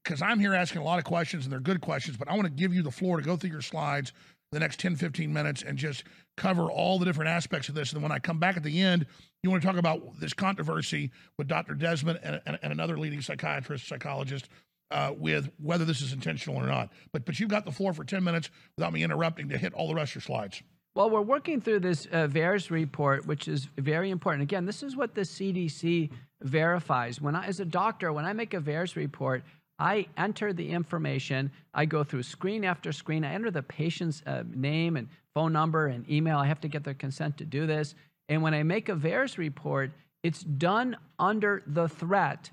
Because 0.02 0.20
I'm 0.20 0.38
here 0.38 0.52
asking 0.52 0.82
a 0.82 0.84
lot 0.84 0.98
of 0.98 1.04
questions 1.04 1.44
and 1.44 1.52
they're 1.52 1.60
good 1.60 1.80
questions, 1.80 2.18
but 2.18 2.28
I 2.28 2.34
want 2.34 2.44
to 2.44 2.52
give 2.52 2.74
you 2.74 2.82
the 2.82 2.90
floor 2.90 3.16
to 3.16 3.22
go 3.22 3.36
through 3.36 3.50
your 3.50 3.62
slides 3.62 4.12
the 4.54 4.60
next 4.60 4.80
10, 4.80 4.96
15 4.96 5.32
minutes 5.32 5.62
and 5.62 5.76
just 5.76 6.04
cover 6.36 6.70
all 6.70 6.98
the 6.98 7.04
different 7.04 7.28
aspects 7.28 7.68
of 7.68 7.74
this. 7.74 7.92
And 7.92 7.96
then 7.96 8.02
when 8.02 8.12
I 8.12 8.18
come 8.18 8.38
back 8.38 8.56
at 8.56 8.62
the 8.62 8.80
end, 8.80 9.06
you 9.42 9.50
want 9.50 9.62
to 9.62 9.68
talk 9.68 9.76
about 9.76 10.18
this 10.20 10.32
controversy 10.32 11.10
with 11.36 11.48
Dr. 11.48 11.74
Desmet 11.74 12.18
and, 12.22 12.40
and, 12.46 12.58
and 12.62 12.72
another 12.72 12.98
leading 12.98 13.20
psychiatrist, 13.20 13.86
psychologist 13.86 14.48
uh, 14.90 15.12
with 15.16 15.50
whether 15.60 15.84
this 15.84 16.00
is 16.00 16.12
intentional 16.12 16.56
or 16.56 16.66
not. 16.66 16.90
But 17.12 17.26
but 17.26 17.38
you've 17.38 17.50
got 17.50 17.64
the 17.64 17.72
floor 17.72 17.92
for 17.92 18.04
10 18.04 18.22
minutes 18.24 18.50
without 18.76 18.92
me 18.92 19.02
interrupting 19.02 19.48
to 19.50 19.58
hit 19.58 19.74
all 19.74 19.88
the 19.88 19.94
rest 19.94 20.12
of 20.12 20.16
your 20.16 20.22
slides. 20.22 20.62
Well, 20.94 21.10
we're 21.10 21.22
working 21.22 21.60
through 21.60 21.80
this 21.80 22.06
uh, 22.12 22.28
report, 22.70 23.26
which 23.26 23.48
is 23.48 23.68
very 23.76 24.10
important. 24.10 24.44
Again, 24.44 24.64
this 24.64 24.84
is 24.84 24.94
what 24.96 25.16
the 25.16 25.22
CDC 25.22 26.10
verifies. 26.42 27.20
When 27.20 27.34
I, 27.34 27.46
as 27.46 27.58
a 27.58 27.64
doctor, 27.64 28.12
when 28.12 28.24
I 28.24 28.32
make 28.32 28.54
a 28.54 28.60
VAERS 28.60 28.94
report, 28.94 29.42
I 29.78 30.06
enter 30.16 30.52
the 30.52 30.70
information. 30.70 31.50
I 31.72 31.84
go 31.84 32.04
through 32.04 32.22
screen 32.22 32.64
after 32.64 32.92
screen. 32.92 33.24
I 33.24 33.32
enter 33.32 33.50
the 33.50 33.62
patient's 33.62 34.22
uh, 34.26 34.44
name 34.54 34.96
and 34.96 35.08
phone 35.34 35.52
number 35.52 35.86
and 35.86 36.08
email. 36.08 36.38
I 36.38 36.46
have 36.46 36.60
to 36.60 36.68
get 36.68 36.84
their 36.84 36.94
consent 36.94 37.38
to 37.38 37.44
do 37.44 37.66
this. 37.66 37.94
And 38.28 38.42
when 38.42 38.54
I 38.54 38.62
make 38.62 38.88
a 38.88 38.94
VAERS 38.94 39.36
report, 39.36 39.90
it's 40.22 40.42
done 40.42 40.96
under 41.18 41.62
the 41.66 41.88
threat 41.88 42.50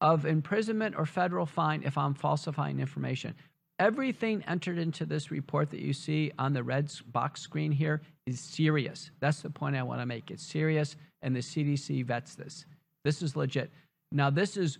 of 0.00 0.26
imprisonment 0.26 0.94
or 0.96 1.06
federal 1.06 1.46
fine 1.46 1.82
if 1.84 1.98
I'm 1.98 2.14
falsifying 2.14 2.80
information. 2.80 3.34
Everything 3.78 4.42
entered 4.48 4.78
into 4.78 5.06
this 5.06 5.30
report 5.30 5.70
that 5.70 5.80
you 5.80 5.92
see 5.92 6.32
on 6.38 6.52
the 6.52 6.62
red 6.64 6.92
box 7.12 7.40
screen 7.40 7.70
here 7.70 8.02
is 8.26 8.40
serious. 8.40 9.10
That's 9.20 9.40
the 9.40 9.50
point 9.50 9.76
I 9.76 9.84
want 9.84 10.00
to 10.00 10.06
make. 10.06 10.32
It's 10.32 10.42
serious, 10.42 10.96
and 11.22 11.34
the 11.34 11.40
CDC 11.40 12.04
vets 12.04 12.34
this. 12.34 12.64
This 13.04 13.22
is 13.22 13.36
legit. 13.36 13.70
Now, 14.10 14.30
this 14.30 14.56
is 14.56 14.78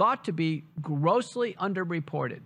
thought 0.00 0.24
to 0.24 0.32
be 0.32 0.64
grossly 0.80 1.54
underreported. 1.60 2.44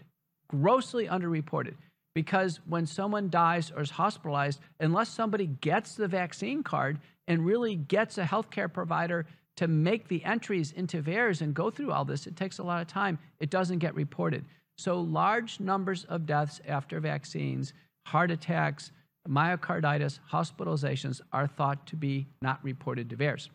Grossly 0.48 1.06
underreported. 1.06 1.74
Because 2.12 2.58
when 2.66 2.84
someone 2.84 3.30
dies 3.30 3.70
or 3.70 3.80
is 3.80 3.90
hospitalized, 3.90 4.58
unless 4.80 5.08
somebody 5.08 5.46
gets 5.46 5.94
the 5.94 6.08
vaccine 6.08 6.64
card 6.64 6.98
and 7.28 7.46
really 7.46 7.76
gets 7.76 8.18
a 8.18 8.24
healthcare 8.24 8.72
provider 8.72 9.24
to 9.56 9.68
make 9.68 10.08
the 10.08 10.24
entries 10.24 10.72
into 10.72 11.00
VAERS 11.00 11.42
and 11.42 11.54
go 11.54 11.70
through 11.70 11.92
all 11.92 12.04
this, 12.04 12.26
it 12.26 12.34
takes 12.34 12.58
a 12.58 12.64
lot 12.64 12.82
of 12.82 12.88
time. 12.88 13.20
It 13.38 13.50
doesn't 13.50 13.78
get 13.78 13.94
reported. 13.94 14.44
So, 14.76 15.00
large 15.00 15.60
numbers 15.60 16.04
of 16.06 16.26
deaths 16.26 16.60
after 16.66 16.98
vaccines, 16.98 17.72
heart 18.04 18.32
attacks, 18.32 18.90
myocarditis, 19.28 20.18
hospitalizations 20.32 21.20
are 21.32 21.46
thought 21.46 21.86
to 21.86 21.94
be 21.94 22.26
not 22.42 22.58
reported 22.64 23.08
to 23.10 23.16
VAERS. 23.16 23.48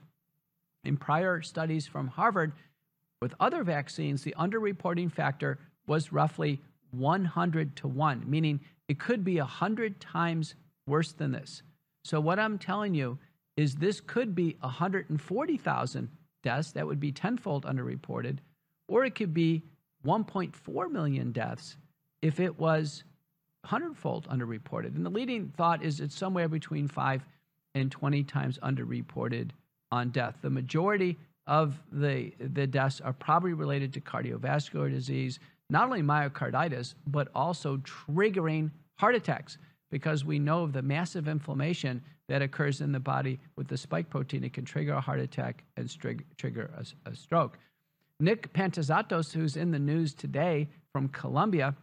In 0.86 0.96
prior 0.96 1.42
studies 1.42 1.86
from 1.86 2.08
Harvard, 2.08 2.54
with 3.22 3.34
other 3.40 3.64
vaccines, 3.64 4.24
the 4.24 4.36
underreporting 4.40 5.12
factor 5.12 5.60
was 5.88 6.12
roughly 6.12 6.62
100 6.92 7.76
to 7.78 7.88
1, 7.88 8.24
meaning 8.30 8.60
it 8.88 9.00
could 9.00 9.24
be 9.24 9.38
100 9.38 10.00
times 10.00 10.56
worse 10.88 11.12
than 11.12 11.32
this. 11.32 11.62
So, 12.04 12.20
what 12.20 12.40
I'm 12.40 12.58
telling 12.58 12.94
you 12.94 13.20
is 13.58 13.76
this 13.76 14.00
could 14.00 14.34
be 14.34 14.56
140,000 14.62 16.10
deaths, 16.42 16.72
that 16.72 16.88
would 16.88 17.00
be 17.00 17.12
tenfold 17.12 17.66
underreported, 17.66 18.38
or 18.88 19.04
it 19.04 19.16
could 19.16 19.34
be 19.34 19.62
1.4 20.06 20.92
million 20.92 21.32
deaths 21.34 21.76
if 22.22 22.40
it 22.40 22.58
was 22.58 23.04
100-fold 23.66 24.30
underreported. 24.30 24.96
And 24.96 25.06
the 25.06 25.10
leading 25.10 25.54
thought 25.58 25.84
is 25.84 26.00
it's 26.00 26.16
somewhere 26.16 26.48
between 26.48 26.88
5 26.88 27.22
and 27.76 27.92
20 27.92 28.24
times 28.24 28.58
underreported 28.64 29.50
on 29.92 30.10
death. 30.10 30.38
The 30.42 30.50
majority 30.50 31.18
of 31.50 31.82
the, 31.92 32.32
the 32.40 32.68
deaths 32.68 33.02
are 33.02 33.12
probably 33.12 33.54
related 33.54 33.92
to 33.92 34.00
cardiovascular 34.00 34.90
disease, 34.90 35.40
not 35.72 35.86
only 35.86 36.04
myocarditis, 36.04 36.94
but 37.08 37.28
also 37.34 37.78
triggering 37.78 38.70
heart 39.00 39.16
attacks 39.16 39.58
because 39.90 40.24
we 40.24 40.38
know 40.38 40.62
of 40.62 40.74
the 40.74 40.82
massive 40.82 41.28
inflammation 41.28 42.02
that 42.28 42.44
occurs 42.44 42.82
in 42.82 42.92
the 42.92 43.00
body 43.00 43.40
with 43.56 43.68
the 43.68 43.76
spike 43.76 44.08
protein. 44.12 44.44
It 44.44 44.54
can 44.54 44.64
trigger 44.64 44.94
a 44.94 45.02
heart 45.02 45.20
attack 45.20 45.64
and 45.76 45.90
trigger 46.38 46.70
a, 46.78 47.10
a 47.10 47.16
stroke. 47.16 47.58
Nick 48.20 48.54
Pantazatos, 48.54 49.34
who's 49.34 49.58
in 49.58 49.72
the 49.72 49.80
news 49.80 50.14
today 50.14 50.70
from 50.94 51.10
Columbia, 51.10 51.76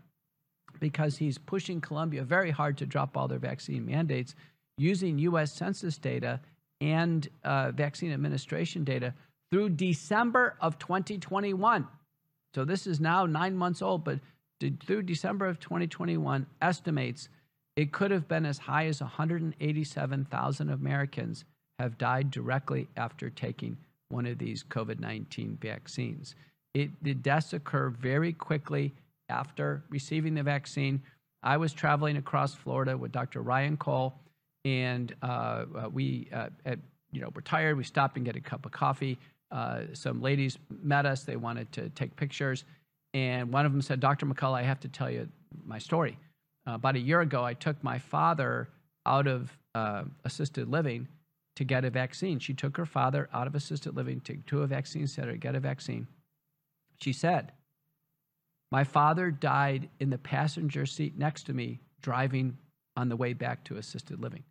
because 0.79 1.17
he's 1.17 1.39
pushing 1.39 1.81
Columbia 1.81 2.23
very 2.23 2.53
hard 2.53 2.79
to 2.79 2.87
drop 2.87 3.17
all 3.17 3.27
their 3.27 3.41
vaccine 3.41 3.85
mandates, 3.85 4.37
using 4.79 5.19
U.S. 5.19 5.53
Census 5.53 5.99
data 5.99 6.39
and 6.81 7.29
uh, 7.43 7.73
vaccine 7.73 8.13
administration 8.13 8.85
data 8.85 9.15
through 9.51 9.71
December 9.71 10.57
of 10.61 10.79
2021. 10.79 11.87
So 12.55 12.65
this 12.65 12.87
is 12.87 13.01
now 13.01 13.27
nine 13.27 13.57
months 13.57 13.83
old, 13.83 14.05
but 14.05 14.21
through 14.61 15.03
December 15.03 15.47
of 15.47 15.61
2021, 15.61 16.47
estimates 16.63 17.29
it 17.77 17.93
could 17.93 18.11
have 18.11 18.27
been 18.27 18.47
as 18.47 18.59
high 18.59 18.87
as 18.87 19.01
187,000 19.01 20.71
Americans 20.71 21.45
have 21.79 21.99
died 21.99 22.31
directly 22.31 22.89
after 22.97 23.29
taking 23.29 23.77
one 24.09 24.25
of 24.25 24.39
these 24.39 24.65
COVID 24.65 24.99
19 24.99 25.59
vaccines. 25.61 26.35
It, 26.75 26.91
the 27.03 27.15
deaths 27.15 27.53
occur 27.53 27.91
very 27.91 28.33
quickly 28.33 28.95
after 29.29 29.83
receiving 29.91 30.35
the 30.35 30.43
vaccine. 30.43 31.03
I 31.43 31.57
was 31.59 31.73
traveling 31.73 32.17
across 32.17 32.55
Florida 32.55 32.97
with 32.97 33.13
Dr. 33.13 33.43
Ryan 33.43 33.77
Cole, 33.77 34.15
and 34.65 35.15
uh, 35.23 35.65
uh 35.75 35.89
we, 35.93 36.29
uh, 36.33 36.49
at, 36.65 36.79
you 37.13 37.21
know, 37.21 37.31
were 37.35 37.43
tired. 37.43 37.77
We 37.77 37.85
stopped 37.85 38.17
and 38.17 38.25
get 38.25 38.37
a 38.37 38.41
cup 38.41 38.65
of 38.65 38.73
coffee. 38.73 39.19
Uh, 39.51 39.83
some 39.93 40.21
ladies 40.21 40.59
met 40.83 41.07
us. 41.07 41.23
They 41.25 41.37
wanted 41.37 41.71
to 41.73 41.89
take 41.91 42.17
pictures, 42.17 42.65
and 43.15 43.53
one 43.53 43.67
of 43.67 43.73
them 43.73 43.83
said, 43.83 44.01
"Dr. 44.01 44.27
McCullough, 44.27 44.59
I 44.59 44.63
have 44.63 44.81
to 44.81 44.89
tell 44.89 45.11
you 45.11 45.29
my 45.65 45.79
story." 45.79 46.19
uh, 46.67 46.75
about 46.75 46.97
a 46.97 47.01
year 47.01 47.21
ago, 47.21 47.45
I 47.45 47.55
took 47.55 47.83
my 47.83 47.99
father 47.99 48.69
out 49.05 49.27
of 49.27 49.57
uh, 49.75 50.05
assisted 50.25 50.69
living 50.69 51.09
to 51.55 51.65
get 51.65 51.85
a 51.85 51.91
vaccine. 51.91 52.39
She 52.39 52.55
took 52.55 52.77
her 52.77 52.87
father 52.87 53.29
out 53.33 53.47
of 53.47 53.55
assisted 53.55 53.97
living 53.97 54.21
to, 54.23 54.37
to 54.49 54.63
a 54.63 54.67
vaccine 54.67 55.07
center 55.07 55.33
to 55.33 55.39
get 55.39 55.55
a 55.55 55.61
vaccine. 55.61 56.07
She 57.01 57.13
said, 57.13 57.53
My 58.73 58.85
father 58.85 59.31
died 59.31 59.89
in 60.01 60.11
the 60.11 60.19
passenger 60.19 60.87
seat 60.87 61.17
next 61.17 61.45
to 61.45 61.55
me 61.55 61.81
driving 62.03 62.57
on 62.97 63.09
the 63.09 63.17
way 63.17 63.33
back 63.33 63.65
to 63.65 63.77
assisted 63.77 64.21
living. 64.21 64.43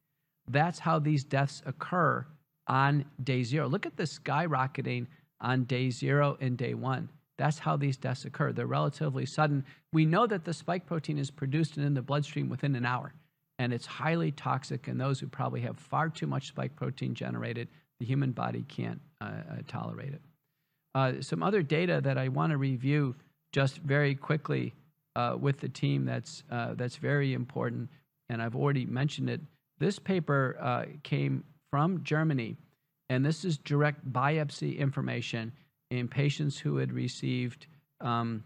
That's 0.50 0.80
how 0.80 1.00
these 1.00 1.24
deaths 1.24 1.62
occur 1.66 2.26
on 2.68 3.06
day 3.24 3.44
zero. 3.44 3.68
Look 3.68 3.86
at 3.86 3.98
the 3.98 4.04
skyrocketing 4.04 5.08
on 5.42 5.64
day 5.66 5.90
zero 5.90 6.38
and 6.42 6.58
day 6.58 6.74
one. 6.74 7.10
That's 7.38 7.60
how 7.60 7.76
these 7.76 7.98
deaths 7.98 8.26
occur. 8.26 8.54
They're 8.54 8.66
relatively 8.66 9.26
sudden. 9.26 9.66
We 9.92 10.06
know 10.06 10.26
that 10.28 10.46
the 10.46 10.54
spike 10.54 10.86
protein 10.86 11.18
is 11.18 11.30
produced 11.30 11.78
in 11.78 11.94
the 11.94 12.02
bloodstream 12.02 12.50
within 12.50 12.76
an 12.76 12.86
hour, 12.86 13.14
and 13.60 13.74
it's 13.74 13.86
highly 13.86 14.32
toxic. 14.32 14.88
And 14.88 15.00
those 15.00 15.20
who 15.20 15.28
probably 15.28 15.62
have 15.62 15.78
far 15.78 16.10
too 16.10 16.28
much 16.28 16.48
spike 16.48 16.76
protein 16.76 17.14
generated, 17.14 17.68
the 18.00 18.06
human 18.06 18.32
body 18.32 18.64
can't 18.68 19.02
uh, 19.20 19.32
tolerate 19.68 20.14
it. 20.14 20.22
Uh, 20.94 21.22
some 21.22 21.44
other 21.44 21.62
data 21.62 22.00
that 22.02 22.18
I 22.18 22.30
want 22.30 22.52
to 22.52 22.58
review 22.58 23.16
just 23.52 23.80
very 23.80 24.16
quickly 24.16 24.74
uh, 25.16 25.36
with 25.40 25.60
the 25.60 25.70
team 25.70 26.06
that's 26.06 26.44
uh, 26.50 26.74
that's 26.76 26.96
very 26.96 27.34
important, 27.34 27.90
and 28.30 28.42
I've 28.42 28.56
already 28.56 28.86
mentioned 28.86 29.30
it. 29.30 29.42
This 29.78 30.00
paper 30.00 30.58
uh, 30.62 30.86
came 31.04 31.44
from 31.76 32.02
Germany, 32.06 32.56
and 33.10 33.26
this 33.26 33.44
is 33.44 33.58
direct 33.58 34.10
biopsy 34.10 34.78
information 34.78 35.52
in 35.92 36.08
patients 36.08 36.58
who 36.58 36.78
had 36.78 36.94
received 36.94 37.68
um, 38.00 38.46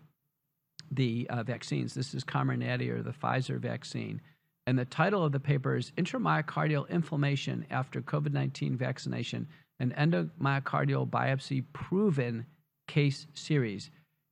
the 0.90 1.28
uh, 1.30 1.44
vaccines. 1.44 1.94
This 1.94 2.16
is 2.16 2.24
Comirnaty 2.24 2.90
or 2.90 3.04
the 3.04 3.12
Pfizer 3.12 3.60
vaccine. 3.60 4.20
And 4.66 4.80
the 4.80 4.86
title 4.86 5.24
of 5.24 5.32
the 5.32 5.40
paper 5.40 5.76
is 5.76 5.92
Intramyocardial 5.92 6.90
Inflammation 6.90 7.68
After 7.70 8.02
COVID 8.02 8.34
19 8.34 8.76
Vaccination 8.76 9.48
An 9.80 9.94
Endomyocardial 9.96 11.08
Biopsy 11.08 11.64
Proven 11.72 12.48
Case 12.88 13.28
Series. 13.36 13.92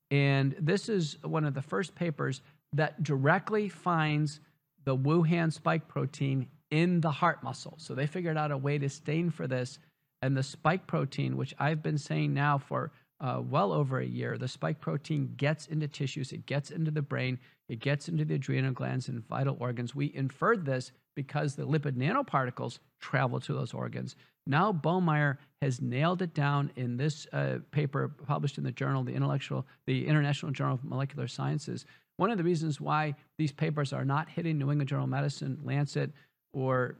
And 0.09 0.55
this 0.59 0.89
is 0.89 1.17
one 1.21 1.45
of 1.45 1.53
the 1.53 1.61
first 1.61 1.93
papers 1.93 2.41
that 2.73 3.03
directly 3.03 3.69
finds 3.69 4.39
the 4.85 4.97
Wuhan 4.97 5.53
spike 5.53 5.87
protein 5.87 6.47
in 6.71 7.01
the 7.01 7.11
heart 7.11 7.43
muscle. 7.43 7.75
So 7.77 7.95
they 7.95 8.07
figured 8.07 8.37
out 8.37 8.51
a 8.51 8.57
way 8.57 8.77
to 8.77 8.89
stain 8.89 9.29
for 9.29 9.47
this. 9.47 9.79
And 10.21 10.35
the 10.35 10.43
spike 10.43 10.87
protein, 10.87 11.37
which 11.37 11.53
I've 11.59 11.83
been 11.83 11.97
saying 11.97 12.33
now 12.33 12.57
for 12.57 12.91
uh, 13.19 13.41
well 13.43 13.71
over 13.71 13.99
a 13.99 14.05
year, 14.05 14.37
the 14.37 14.47
spike 14.47 14.79
protein 14.79 15.33
gets 15.37 15.67
into 15.67 15.87
tissues, 15.87 16.31
it 16.31 16.45
gets 16.45 16.71
into 16.71 16.91
the 16.91 17.01
brain, 17.01 17.39
it 17.69 17.79
gets 17.79 18.09
into 18.09 18.25
the 18.25 18.35
adrenal 18.35 18.71
glands 18.71 19.09
and 19.09 19.27
vital 19.27 19.57
organs. 19.59 19.95
We 19.95 20.13
inferred 20.15 20.65
this 20.65 20.91
because 21.15 21.55
the 21.55 21.67
lipid 21.67 21.93
nanoparticles 21.93 22.79
travel 22.99 23.39
to 23.41 23.53
those 23.53 23.73
organs. 23.73 24.15
Now 24.45 24.71
Baumeier 24.71 25.37
has 25.61 25.81
nailed 25.81 26.21
it 26.21 26.33
down 26.33 26.71
in 26.75 26.95
this 26.97 27.27
uh, 27.33 27.57
paper 27.71 28.07
published 28.07 28.57
in 28.57 28.63
the 28.63 28.71
journal, 28.71 29.03
the 29.03 29.13
intellectual, 29.13 29.65
the 29.85 30.07
International 30.07 30.51
Journal 30.51 30.75
of 30.75 30.83
Molecular 30.83 31.27
Sciences. 31.27 31.85
One 32.17 32.31
of 32.31 32.37
the 32.37 32.43
reasons 32.43 32.79
why 32.79 33.15
these 33.37 33.51
papers 33.51 33.93
are 33.93 34.05
not 34.05 34.29
hitting 34.29 34.57
New 34.57 34.71
England 34.71 34.89
Journal 34.89 35.05
of 35.05 35.09
Medicine, 35.09 35.59
Lancet, 35.63 36.11
or 36.57 36.97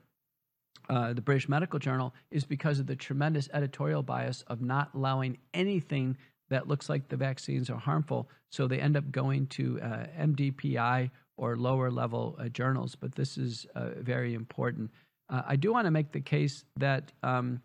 uh, 0.88 1.14
the 1.14 1.22
British 1.22 1.50
Medical 1.50 1.80
Journal 1.80 2.14
is 2.30 2.46
because 2.46 2.80
of 2.80 2.86
the 2.86 2.96
tremendous 2.96 3.50
editorial 3.54 4.04
bias 4.04 4.44
of 4.48 4.62
not 4.62 4.92
allowing 4.94 5.38
anything 5.54 6.16
that 6.50 6.68
looks 6.68 6.90
like 6.90 7.10
the 7.10 7.18
vaccines 7.18 7.70
are 7.70 7.78
harmful. 7.78 8.30
So 8.52 8.68
they 8.68 8.80
end 8.80 8.96
up 8.96 9.12
going 9.12 9.48
to 9.48 9.82
uh, 9.82 10.06
MDPI 10.20 11.10
or 11.38 11.58
lower 11.58 11.90
level 11.90 12.38
uh, 12.40 12.50
journals. 12.50 12.96
But 12.96 13.16
this 13.16 13.38
is 13.38 13.66
uh, 13.76 13.90
very 13.98 14.36
important. 14.36 14.92
Uh, 15.30 15.42
I 15.46 15.56
do 15.56 15.74
want 15.74 15.86
to 15.86 15.92
make 15.92 16.12
the 16.12 16.22
case 16.22 16.64
that 16.78 17.12
um, 17.24 17.60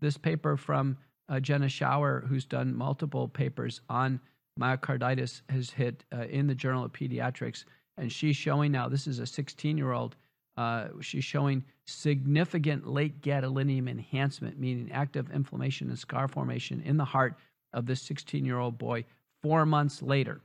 this 0.00 0.18
paper 0.18 0.56
from 0.56 0.98
uh, 1.30 1.40
Jenna 1.40 1.66
Schauer, 1.66 2.28
who's 2.28 2.44
done 2.44 2.76
multiple 2.76 3.26
papers 3.26 3.80
on 3.88 4.20
myocarditis, 4.60 5.40
has 5.48 5.70
hit 5.70 6.04
in 6.28 6.46
the 6.46 6.54
Journal 6.54 6.84
of 6.84 6.92
Pediatrics. 6.92 7.64
And 7.96 8.12
she's 8.12 8.36
showing 8.36 8.70
now, 8.70 8.88
this 8.88 9.06
is 9.06 9.18
a 9.18 9.26
16 9.26 9.76
year 9.76 9.92
old 9.92 10.14
uh, 10.58 10.88
she's 11.00 11.24
showing 11.24 11.64
significant 11.86 12.84
late 12.84 13.22
gadolinium 13.22 13.88
enhancement, 13.88 14.58
meaning 14.58 14.90
active 14.90 15.30
inflammation 15.30 15.88
and 15.88 15.96
scar 15.96 16.26
formation 16.26 16.82
in 16.84 16.96
the 16.96 17.04
heart 17.04 17.36
of 17.72 17.86
this 17.86 18.02
16 18.02 18.44
year 18.44 18.58
old 18.58 18.76
boy 18.76 19.04
four 19.40 19.64
months 19.64 20.02
later. 20.02 20.40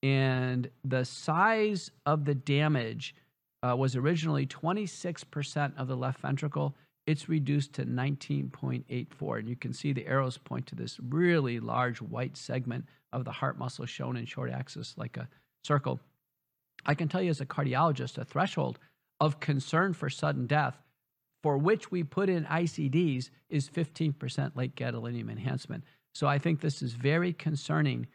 And 0.00 0.70
the 0.84 1.04
size 1.04 1.90
of 2.06 2.24
the 2.24 2.36
damage 2.36 3.16
uh, 3.64 3.74
was 3.76 3.96
originally 3.96 4.46
26% 4.46 5.76
of 5.76 5.88
the 5.88 5.96
left 5.96 6.20
ventricle. 6.20 6.76
It's 7.08 7.28
reduced 7.28 7.72
to 7.72 7.84
19.84. 7.84 9.38
And 9.40 9.48
you 9.48 9.56
can 9.56 9.72
see 9.72 9.92
the 9.92 10.06
arrows 10.06 10.38
point 10.38 10.68
to 10.68 10.76
this 10.76 11.00
really 11.00 11.58
large 11.58 12.00
white 12.00 12.36
segment 12.36 12.84
of 13.12 13.24
the 13.24 13.32
heart 13.32 13.58
muscle 13.58 13.86
shown 13.86 14.16
in 14.16 14.24
short 14.24 14.52
axis 14.52 14.94
like 14.96 15.16
a 15.16 15.28
circle. 15.64 15.98
I 16.86 16.94
can 16.94 17.08
tell 17.08 17.20
you 17.20 17.30
as 17.30 17.40
a 17.40 17.46
cardiologist, 17.46 18.18
a 18.18 18.24
threshold 18.24 18.78
of 19.20 19.40
concern 19.40 19.92
for 19.92 20.08
sudden 20.08 20.46
death, 20.46 20.76
for 21.42 21.58
which 21.58 21.90
we 21.90 22.02
put 22.02 22.28
in 22.28 22.44
ICDs, 22.44 23.30
is 23.48 23.68
15% 23.68 24.56
late 24.56 24.74
gadolinium 24.76 25.30
enhancement. 25.30 25.84
So 26.14 26.26
I 26.26 26.38
think 26.38 26.60
this 26.60 26.82
is 26.82 26.92
very 26.94 27.32
concerning 27.32 28.06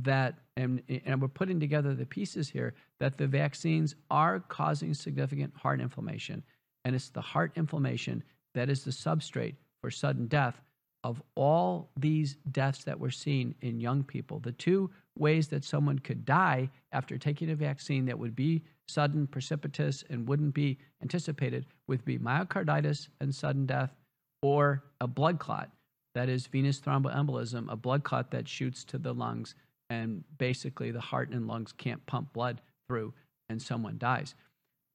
that, 0.00 0.38
and, 0.56 0.82
and 1.04 1.20
we're 1.20 1.28
putting 1.28 1.60
together 1.60 1.94
the 1.94 2.06
pieces 2.06 2.48
here, 2.48 2.74
that 2.98 3.18
the 3.18 3.26
vaccines 3.26 3.94
are 4.10 4.40
causing 4.40 4.94
significant 4.94 5.54
heart 5.56 5.80
inflammation. 5.80 6.42
And 6.84 6.94
it's 6.94 7.10
the 7.10 7.20
heart 7.20 7.52
inflammation 7.56 8.22
that 8.54 8.68
is 8.68 8.84
the 8.84 8.90
substrate 8.90 9.56
for 9.80 9.90
sudden 9.90 10.26
death 10.26 10.60
of 11.04 11.22
all 11.34 11.90
these 11.96 12.36
deaths 12.52 12.84
that 12.84 12.98
we're 12.98 13.10
seeing 13.10 13.54
in 13.60 13.80
young 13.80 14.04
people. 14.04 14.38
The 14.38 14.52
two 14.52 14.90
ways 15.18 15.48
that 15.48 15.64
someone 15.64 15.98
could 15.98 16.24
die 16.24 16.70
after 16.92 17.18
taking 17.18 17.50
a 17.50 17.54
vaccine 17.54 18.06
that 18.06 18.18
would 18.18 18.34
be 18.34 18.62
sudden, 18.88 19.26
precipitous, 19.26 20.04
and 20.10 20.28
wouldn't 20.28 20.54
be 20.54 20.78
anticipated 21.02 21.66
would 21.86 22.04
be 22.04 22.18
myocarditis 22.18 23.08
and 23.20 23.34
sudden 23.34 23.66
death 23.66 23.94
or 24.42 24.84
a 25.00 25.06
blood 25.06 25.38
clot. 25.38 25.70
That 26.14 26.28
is 26.28 26.46
venous 26.46 26.80
thromboembolism, 26.80 27.72
a 27.72 27.76
blood 27.76 28.04
clot 28.04 28.30
that 28.32 28.48
shoots 28.48 28.84
to 28.84 28.98
the 28.98 29.14
lungs, 29.14 29.54
and 29.88 30.24
basically 30.38 30.90
the 30.90 31.00
heart 31.00 31.30
and 31.30 31.46
lungs 31.46 31.72
can't 31.72 32.04
pump 32.06 32.32
blood 32.32 32.60
through, 32.88 33.14
and 33.48 33.60
someone 33.60 33.98
dies. 33.98 34.34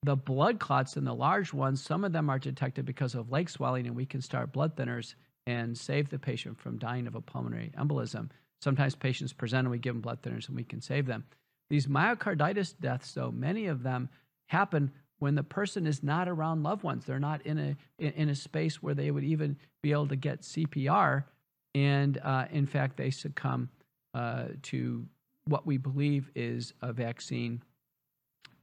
The 0.04 0.16
blood 0.16 0.60
clots 0.60 0.96
and 0.96 1.08
the 1.08 1.14
large 1.14 1.54
ones, 1.54 1.82
some 1.82 2.04
of 2.04 2.12
them 2.12 2.30
are 2.30 2.38
detected 2.38 2.86
because 2.86 3.16
of 3.16 3.32
leg 3.32 3.50
swelling, 3.50 3.88
and 3.88 3.96
we 3.96 4.06
can 4.06 4.22
start 4.22 4.52
blood 4.52 4.76
thinners 4.76 5.16
and 5.48 5.76
save 5.76 6.10
the 6.10 6.20
patient 6.20 6.60
from 6.60 6.78
dying 6.78 7.08
of 7.08 7.16
a 7.16 7.22
pulmonary 7.22 7.72
embolism. 7.78 8.30
Sometimes 8.62 8.96
patients 8.96 9.34
present 9.34 9.66
and 9.66 9.72
we 9.72 9.78
give 9.78 9.94
them 9.94 10.02
blood 10.02 10.22
thinners 10.22 10.48
and 10.48 10.56
we 10.56 10.64
can 10.64 10.82
save 10.82 11.06
them. 11.06 11.26
These 11.70 11.88
myocarditis 11.88 12.74
deaths, 12.80 13.14
though, 13.14 13.32
many 13.32 13.68
of 13.68 13.84
them 13.84 14.10
happen 14.48 14.92
when 15.20 15.36
the 15.36 15.44
person 15.44 15.86
is 15.86 16.04
not 16.04 16.28
around 16.28 16.64
loved 16.64 16.84
ones. 16.84 17.06
They're 17.06 17.20
not 17.20 17.46
in 17.46 17.58
a 17.58 17.76
in, 18.00 18.30
a 18.30 18.36
space 18.36 18.82
where 18.82 18.94
they 18.94 19.12
would 19.12 19.24
even 19.24 19.58
be 19.82 19.92
able 19.92 20.08
to 20.08 20.16
get 20.16 20.42
CPR, 20.42 21.26
and 21.76 22.20
uh, 22.24 22.46
in 22.52 22.66
fact, 22.66 22.98
they 22.98 23.10
succumb 23.10 23.70
uh, 24.14 24.46
to 24.64 25.06
what 25.46 25.66
we 25.66 25.78
believe 25.78 26.30
is 26.36 26.74
a 26.82 26.94
vaccine 26.94 27.62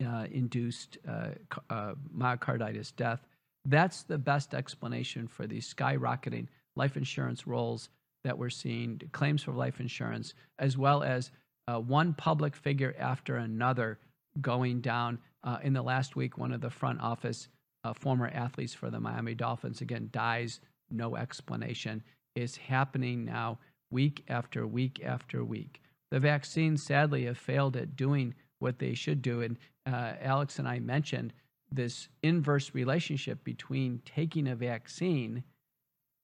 uh, 0.04 0.26
induced 0.30 0.98
uh, 1.08 1.28
uh, 1.70 1.94
myocarditis 2.16 2.94
death. 2.96 3.20
That's 3.64 4.02
the 4.02 4.18
best 4.18 4.54
explanation 4.54 5.26
for 5.26 5.46
these 5.46 5.72
skyrocketing 5.72 6.48
life 6.76 6.96
insurance 6.96 7.46
rolls 7.46 7.88
that 8.24 8.36
we're 8.36 8.50
seeing, 8.50 9.00
claims 9.12 9.42
for 9.42 9.52
life 9.52 9.80
insurance, 9.80 10.34
as 10.58 10.76
well 10.76 11.02
as 11.02 11.30
uh, 11.68 11.78
one 11.78 12.14
public 12.14 12.56
figure 12.56 12.94
after 12.98 13.36
another 13.36 13.98
going 14.40 14.80
down. 14.80 15.18
Uh, 15.44 15.58
in 15.62 15.72
the 15.72 15.82
last 15.82 16.16
week, 16.16 16.38
one 16.38 16.52
of 16.52 16.60
the 16.60 16.70
front 16.70 17.00
office 17.00 17.48
uh, 17.84 17.92
former 17.92 18.28
athletes 18.28 18.74
for 18.74 18.90
the 18.90 18.98
Miami 18.98 19.34
Dolphins, 19.34 19.80
again, 19.80 20.08
dies, 20.12 20.60
no 20.90 21.16
explanation. 21.16 22.02
Is 22.34 22.56
happening 22.56 23.24
now 23.24 23.58
week 23.92 24.24
after 24.28 24.66
week 24.66 25.00
after 25.04 25.44
week. 25.44 25.80
The 26.10 26.18
vaccines, 26.18 26.82
sadly, 26.82 27.26
have 27.26 27.38
failed 27.38 27.76
at 27.76 27.94
doing 27.94 28.34
what 28.58 28.78
they 28.78 28.94
should 28.94 29.22
do. 29.22 29.42
And 29.42 29.56
uh, 29.86 30.14
Alex 30.20 30.58
and 30.58 30.66
I 30.66 30.80
mentioned 30.80 31.32
this 31.70 32.08
inverse 32.22 32.74
relationship 32.74 33.44
between 33.44 34.00
taking 34.04 34.48
a 34.48 34.56
vaccine 34.56 35.44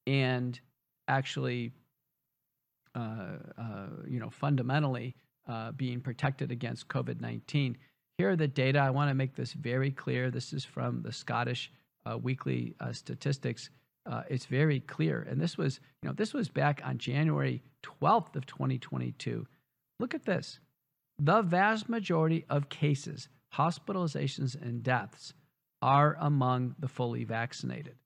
and 0.06 0.58
actually, 1.06 1.72
you 2.96 4.18
know, 4.20 4.30
fundamentally 4.30 5.14
uh, 5.48 5.72
being 5.72 6.00
protected 6.00 6.50
against 6.50 6.88
COVID 6.88 7.20
19. 7.20 7.76
Here 8.18 8.30
are 8.30 8.36
the 8.36 8.48
data. 8.48 8.78
I 8.78 8.90
want 8.90 9.10
to 9.10 9.14
make 9.14 9.34
this 9.34 9.52
very 9.52 9.90
clear. 9.90 10.30
This 10.30 10.52
is 10.52 10.64
from 10.64 11.02
the 11.02 11.12
Scottish 11.12 11.72
uh, 12.06 12.18
Weekly 12.18 12.74
uh, 12.80 12.92
Statistics. 12.92 13.70
Uh, 14.06 14.22
it's 14.28 14.46
very 14.46 14.80
clear, 14.80 15.26
and 15.28 15.40
this 15.40 15.58
was, 15.58 15.80
you 16.02 16.08
know, 16.08 16.14
this 16.14 16.32
was 16.32 16.48
back 16.48 16.80
on 16.84 16.98
January 16.98 17.62
12th 17.82 18.36
of 18.36 18.46
2022. 18.46 19.46
Look 19.98 20.14
at 20.14 20.24
this. 20.24 20.58
The 21.18 21.42
vast 21.42 21.88
majority 21.88 22.46
of 22.48 22.70
cases, 22.70 23.28
hospitalizations, 23.54 24.60
and 24.60 24.82
deaths 24.82 25.34
are 25.82 26.16
among 26.18 26.76
the 26.78 26.88
fully 26.88 27.24
vaccinated. 27.24 27.96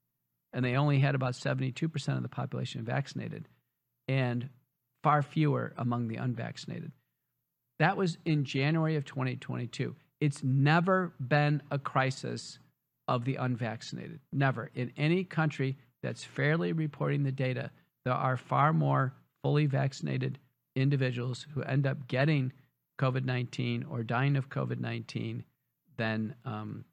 And 0.52 0.64
they 0.64 0.76
only 0.76 0.98
had 0.98 1.14
about 1.14 1.34
72% 1.34 2.16
of 2.16 2.22
the 2.22 2.28
population 2.28 2.84
vaccinated, 2.84 3.48
and 4.08 4.48
far 5.04 5.22
fewer 5.22 5.74
among 5.76 6.08
the 6.08 6.16
unvaccinated. 6.16 6.90
That 7.78 7.98
was 7.98 8.16
in 8.24 8.44
January 8.44 8.96
of 8.96 9.04
2022. 9.04 9.94
It's 10.18 10.42
never 10.42 11.12
been 11.20 11.60
a 11.70 11.78
crisis 11.78 12.58
of 13.06 13.26
the 13.26 13.36
unvaccinated. 13.36 14.20
Never. 14.32 14.70
In 14.74 14.92
any 14.96 15.22
country 15.22 15.76
that's 16.02 16.24
fairly 16.24 16.72
reporting 16.72 17.22
the 17.22 17.30
data, 17.30 17.70
there 18.06 18.14
are 18.14 18.38
far 18.38 18.72
more 18.72 19.12
fully 19.42 19.66
vaccinated 19.66 20.38
individuals 20.74 21.46
who 21.52 21.62
end 21.62 21.86
up 21.86 22.08
getting 22.08 22.50
COVID 22.98 23.26
19 23.26 23.84
or 23.90 24.02
dying 24.02 24.36
of 24.36 24.48
COVID 24.48 24.80
19 24.80 25.44
than, 25.98 26.34
um, 26.46 26.86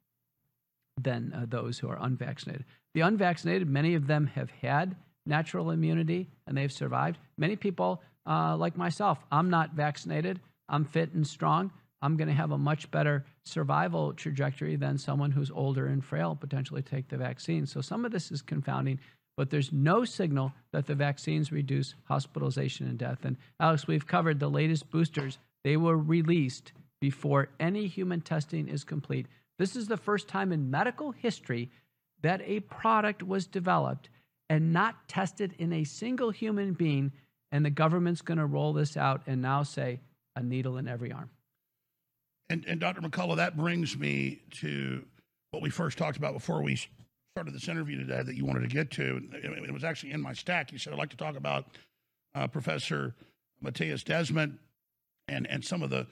than 1.00 1.32
uh, 1.34 1.46
those 1.48 1.78
who 1.78 1.88
are 1.88 1.98
unvaccinated. 1.98 2.66
The 2.92 3.00
unvaccinated, 3.00 3.70
many 3.70 3.94
of 3.94 4.06
them 4.06 4.26
have 4.26 4.50
had 4.50 4.96
natural 5.26 5.70
immunity 5.70 6.28
and 6.46 6.56
they've 6.56 6.72
survived. 6.72 7.18
Many 7.36 7.56
people, 7.56 8.02
uh, 8.26 8.56
like 8.56 8.76
myself, 8.76 9.18
I'm 9.30 9.50
not 9.50 9.74
vaccinated. 9.74 10.40
I'm 10.68 10.84
fit 10.84 11.12
and 11.12 11.26
strong. 11.26 11.70
I'm 12.00 12.16
going 12.16 12.28
to 12.28 12.34
have 12.34 12.50
a 12.50 12.58
much 12.58 12.90
better 12.90 13.24
survival 13.44 14.12
trajectory 14.12 14.76
than 14.76 14.98
someone 14.98 15.30
who's 15.30 15.50
older 15.50 15.86
and 15.86 16.04
frail 16.04 16.34
potentially 16.34 16.82
take 16.82 17.08
the 17.08 17.16
vaccine. 17.16 17.66
So 17.66 17.80
some 17.80 18.04
of 18.04 18.10
this 18.10 18.32
is 18.32 18.42
confounding, 18.42 18.98
but 19.36 19.50
there's 19.50 19.72
no 19.72 20.04
signal 20.04 20.52
that 20.72 20.86
the 20.86 20.96
vaccines 20.96 21.52
reduce 21.52 21.94
hospitalization 22.04 22.88
and 22.88 22.98
death. 22.98 23.24
And 23.24 23.36
Alex, 23.60 23.86
we've 23.86 24.06
covered 24.06 24.40
the 24.40 24.50
latest 24.50 24.90
boosters. 24.90 25.38
They 25.62 25.76
were 25.76 25.96
released 25.96 26.72
before 27.00 27.50
any 27.60 27.86
human 27.86 28.20
testing 28.20 28.68
is 28.68 28.82
complete. 28.82 29.26
This 29.58 29.76
is 29.76 29.86
the 29.86 29.96
first 29.96 30.26
time 30.26 30.52
in 30.52 30.70
medical 30.70 31.12
history 31.12 31.70
that 32.22 32.40
a 32.44 32.60
product 32.60 33.22
was 33.22 33.46
developed 33.46 34.08
and 34.52 34.70
not 34.70 35.08
tested 35.08 35.54
in 35.58 35.72
a 35.72 35.82
single 35.82 36.30
human 36.30 36.74
being, 36.74 37.10
and 37.52 37.64
the 37.64 37.70
government's 37.70 38.20
going 38.20 38.36
to 38.36 38.44
roll 38.44 38.74
this 38.74 38.98
out 38.98 39.22
and 39.26 39.40
now 39.40 39.62
say 39.62 39.98
a 40.36 40.42
needle 40.42 40.76
in 40.76 40.86
every 40.86 41.10
arm. 41.10 41.30
And, 42.50 42.62
and 42.68 42.78
Dr. 42.78 43.00
McCullough, 43.00 43.36
that 43.36 43.56
brings 43.56 43.96
me 43.96 44.42
to 44.56 45.06
what 45.52 45.62
we 45.62 45.70
first 45.70 45.96
talked 45.96 46.18
about 46.18 46.34
before 46.34 46.60
we 46.60 46.76
started 47.34 47.54
this 47.54 47.66
interview 47.66 47.96
today 47.96 48.22
that 48.22 48.36
you 48.36 48.44
wanted 48.44 48.60
to 48.60 48.68
get 48.68 48.90
to. 48.90 49.22
It 49.32 49.72
was 49.72 49.84
actually 49.84 50.12
in 50.12 50.20
my 50.20 50.34
stack. 50.34 50.70
You 50.70 50.76
said, 50.76 50.92
I'd 50.92 50.98
like 50.98 51.08
to 51.10 51.16
talk 51.16 51.38
about 51.38 51.64
uh, 52.34 52.46
Professor 52.46 53.14
Mattias 53.64 54.04
Desmet 54.04 54.52
and, 55.28 55.46
and 55.46 55.64
some 55.64 55.82
of 55.82 55.88
the 55.88 56.06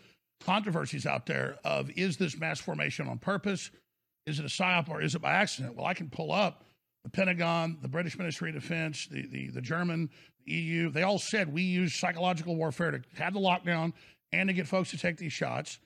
controversies 0.47 1.05
out 1.05 1.26
there 1.26 1.59
of 1.62 1.91
is 1.91 2.16
this 2.16 2.38
mass 2.38 2.59
formation 2.59 3.07
on 3.07 3.18
purpose? 3.18 3.70
Is 4.24 4.38
it 4.38 4.47
a 4.47 4.49
psyop 4.49 4.88
or 4.88 5.03
is 5.03 5.14
it 5.14 5.20
by 5.20 5.32
accident? 5.32 5.76
Well, 5.76 5.84
I 5.84 5.93
can 5.93 6.09
pull 6.09 6.32
up 6.32 6.64
the 7.05 7.11
Pentagon, 7.11 7.78
the 7.82 7.88
British 7.88 8.18
Ministry 8.18 8.51
of 8.51 8.55
Defense, 8.55 9.07
the, 9.11 9.26
the, 9.26 9.48
the 9.48 9.61
German, 9.61 10.11
the 10.46 10.53
EU. 10.53 10.90
They 10.90 11.03
all 11.03 11.18
said 11.18 11.53
we 11.53 11.62
use 11.62 11.94
psychological 11.94 12.57
warfare 12.57 12.90
to 12.90 13.01
have 13.16 13.32
the 13.32 13.40
lockdown 13.40 13.92
and 14.32 14.48
to 14.48 14.53
get 14.53 14.66
folks 14.66 14.90
to 14.90 14.98
take 14.98 15.16
these 15.16 15.32
shots. 15.32 15.78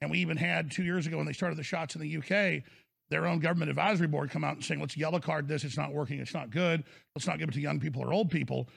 And 0.00 0.10
we 0.10 0.18
even 0.18 0.36
had 0.36 0.70
two 0.70 0.82
years 0.82 1.06
ago 1.06 1.16
when 1.16 1.26
they 1.26 1.32
started 1.32 1.58
the 1.58 1.62
shots 1.62 1.94
in 1.94 2.00
the 2.00 2.16
UK, 2.16 2.62
their 3.10 3.26
own 3.26 3.40
government 3.40 3.70
advisory 3.70 4.06
board 4.06 4.30
come 4.30 4.44
out 4.44 4.54
and 4.54 4.64
saying, 4.64 4.80
let's 4.80 4.96
yellow 4.96 5.18
card 5.18 5.48
this. 5.48 5.64
It's 5.64 5.76
not 5.76 5.92
working. 5.92 6.20
It's 6.20 6.34
not 6.34 6.50
good. 6.50 6.84
Let's 7.14 7.26
not 7.26 7.38
give 7.38 7.48
it 7.48 7.52
to 7.52 7.60
young 7.60 7.80
people 7.80 8.02
or 8.02 8.12
old 8.12 8.30
people. 8.30 8.68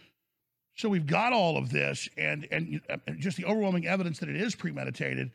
So 0.76 0.90
we've 0.90 1.06
got 1.06 1.34
all 1.34 1.58
of 1.58 1.70
this 1.70 2.10
and, 2.18 2.48
and, 2.52 2.82
and 2.90 3.20
just 3.20 3.38
the 3.38 3.46
overwhelming 3.46 3.88
evidence 3.88 4.20
that 4.20 4.30
it 4.30 4.36
is 4.36 4.56
premeditated. 4.56 5.32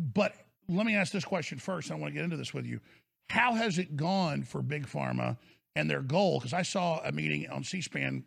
But 0.00 0.34
let 0.68 0.86
me 0.86 0.96
ask 0.96 1.12
this 1.12 1.24
question 1.26 1.58
first. 1.58 1.90
I 1.90 1.94
want 1.94 2.12
to 2.12 2.14
get 2.14 2.24
into 2.24 2.38
this 2.38 2.54
with 2.54 2.64
you. 2.64 2.80
How 3.28 3.54
has 3.54 3.78
it 3.78 3.96
gone 3.96 4.42
for 4.42 4.62
Big 4.62 4.86
Pharma 4.86 5.36
and 5.76 5.88
their 5.88 6.02
goal? 6.02 6.38
Because 6.38 6.52
I 6.52 6.62
saw 6.62 7.00
a 7.04 7.12
meeting 7.12 7.48
on 7.48 7.64
C 7.64 7.80
SPAN 7.80 8.24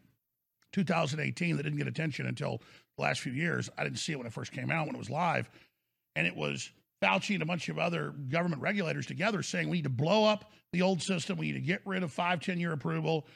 2018 0.73 1.57
that 1.57 1.63
didn't 1.63 1.77
get 1.77 1.87
attention 1.87 2.27
until 2.27 2.61
the 2.97 3.03
last 3.03 3.21
few 3.21 3.31
years. 3.31 3.69
I 3.77 3.83
didn't 3.83 3.99
see 3.99 4.11
it 4.13 4.17
when 4.17 4.27
it 4.27 4.33
first 4.33 4.51
came 4.51 4.71
out, 4.71 4.87
when 4.87 4.95
it 4.95 4.99
was 4.99 5.09
live. 5.09 5.49
And 6.15 6.25
it 6.27 6.35
was 6.35 6.71
Fauci 7.01 7.33
and 7.33 7.43
a 7.43 7.45
bunch 7.45 7.69
of 7.69 7.77
other 7.77 8.13
government 8.29 8.61
regulators 8.61 9.05
together 9.05 9.43
saying 9.43 9.69
we 9.69 9.77
need 9.77 9.83
to 9.83 9.89
blow 9.89 10.25
up 10.25 10.51
the 10.73 10.81
old 10.81 11.01
system. 11.01 11.37
We 11.37 11.47
need 11.47 11.53
to 11.53 11.59
get 11.61 11.81
rid 11.85 12.03
of 12.03 12.11
five, 12.11 12.39
10 12.39 12.59
year 12.59 12.73
approval. 12.73 13.27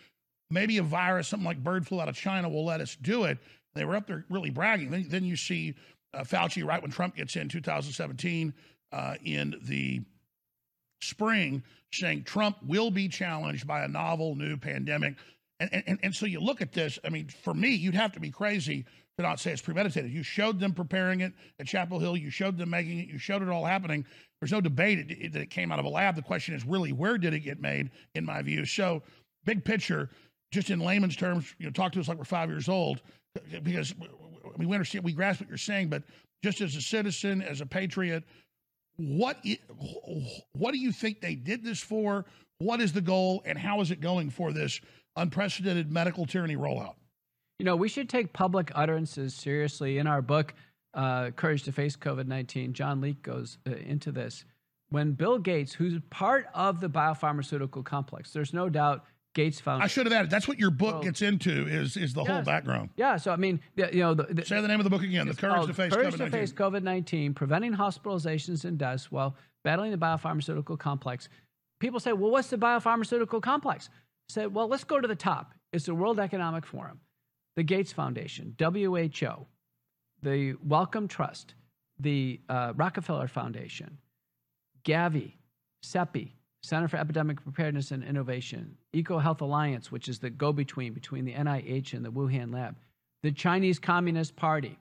Maybe 0.49 0.77
a 0.79 0.83
virus, 0.83 1.27
something 1.27 1.45
like 1.45 1.63
bird 1.63 1.87
flu 1.87 2.01
out 2.01 2.09
of 2.09 2.15
China, 2.15 2.49
will 2.49 2.65
let 2.65 2.81
us 2.81 2.95
do 2.95 3.25
it. 3.25 3.37
They 3.75 3.85
were 3.85 3.95
up 3.95 4.07
there 4.07 4.25
really 4.29 4.49
bragging. 4.49 4.89
Then, 4.89 5.05
then 5.07 5.23
you 5.23 5.35
see 5.35 5.75
uh, 6.13 6.21
Fauci 6.21 6.65
right 6.65 6.81
when 6.81 6.91
Trump 6.91 7.15
gets 7.15 7.35
in 7.35 7.49
2017 7.49 8.53
uh, 8.91 9.15
in 9.23 9.55
the 9.63 10.01
spring 11.01 11.63
saying 11.91 12.23
Trump 12.23 12.57
will 12.65 12.91
be 12.91 13.07
challenged 13.07 13.65
by 13.65 13.83
a 13.83 13.87
novel 13.87 14.35
new 14.35 14.57
pandemic. 14.57 15.15
And, 15.59 15.83
and, 15.87 15.99
and 16.03 16.15
so 16.15 16.25
you 16.25 16.39
look 16.39 16.61
at 16.61 16.71
this, 16.71 16.99
I 17.03 17.09
mean, 17.09 17.27
for 17.27 17.53
me, 17.53 17.69
you'd 17.69 17.95
have 17.95 18.13
to 18.13 18.19
be 18.19 18.29
crazy 18.29 18.85
to 19.17 19.23
not 19.23 19.39
say 19.39 19.51
it's 19.51 19.61
premeditated. 19.61 20.11
You 20.11 20.23
showed 20.23 20.59
them 20.59 20.73
preparing 20.73 21.21
it 21.21 21.33
at 21.59 21.67
Chapel 21.67 21.99
Hill. 21.99 22.15
You 22.15 22.29
showed 22.29 22.57
them 22.57 22.69
making 22.69 22.99
it. 22.99 23.07
You 23.07 23.17
showed 23.17 23.41
it 23.41 23.49
all 23.49 23.65
happening. 23.65 24.05
There's 24.39 24.51
no 24.51 24.61
debate 24.61 25.33
that 25.33 25.41
it 25.41 25.49
came 25.49 25.71
out 25.71 25.79
of 25.79 25.85
a 25.85 25.89
lab. 25.89 26.15
The 26.15 26.21
question 26.21 26.55
is 26.55 26.65
really 26.65 26.93
where 26.93 27.17
did 27.17 27.33
it 27.33 27.39
get 27.39 27.59
made, 27.59 27.91
in 28.15 28.23
my 28.23 28.41
view. 28.41 28.65
So, 28.65 29.03
big 29.43 29.65
picture, 29.65 30.09
just 30.51 30.69
in 30.69 30.79
layman's 30.79 31.17
terms, 31.17 31.53
you 31.59 31.65
know, 31.65 31.71
talk 31.71 31.91
to 31.93 31.99
us 31.99 32.07
like 32.07 32.17
we're 32.17 32.23
five 32.23 32.49
years 32.49 32.69
old, 32.69 33.01
because 33.63 33.93
we 34.57 34.65
understand, 34.73 35.03
we 35.03 35.11
grasp 35.11 35.41
what 35.41 35.49
you're 35.49 35.57
saying, 35.57 35.89
but 35.89 36.03
just 36.43 36.61
as 36.61 36.75
a 36.75 36.81
citizen, 36.81 37.41
as 37.41 37.59
a 37.59 37.65
patriot, 37.65 38.23
what 38.99 39.37
what 40.51 40.73
do 40.73 40.77
you 40.77 40.91
think 40.91 41.21
they 41.21 41.35
did 41.35 41.63
this 41.63 41.79
for? 41.79 42.25
What 42.57 42.81
is 42.81 42.91
the 42.91 43.01
goal, 43.01 43.41
and 43.45 43.57
how 43.57 43.79
is 43.79 43.91
it 43.91 44.01
going 44.01 44.29
for 44.29 44.51
this 44.51 44.81
unprecedented 45.15 45.91
medical 45.91 46.25
tyranny 46.25 46.57
rollout? 46.57 46.95
You 47.59 47.65
know, 47.65 47.77
we 47.77 47.87
should 47.87 48.09
take 48.09 48.33
public 48.33 48.71
utterances 48.75 49.33
seriously. 49.33 49.97
In 49.97 50.07
our 50.07 50.21
book, 50.21 50.53
uh, 50.93 51.31
Courage 51.31 51.63
to 51.63 51.71
Face 51.71 51.95
COVID 51.95 52.27
19, 52.27 52.73
John 52.73 52.99
Leake 52.99 53.21
goes 53.21 53.57
uh, 53.67 53.71
into 53.71 54.11
this. 54.11 54.43
When 54.89 55.13
Bill 55.13 55.37
Gates, 55.37 55.73
who's 55.73 55.99
part 56.09 56.47
of 56.53 56.81
the 56.81 56.89
biopharmaceutical 56.89 57.85
complex, 57.85 58.33
there's 58.33 58.53
no 58.53 58.69
doubt 58.69 59.05
Gates 59.35 59.59
Foundation. 59.59 59.83
I 59.83 59.87
should 59.87 60.05
have 60.05 60.13
added. 60.13 60.31
That's 60.31 60.47
what 60.47 60.59
your 60.59 60.71
book 60.71 60.95
well, 60.95 61.03
gets 61.03 61.21
into 61.21 61.67
is 61.67 61.95
is 61.97 62.13
the 62.13 62.23
yes. 62.23 62.31
whole 62.31 62.41
background. 62.41 62.89
Yeah. 62.95 63.17
So 63.17 63.31
I 63.31 63.35
mean, 63.35 63.59
you 63.75 63.99
know, 63.99 64.13
the, 64.13 64.23
the, 64.23 64.45
say 64.45 64.59
the 64.61 64.67
name 64.67 64.79
of 64.79 64.83
the 64.83 64.89
book 64.89 65.03
again. 65.03 65.27
The 65.27 65.35
Courage 65.35 65.67
to 65.67 65.73
Face 65.73 65.93
Courage 65.93 66.15
COVID-19. 66.15 66.17
to 66.17 66.31
Face 66.31 66.53
COVID-19: 66.53 67.35
Preventing 67.35 67.73
Hospitalizations 67.73 68.65
and 68.65 68.77
Deaths 68.77 69.11
While 69.11 69.35
Battling 69.63 69.91
the 69.91 69.97
Biopharmaceutical 69.97 70.79
Complex. 70.79 71.29
People 71.79 71.99
say, 71.99 72.13
well, 72.13 72.31
what's 72.31 72.49
the 72.49 72.57
biopharmaceutical 72.57 73.41
complex? 73.41 73.89
Say, 74.27 74.47
well, 74.47 74.67
let's 74.67 74.83
go 74.83 74.99
to 74.99 75.07
the 75.07 75.15
top. 75.15 75.53
It's 75.71 75.85
the 75.85 75.95
World 75.95 76.19
Economic 76.19 76.65
Forum, 76.65 76.99
the 77.55 77.63
Gates 77.63 77.93
Foundation, 77.93 78.55
WHO, 78.59 79.45
the 80.21 80.55
Wellcome 80.63 81.07
Trust, 81.07 81.55
the 81.99 82.41
uh, 82.49 82.73
Rockefeller 82.75 83.27
Foundation, 83.27 83.97
Gavi, 84.83 85.33
CEPI, 85.85 86.31
Center 86.61 86.87
for 86.87 86.97
Epidemic 86.97 87.41
Preparedness 87.43 87.91
and 87.91 88.03
Innovation, 88.03 88.75
EcoHealth 88.93 89.41
Alliance, 89.41 89.91
which 89.91 90.09
is 90.09 90.19
the 90.19 90.29
go 90.29 90.51
between 90.51 90.93
between 90.93 91.25
the 91.25 91.33
NIH 91.33 91.93
and 91.93 92.03
the 92.03 92.11
Wuhan 92.11 92.53
lab, 92.53 92.75
the 93.23 93.31
Chinese 93.31 93.79
Communist 93.79 94.35
Party, 94.35 94.77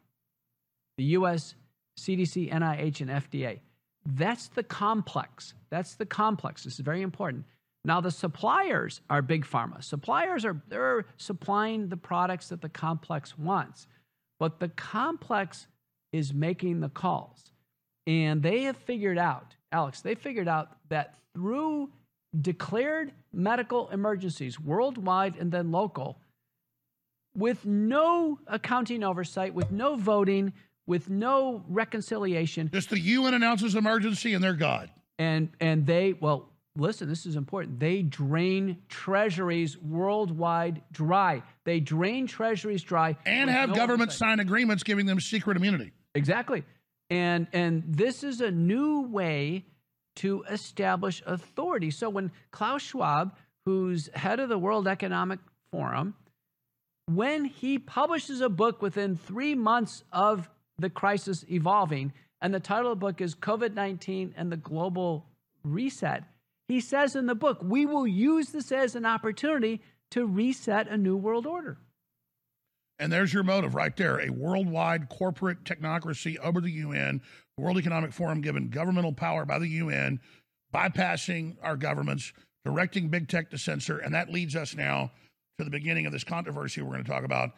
the 0.96 1.04
US 1.04 1.54
CDC, 1.98 2.52
NIH, 2.52 3.00
and 3.00 3.10
FDA. 3.10 3.60
That's 4.06 4.48
the 4.48 4.62
complex. 4.62 5.54
That's 5.70 5.94
the 5.94 6.06
complex. 6.06 6.64
This 6.64 6.74
is 6.74 6.80
very 6.80 7.02
important. 7.02 7.44
Now, 7.84 8.00
the 8.00 8.10
suppliers 8.10 9.00
are 9.08 9.22
big 9.22 9.46
pharma. 9.46 9.82
Suppliers 9.82 10.44
are 10.44 10.60
they're 10.68 11.04
supplying 11.16 11.88
the 11.88 11.96
products 11.96 12.48
that 12.48 12.60
the 12.60 12.68
complex 12.68 13.38
wants, 13.38 13.86
but 14.38 14.60
the 14.60 14.68
complex 14.68 15.66
is 16.12 16.34
making 16.34 16.80
the 16.80 16.88
calls. 16.88 17.52
And 18.06 18.42
they 18.42 18.62
have 18.62 18.76
figured 18.76 19.18
out, 19.18 19.54
Alex, 19.72 20.00
they 20.00 20.14
figured 20.14 20.48
out 20.48 20.76
that 20.88 21.14
through 21.34 21.90
declared 22.38 23.12
medical 23.32 23.88
emergencies 23.90 24.60
worldwide 24.60 25.36
and 25.36 25.52
then 25.52 25.70
local, 25.70 26.18
with 27.34 27.64
no 27.64 28.38
accounting 28.46 29.04
oversight, 29.04 29.54
with 29.54 29.70
no 29.70 29.96
voting, 29.96 30.52
with 30.86 31.08
no 31.08 31.62
reconciliation. 31.68 32.70
Just 32.72 32.90
the 32.90 32.98
UN 32.98 33.34
announces 33.34 33.74
emergency 33.74 34.34
and 34.34 34.42
they're 34.42 34.54
God. 34.54 34.90
And 35.18 35.50
and 35.60 35.86
they 35.86 36.14
well, 36.14 36.48
listen, 36.76 37.08
this 37.08 37.26
is 37.26 37.36
important. 37.36 37.80
They 37.80 38.02
drain 38.02 38.78
treasuries 38.88 39.76
worldwide 39.78 40.82
dry. 40.92 41.42
They 41.64 41.80
drain 41.80 42.26
treasuries 42.26 42.82
dry 42.82 43.16
and 43.26 43.50
have 43.50 43.70
no 43.70 43.74
governments 43.74 44.16
sign 44.16 44.40
agreements 44.40 44.82
giving 44.82 45.06
them 45.06 45.20
secret 45.20 45.56
immunity. 45.56 45.92
Exactly. 46.14 46.64
And 47.10 47.46
and 47.52 47.84
this 47.86 48.22
is 48.22 48.40
a 48.40 48.50
new 48.50 49.02
way 49.02 49.64
to 50.16 50.44
establish 50.50 51.22
authority. 51.26 51.90
So 51.90 52.10
when 52.10 52.32
Klaus 52.50 52.82
Schwab, 52.82 53.34
who's 53.64 54.10
head 54.14 54.40
of 54.40 54.48
the 54.48 54.58
World 54.58 54.88
Economic 54.88 55.38
Forum, 55.70 56.14
when 57.06 57.44
he 57.44 57.78
publishes 57.78 58.40
a 58.40 58.48
book 58.48 58.82
within 58.82 59.16
three 59.16 59.54
months 59.54 60.04
of 60.12 60.50
the 60.78 60.90
crisis 60.90 61.44
evolving, 61.50 62.12
and 62.40 62.52
the 62.52 62.60
title 62.60 62.92
of 62.92 62.98
the 62.98 63.06
book 63.06 63.20
is 63.20 63.34
COVID 63.34 63.74
19 63.74 64.34
and 64.36 64.52
the 64.52 64.56
Global 64.56 65.26
Reset, 65.64 66.24
he 66.68 66.80
says 66.80 67.16
in 67.16 67.26
the 67.26 67.34
book, 67.34 67.60
we 67.62 67.86
will 67.86 68.06
use 68.06 68.50
this 68.50 68.70
as 68.70 68.94
an 68.94 69.06
opportunity 69.06 69.80
to 70.10 70.26
reset 70.26 70.88
a 70.88 70.96
new 70.96 71.16
world 71.16 71.46
order. 71.46 71.78
And 72.98 73.12
there's 73.12 73.32
your 73.32 73.44
motive 73.44 73.74
right 73.74 73.96
there 73.96 74.20
a 74.20 74.30
worldwide 74.30 75.08
corporate 75.08 75.64
technocracy 75.64 76.36
over 76.38 76.60
the 76.60 76.70
UN, 76.70 77.20
the 77.56 77.62
World 77.62 77.78
Economic 77.78 78.12
Forum 78.12 78.40
given 78.40 78.68
governmental 78.68 79.12
power 79.12 79.44
by 79.44 79.58
the 79.58 79.68
UN, 79.68 80.20
bypassing 80.74 81.56
our 81.62 81.76
governments, 81.76 82.32
directing 82.64 83.08
big 83.08 83.28
tech 83.28 83.50
to 83.50 83.58
censor. 83.58 83.98
And 83.98 84.14
that 84.14 84.32
leads 84.32 84.56
us 84.56 84.74
now 84.74 85.12
to 85.58 85.64
the 85.64 85.70
beginning 85.70 86.06
of 86.06 86.12
this 86.12 86.24
controversy 86.24 86.82
we're 86.82 86.92
going 86.92 87.04
to 87.04 87.10
talk 87.10 87.24
about. 87.24 87.50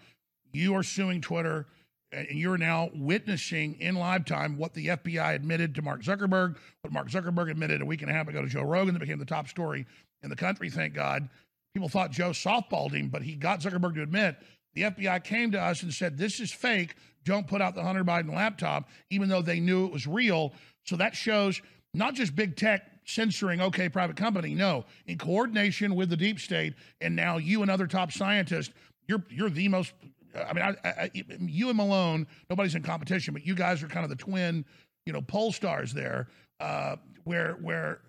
You 0.53 0.75
are 0.75 0.83
suing 0.83 1.21
Twitter, 1.21 1.67
and 2.13 2.27
you're 2.31 2.59
now 2.59 2.91
witnessing 2.95 3.81
in 3.81 3.95
live 3.95 4.25
time 4.25 4.59
what 4.59 4.75
the 4.75 4.89
FBI 4.89 5.35
admitted 5.35 5.75
to 5.77 5.83
Mark 5.83 6.03
Zuckerberg, 6.03 6.57
what 6.83 6.93
Mark 6.93 7.09
Zuckerberg 7.09 7.51
admitted 7.51 7.81
a 7.81 7.87
week 7.87 8.03
and 8.03 8.11
a 8.11 8.15
half 8.15 8.29
ago 8.29 8.43
to 8.43 8.49
Joe 8.49 8.63
Rogan 8.63 8.95
that 8.95 9.01
became 9.01 9.19
the 9.19 9.25
top 9.25 9.49
story 9.49 9.87
in 10.23 10.29
the 10.29 10.37
country, 10.37 10.69
thank 10.69 10.93
God. 10.93 11.29
people 11.73 11.89
thought 11.89 12.11
Joe 12.11 12.31
softballed 12.31 12.93
him, 12.93 13.09
but 13.09 13.23
he 13.23 13.37
got 13.37 13.61
Zuckerberg 13.61 13.95
to 13.95 14.03
admit 14.03 14.37
the 14.75 14.83
FBI 14.83 15.25
came 15.25 15.51
to 15.53 15.61
us 15.61 15.83
and 15.83 15.93
said, 15.93 16.17
This 16.17 16.41
is 16.41 16.53
fake. 16.53 16.95
Don't 17.25 17.47
put 17.47 17.61
out 17.61 17.75
the 17.75 17.83
Hunter 17.83 18.05
Biden 18.05 18.35
laptop, 18.35 18.89
even 19.11 19.29
though 19.29 19.43
they 19.43 19.61
knew 19.61 19.85
it 19.85 19.93
was 19.93 20.07
real. 20.07 20.53
So 20.87 20.97
that 20.97 21.15
shows 21.15 21.61
not 21.93 22.15
just 22.15 22.35
big 22.35 22.57
tech 22.57 22.91
censoring, 23.05 23.61
okay, 23.61 23.89
private 23.89 24.17
company. 24.17 24.55
No, 24.55 24.85
in 25.07 25.19
coordination 25.19 25.95
with 25.95 26.09
the 26.09 26.17
deep 26.17 26.39
state, 26.39 26.75
and 27.01 27.15
now 27.15 27.37
you 27.37 27.63
and 27.63 27.71
other 27.71 27.87
top 27.87 28.13
scientists, 28.13 28.73
you're 29.09 29.25
you're 29.29 29.51
the 29.51 29.69
most. 29.69 29.93
I 30.35 30.53
mean, 30.53 30.65
I, 30.65 30.89
I, 30.89 31.11
you 31.15 31.69
and 31.69 31.77
Malone, 31.77 32.27
nobody's 32.49 32.77
in 32.77 32.83
competition, 32.83 33.35
but 33.35 33.45
you 33.45 33.55
guys 33.57 33.83
are 33.83 33.89
kind 33.89 34.05
of 34.05 34.11
the 34.11 34.17
twin, 34.17 34.65
you 35.05 35.13
know, 35.13 35.21
pole 35.21 35.53
stars 35.53 35.93
there, 35.93 36.29
uh, 36.61 36.97
where 37.25 37.55
where 37.61 38.01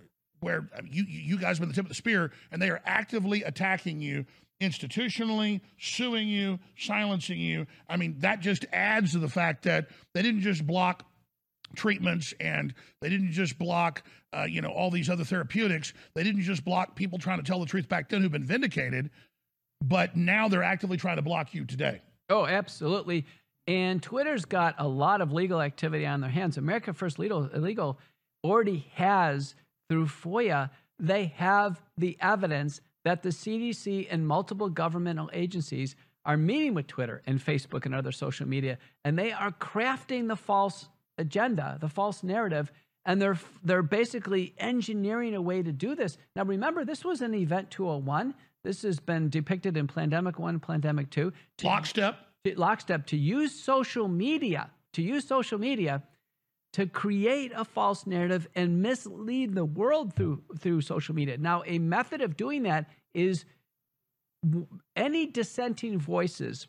where 0.41 0.69
you 0.89 1.03
you 1.07 1.37
guys 1.37 1.57
have 1.57 1.61
been 1.61 1.69
the 1.69 1.75
tip 1.75 1.85
of 1.85 1.89
the 1.89 1.95
spear, 1.95 2.31
and 2.51 2.61
they 2.61 2.69
are 2.69 2.81
actively 2.85 3.43
attacking 3.43 4.01
you 4.01 4.25
institutionally, 4.61 5.61
suing 5.77 6.27
you, 6.27 6.59
silencing 6.77 7.39
you. 7.39 7.67
I 7.89 7.97
mean, 7.97 8.15
that 8.19 8.39
just 8.39 8.65
adds 8.71 9.11
to 9.11 9.19
the 9.19 9.29
fact 9.29 9.63
that 9.63 9.89
they 10.13 10.21
didn't 10.21 10.41
just 10.41 10.65
block 10.65 11.03
treatments 11.75 12.33
and 12.39 12.73
they 13.01 13.09
didn't 13.09 13.31
just 13.31 13.57
block 13.57 14.03
uh, 14.33 14.43
you 14.43 14.61
know 14.61 14.69
all 14.69 14.91
these 14.91 15.09
other 15.09 15.23
therapeutics. 15.23 15.93
They 16.15 16.23
didn't 16.23 16.41
just 16.41 16.63
block 16.63 16.95
people 16.95 17.19
trying 17.19 17.37
to 17.39 17.43
tell 17.43 17.59
the 17.59 17.65
truth 17.65 17.89
back 17.89 18.09
then 18.09 18.21
who've 18.21 18.31
been 18.31 18.43
vindicated 18.43 19.09
but 19.81 20.15
now 20.15 20.47
they're 20.47 20.63
actively 20.63 20.97
trying 20.97 21.15
to 21.17 21.21
block 21.21 21.53
you 21.53 21.65
today. 21.65 22.01
Oh 22.29 22.45
absolutely. 22.45 23.25
And 23.67 24.01
twitter's 24.01 24.45
got 24.45 24.75
a 24.77 24.87
lot 24.87 25.21
of 25.21 25.31
legal 25.31 25.61
activity 25.61 26.05
on 26.05 26.21
their 26.21 26.29
hands. 26.29 26.57
America 26.57 26.93
first 26.93 27.19
legal, 27.19 27.49
legal 27.53 27.99
already 28.43 28.87
has 28.93 29.55
through 29.89 30.05
foia 30.05 30.69
they 30.99 31.25
have 31.37 31.81
the 31.97 32.15
evidence 32.21 32.79
that 33.03 33.23
the 33.23 33.29
cdc 33.29 34.07
and 34.09 34.27
multiple 34.27 34.69
governmental 34.69 35.29
agencies 35.33 35.95
are 36.25 36.37
meeting 36.37 36.73
with 36.73 36.87
twitter 36.87 37.21
and 37.25 37.39
facebook 37.39 37.85
and 37.85 37.95
other 37.95 38.11
social 38.11 38.47
media 38.47 38.77
and 39.03 39.17
they 39.17 39.31
are 39.31 39.51
crafting 39.51 40.27
the 40.27 40.35
false 40.35 40.87
agenda, 41.21 41.77
the 41.79 41.87
false 41.87 42.23
narrative, 42.23 42.71
and 43.05 43.21
they're 43.21 43.39
they're 43.63 43.81
basically 43.81 44.53
engineering 44.57 45.35
a 45.35 45.41
way 45.41 45.63
to 45.63 45.71
do 45.71 45.95
this. 45.95 46.17
Now 46.35 46.43
remember, 46.43 46.83
this 46.83 47.05
was 47.05 47.21
an 47.21 47.33
event 47.33 47.71
201. 47.71 48.35
This 48.63 48.81
has 48.83 48.99
been 48.99 49.29
depicted 49.29 49.77
in 49.77 49.87
Plandemic 49.87 50.37
1, 50.37 50.59
Plandemic 50.59 51.09
2. 51.09 51.33
To, 51.59 51.65
lockstep. 51.65 52.19
To, 52.43 52.59
lockstep 52.59 53.07
to 53.07 53.17
use 53.17 53.55
social 53.55 54.07
media, 54.07 54.69
to 54.93 55.01
use 55.01 55.27
social 55.27 55.57
media 55.57 56.03
to 56.73 56.85
create 56.87 57.51
a 57.55 57.65
false 57.65 58.07
narrative 58.07 58.47
and 58.55 58.81
mislead 58.81 59.53
the 59.55 59.65
world 59.65 60.13
through 60.13 60.41
through 60.57 60.81
social 60.81 61.13
media. 61.13 61.37
Now, 61.37 61.63
a 61.65 61.79
method 61.79 62.21
of 62.21 62.37
doing 62.37 62.63
that 62.63 62.89
is 63.13 63.45
any 64.95 65.27
dissenting 65.27 65.99
voices 65.99 66.67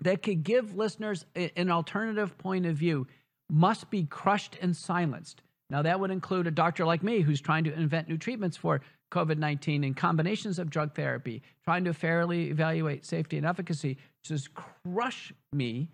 that 0.00 0.22
could 0.22 0.42
give 0.42 0.76
listeners 0.76 1.24
an 1.34 1.70
alternative 1.70 2.38
point 2.38 2.66
of 2.66 2.76
view 2.76 3.06
must 3.50 3.90
be 3.90 4.04
crushed 4.04 4.56
and 4.60 4.76
silenced. 4.76 5.42
Now, 5.70 5.82
that 5.82 6.00
would 6.00 6.10
include 6.10 6.46
a 6.46 6.50
doctor 6.50 6.86
like 6.86 7.02
me 7.02 7.20
who's 7.20 7.40
trying 7.40 7.64
to 7.64 7.72
invent 7.72 8.08
new 8.08 8.16
treatments 8.16 8.56
for 8.56 8.80
COVID 9.12 9.38
19 9.38 9.84
and 9.84 9.96
combinations 9.96 10.58
of 10.58 10.70
drug 10.70 10.94
therapy, 10.94 11.42
trying 11.64 11.84
to 11.84 11.94
fairly 11.94 12.50
evaluate 12.50 13.04
safety 13.04 13.36
and 13.36 13.46
efficacy, 13.46 13.98
just 14.22 14.50
crush 14.54 15.32
me 15.52 15.88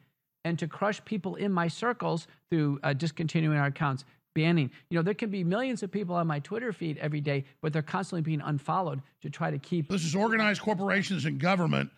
and 0.44 0.58
to 0.58 0.68
crush 0.68 1.04
people 1.04 1.34
in 1.36 1.50
my 1.50 1.68
circles 1.68 2.26
through 2.50 2.78
uh, 2.82 2.92
discontinuing 2.92 3.58
our 3.58 3.66
accounts, 3.66 4.04
banning. 4.34 4.70
You 4.90 4.98
know, 4.98 5.02
there 5.02 5.14
can 5.14 5.30
be 5.30 5.42
millions 5.42 5.82
of 5.82 5.90
people 5.90 6.14
on 6.14 6.26
my 6.26 6.40
Twitter 6.40 6.72
feed 6.72 6.98
every 6.98 7.20
day, 7.20 7.44
but 7.62 7.72
they're 7.72 7.82
constantly 7.82 8.22
being 8.22 8.40
unfollowed 8.40 9.00
to 9.22 9.30
try 9.30 9.50
to 9.50 9.58
keep. 9.58 9.88
This 9.88 10.04
is 10.04 10.14
organized 10.14 10.60
corporations 10.60 11.24
and 11.24 11.38
government, 11.38 11.90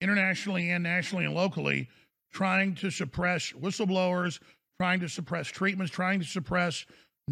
internationally 0.00 0.70
and 0.70 0.82
nationally 0.82 1.24
and 1.24 1.34
locally, 1.34 1.88
trying 2.32 2.74
to 2.76 2.90
suppress 2.90 3.52
whistleblowers, 3.52 4.40
trying 4.78 5.00
to 5.00 5.08
suppress 5.08 5.46
treatments, 5.46 5.92
trying 5.92 6.20
to 6.20 6.26
suppress 6.26 6.84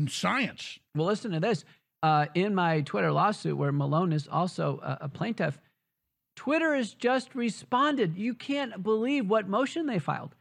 science. 0.09 0.79
Well, 0.95 1.07
listen 1.07 1.33
to 1.33 1.41
this. 1.41 1.65
Uh, 2.03 2.27
in 2.35 2.55
my 2.55 2.83
Twitter 2.83 3.11
lawsuit, 3.11 3.57
where 3.57 3.73
Malone 3.73 4.13
is 4.13 4.29
also 4.29 4.79
a, 4.83 4.99
a 5.03 5.09
plaintiff, 5.09 5.59
Twitter 6.37 6.75
has 6.75 6.93
just 6.93 7.35
responded. 7.35 8.17
You 8.17 8.35
can't 8.35 8.83
believe 8.83 9.29
what 9.29 9.49
motion 9.49 9.87
they 9.87 9.99
filed. 9.99 10.35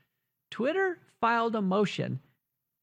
Twitter 0.54 0.99
filed 1.20 1.56
a 1.56 1.62
motion. 1.64 2.20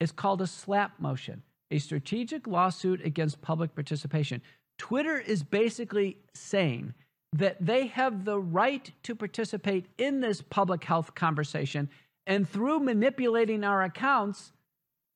It's 0.01 0.11
called 0.11 0.43
a 0.43 0.47
slap 0.49 0.99
motion, 0.99 1.45
a 1.71 1.79
strategic 1.79 2.49
lawsuit 2.49 3.01
against 3.07 3.41
public 3.43 3.77
participation. 3.77 4.43
Twitter 4.77 5.17
is 5.17 5.45
basically 5.45 6.17
saying 6.35 6.95
that 7.33 7.65
they 7.65 7.87
have 7.87 8.25
the 8.25 8.41
right 8.41 8.91
to 9.05 9.15
participate 9.15 9.87
in 9.99 10.19
this 10.19 10.43
public 10.43 10.83
health 10.83 11.15
conversation 11.15 11.89
and 12.27 12.49
through 12.49 12.81
manipulating 12.81 13.63
our 13.63 13.85
accounts, 13.85 14.51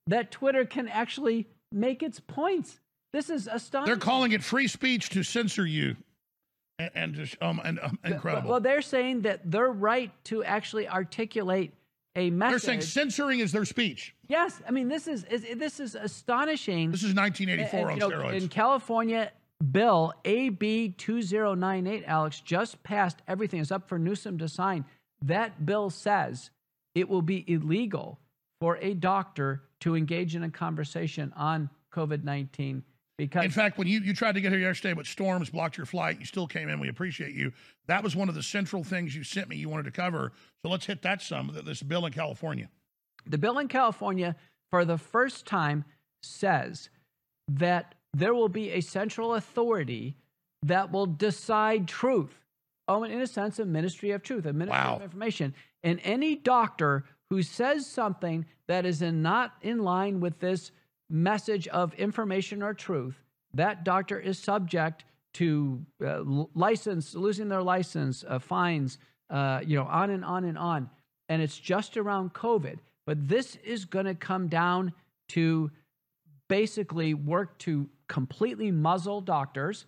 that 0.06 0.30
Twitter 0.30 0.64
can 0.64 0.86
actually 0.86 1.48
make 1.72 2.04
its 2.04 2.20
points. 2.20 2.78
This 3.12 3.30
is 3.30 3.48
astonishing. 3.50 3.92
They're 3.92 4.00
calling 4.00 4.30
it 4.30 4.44
free 4.44 4.68
speech 4.68 5.08
to 5.10 5.24
censor 5.24 5.66
you. 5.66 5.96
And, 6.78 6.90
and 6.94 7.14
just 7.14 7.36
um 7.42 7.60
and 7.64 7.80
um, 7.80 7.98
incredible. 8.04 8.48
Well, 8.48 8.60
they're 8.60 8.80
saying 8.80 9.22
that 9.22 9.50
their 9.50 9.70
right 9.72 10.12
to 10.26 10.44
actually 10.44 10.88
articulate 10.88 11.72
a 12.16 12.30
message. 12.30 12.52
They're 12.52 12.58
saying 12.58 12.80
censoring 12.82 13.40
is 13.40 13.52
their 13.52 13.64
speech. 13.64 14.14
Yes, 14.28 14.62
I 14.66 14.70
mean 14.70 14.88
this 14.88 15.06
is, 15.06 15.24
is 15.24 15.46
this 15.56 15.80
is 15.80 15.94
astonishing. 15.94 16.90
This 16.90 17.02
is 17.02 17.14
1984 17.14 17.90
and, 17.90 18.02
on 18.02 18.10
know, 18.10 18.16
steroids. 18.16 18.34
In 18.34 18.48
California, 18.48 19.32
bill 19.72 20.12
AB 20.24 20.94
2098, 20.96 22.04
Alex, 22.06 22.40
just 22.40 22.82
passed 22.82 23.18
everything. 23.26 23.60
It's 23.60 23.72
up 23.72 23.88
for 23.88 23.98
Newsom 23.98 24.38
to 24.38 24.48
sign. 24.48 24.84
That 25.22 25.64
bill 25.64 25.90
says 25.90 26.50
it 26.94 27.08
will 27.08 27.22
be 27.22 27.44
illegal 27.48 28.20
for 28.60 28.76
a 28.78 28.94
doctor 28.94 29.62
to 29.80 29.96
engage 29.96 30.36
in 30.36 30.42
a 30.42 30.50
conversation 30.50 31.32
on 31.36 31.68
COVID 31.92 32.24
19 32.24 32.82
because 33.16 33.44
in 33.44 33.50
fact 33.50 33.78
when 33.78 33.86
you, 33.86 34.00
you 34.00 34.14
tried 34.14 34.34
to 34.34 34.40
get 34.40 34.52
here 34.52 34.60
yesterday 34.60 34.94
but 34.94 35.06
storms 35.06 35.50
blocked 35.50 35.76
your 35.76 35.86
flight 35.86 36.18
you 36.18 36.26
still 36.26 36.46
came 36.46 36.68
in 36.68 36.80
we 36.80 36.88
appreciate 36.88 37.34
you. 37.34 37.52
That 37.86 38.02
was 38.02 38.16
one 38.16 38.28
of 38.28 38.34
the 38.34 38.42
central 38.42 38.82
things 38.82 39.14
you 39.14 39.24
sent 39.24 39.48
me 39.48 39.56
you 39.56 39.68
wanted 39.68 39.84
to 39.84 39.90
cover. 39.90 40.32
So 40.62 40.70
let's 40.70 40.86
hit 40.86 41.02
that 41.02 41.22
some 41.22 41.56
this 41.64 41.82
bill 41.82 42.06
in 42.06 42.12
california. 42.12 42.68
The 43.26 43.38
bill 43.38 43.58
in 43.58 43.68
california 43.68 44.36
for 44.70 44.84
the 44.84 44.98
first 44.98 45.46
time 45.46 45.84
says 46.22 46.88
that 47.48 47.94
there 48.12 48.34
will 48.34 48.48
be 48.48 48.70
a 48.70 48.80
central 48.80 49.34
authority 49.34 50.16
that 50.62 50.90
will 50.90 51.06
decide 51.06 51.86
truth. 51.86 52.40
Oh 52.88 53.02
and 53.02 53.12
in 53.12 53.20
a 53.20 53.26
sense 53.26 53.58
a 53.58 53.64
ministry 53.64 54.10
of 54.10 54.22
truth 54.22 54.46
a 54.46 54.52
ministry 54.52 54.80
wow. 54.80 54.96
of 54.96 55.02
information. 55.02 55.54
And 55.82 56.00
any 56.02 56.36
doctor 56.36 57.04
who 57.30 57.42
says 57.42 57.86
something 57.86 58.46
that 58.68 58.86
is 58.86 59.02
in 59.02 59.22
not 59.22 59.54
in 59.62 59.80
line 59.80 60.20
with 60.20 60.38
this 60.40 60.72
message 61.14 61.68
of 61.68 61.94
information 61.94 62.62
or 62.62 62.74
truth, 62.74 63.22
that 63.54 63.84
doctor 63.84 64.18
is 64.18 64.38
subject 64.38 65.04
to 65.34 65.84
uh, 66.04 66.20
license, 66.54 67.14
losing 67.14 67.48
their 67.48 67.62
license, 67.62 68.24
uh, 68.28 68.38
fines, 68.38 68.98
uh, 69.30 69.60
you 69.64 69.76
know, 69.76 69.84
on 69.84 70.10
and 70.10 70.24
on 70.24 70.44
and 70.44 70.58
on. 70.58 70.90
And 71.28 71.40
it's 71.40 71.58
just 71.58 71.96
around 71.96 72.34
COVID. 72.34 72.78
But 73.06 73.28
this 73.28 73.56
is 73.64 73.84
going 73.84 74.06
to 74.06 74.14
come 74.14 74.48
down 74.48 74.92
to 75.30 75.70
basically 76.48 77.14
work 77.14 77.58
to 77.58 77.88
completely 78.08 78.70
muzzle 78.70 79.20
doctors 79.20 79.86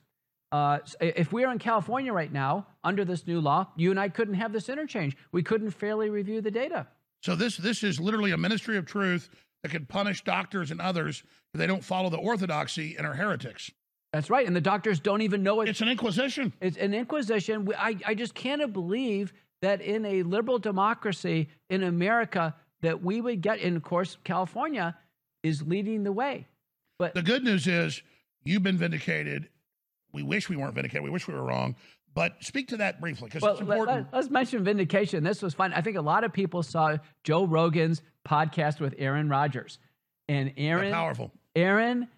uh, 0.53 0.79
if 1.01 1.33
we 1.33 1.45
are 1.45 1.53
in 1.53 1.59
California 1.59 2.13
right 2.13 2.33
now 2.33 2.67
under 2.85 3.05
this 3.05 3.27
new 3.27 3.41
law, 3.41 3.67
you 3.77 3.91
and 3.91 3.99
I 3.99 4.09
couldn't 4.09 4.35
have 4.35 4.53
this 4.53 4.69
interchange. 4.69 5.17
We 5.33 5.43
couldn't 5.43 5.73
fairly 5.73 6.09
review 6.09 6.41
the 6.41 6.51
data. 6.51 6.87
So 7.23 7.35
this 7.35 7.57
this 7.57 7.83
is 7.83 7.99
literally 7.99 8.31
a 8.31 8.37
ministry 8.37 8.77
of 8.77 8.87
truth 8.87 9.29
that 9.63 9.71
could 9.71 9.89
punish 9.89 10.23
doctors 10.25 10.71
and 10.71 10.81
others 10.81 11.23
if 11.53 11.59
they 11.59 11.67
don't 11.67 11.85
follow 11.85 12.11
the 12.11 12.19
orthodoxy 12.19 12.97
and 12.97 13.07
are 13.07 13.15
heretics. 13.15 13.71
That's 14.13 14.31
right, 14.31 14.47
and 14.47 14.55
the 14.55 14.61
doctors 14.61 15.01
don't 15.01 15.23
even 15.23 15.43
know 15.43 15.61
it. 15.61 15.69
It's 15.69 15.81
an 15.81 15.89
inquisition. 15.89 16.53
It's 16.61 16.77
an 16.77 16.95
inquisition. 16.95 17.69
I, 17.77 17.97
I 18.07 18.15
just 18.15 18.35
can't 18.35 18.73
believe 18.73 19.33
that 19.63 19.81
in 19.81 20.05
a 20.05 20.23
liberal 20.23 20.59
democracy 20.59 21.49
in 21.69 21.83
America 21.83 22.55
that 22.83 23.03
we 23.03 23.21
would 23.21 23.41
get. 23.41 23.61
And 23.61 23.77
of 23.77 23.83
course, 23.83 24.17
California 24.25 24.97
is 25.43 25.63
leading 25.63 26.05
the 26.05 26.13
way. 26.13 26.47
But 26.99 27.15
the 27.15 27.23
good 27.23 27.45
news 27.45 27.67
is 27.67 28.03
you've 28.45 28.63
been 28.63 28.79
vindicated 28.79 29.49
we 30.17 30.23
wish 30.23 30.49
we 30.49 30.57
weren't 30.57 30.75
vindicated. 30.75 31.05
We 31.05 31.11
wish 31.11 31.29
we 31.29 31.35
were 31.35 31.43
wrong. 31.43 31.77
But 32.15 32.43
speak 32.43 32.69
to 32.69 32.79
that 32.79 33.03
briefly 33.03 33.29
because 33.29 33.43
well, 33.43 33.53
it's 33.53 33.61
important. 33.61 34.09
Let, 34.11 34.25
us 34.25 34.31
mention 34.31 34.65
vindication. 34.65 35.23
This 35.23 35.43
was 35.43 35.53
fun. 35.53 35.75
I 35.75 35.83
think 35.83 35.99
a 35.99 36.03
lot 36.03 36.25
of 36.25 36.33
people 36.33 36.63
saw 36.63 36.97
Joe 37.23 37.45
Rogan's 37.45 38.01
podcast 38.27 38.81
with 38.81 38.95
Aaron 38.99 39.29
Rodgers, 39.29 39.79
and 40.29 40.53
Aaron 40.57 40.93
powerful. 40.93 41.33
Aaron 41.55 42.09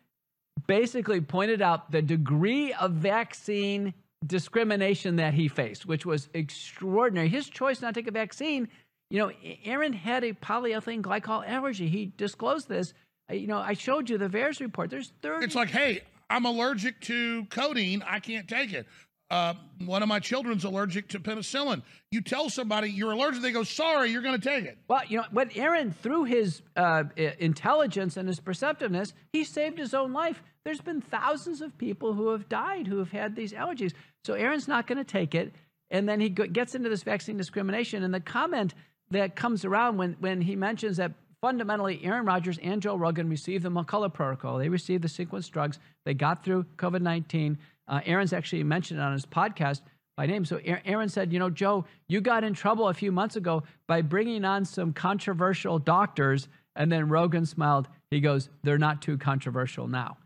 basically 0.66 1.20
pointed 1.20 1.62
out 1.62 1.90
the 1.90 2.02
degree 2.02 2.72
of 2.72 2.92
vaccine 2.92 3.94
discrimination 4.26 5.16
that 5.16 5.34
he 5.34 5.48
faced, 5.48 5.86
which 5.86 6.04
was 6.04 6.28
extraordinary. 6.34 7.28
His 7.28 7.48
choice 7.48 7.80
not 7.80 7.94
to 7.94 8.00
take 8.00 8.08
a 8.08 8.12
vaccine. 8.12 8.68
You 9.10 9.18
know, 9.18 9.32
Aaron 9.64 9.92
had 9.92 10.24
a 10.24 10.32
polyethylene 10.32 11.02
glycol 11.02 11.48
allergy. 11.48 11.88
He 11.88 12.12
disclosed 12.16 12.68
this. 12.68 12.92
Uh, 13.30 13.34
you 13.34 13.46
know, 13.46 13.58
I 13.58 13.74
showed 13.74 14.10
you 14.10 14.18
the 14.18 14.28
VAERS 14.28 14.60
report. 14.60 14.90
There's 14.90 15.12
30. 15.22 15.44
It's 15.44 15.54
like, 15.54 15.70
hey, 15.70 16.02
I'm 16.28 16.44
allergic 16.44 17.00
to 17.02 17.44
codeine. 17.46 18.02
I 18.06 18.20
can't 18.20 18.48
take 18.48 18.72
it. 18.72 18.86
Uh, 19.30 19.54
one 19.84 20.02
of 20.02 20.08
my 20.08 20.18
children's 20.18 20.64
allergic 20.64 21.08
to 21.08 21.20
penicillin. 21.20 21.82
You 22.10 22.22
tell 22.22 22.48
somebody 22.48 22.90
you're 22.90 23.12
allergic, 23.12 23.42
they 23.42 23.52
go, 23.52 23.62
sorry, 23.62 24.10
you're 24.10 24.22
going 24.22 24.40
to 24.40 24.48
take 24.48 24.64
it. 24.64 24.78
Well, 24.88 25.02
you 25.06 25.18
know, 25.18 25.24
what 25.30 25.54
Aaron, 25.56 25.92
through 25.92 26.24
his 26.24 26.62
uh, 26.76 27.04
intelligence 27.16 28.16
and 28.16 28.26
his 28.26 28.40
perceptiveness, 28.40 29.12
he 29.32 29.44
saved 29.44 29.78
his 29.78 29.92
own 29.92 30.12
life. 30.12 30.42
There's 30.64 30.80
been 30.80 31.00
thousands 31.00 31.60
of 31.60 31.76
people 31.76 32.14
who 32.14 32.28
have 32.28 32.48
died 32.48 32.86
who 32.86 32.98
have 32.98 33.10
had 33.10 33.36
these 33.36 33.52
allergies. 33.52 33.92
So 34.24 34.34
Aaron's 34.34 34.68
not 34.68 34.86
going 34.86 34.98
to 34.98 35.04
take 35.04 35.34
it. 35.34 35.54
And 35.90 36.08
then 36.08 36.20
he 36.20 36.28
gets 36.28 36.74
into 36.74 36.88
this 36.88 37.02
vaccine 37.02 37.36
discrimination. 37.36 38.02
And 38.02 38.12
the 38.12 38.20
comment 38.20 38.74
that 39.10 39.36
comes 39.36 39.64
around 39.64 39.96
when, 39.96 40.16
when 40.20 40.40
he 40.40 40.56
mentions 40.56 40.98
that 40.98 41.12
fundamentally 41.40 42.00
Aaron 42.02 42.24
Rodgers 42.24 42.58
and 42.62 42.82
Joe 42.82 42.96
Rogan 42.96 43.28
received 43.28 43.64
the 43.64 43.70
McCullough 43.70 44.12
protocol, 44.12 44.58
they 44.58 44.68
received 44.68 45.04
the 45.04 45.08
sequence 45.08 45.48
drugs, 45.48 45.78
they 46.04 46.14
got 46.14 46.44
through 46.44 46.64
COVID 46.76 47.00
19. 47.00 47.58
Uh, 47.88 48.00
Aaron's 48.04 48.32
actually 48.32 48.62
mentioned 48.64 49.00
it 49.00 49.02
on 49.02 49.12
his 49.12 49.26
podcast 49.26 49.80
by 50.16 50.26
name. 50.26 50.44
So 50.44 50.60
Aaron 50.64 51.08
said, 51.08 51.32
You 51.32 51.38
know, 51.38 51.50
Joe, 51.50 51.84
you 52.08 52.20
got 52.20 52.44
in 52.44 52.54
trouble 52.54 52.88
a 52.88 52.94
few 52.94 53.10
months 53.10 53.36
ago 53.36 53.62
by 53.86 54.02
bringing 54.02 54.44
on 54.44 54.64
some 54.64 54.92
controversial 54.92 55.78
doctors. 55.78 56.48
And 56.76 56.92
then 56.92 57.08
Rogan 57.08 57.46
smiled. 57.46 57.88
He 58.10 58.20
goes, 58.20 58.48
They're 58.62 58.78
not 58.78 59.00
too 59.00 59.16
controversial 59.16 59.88
now. 59.88 60.18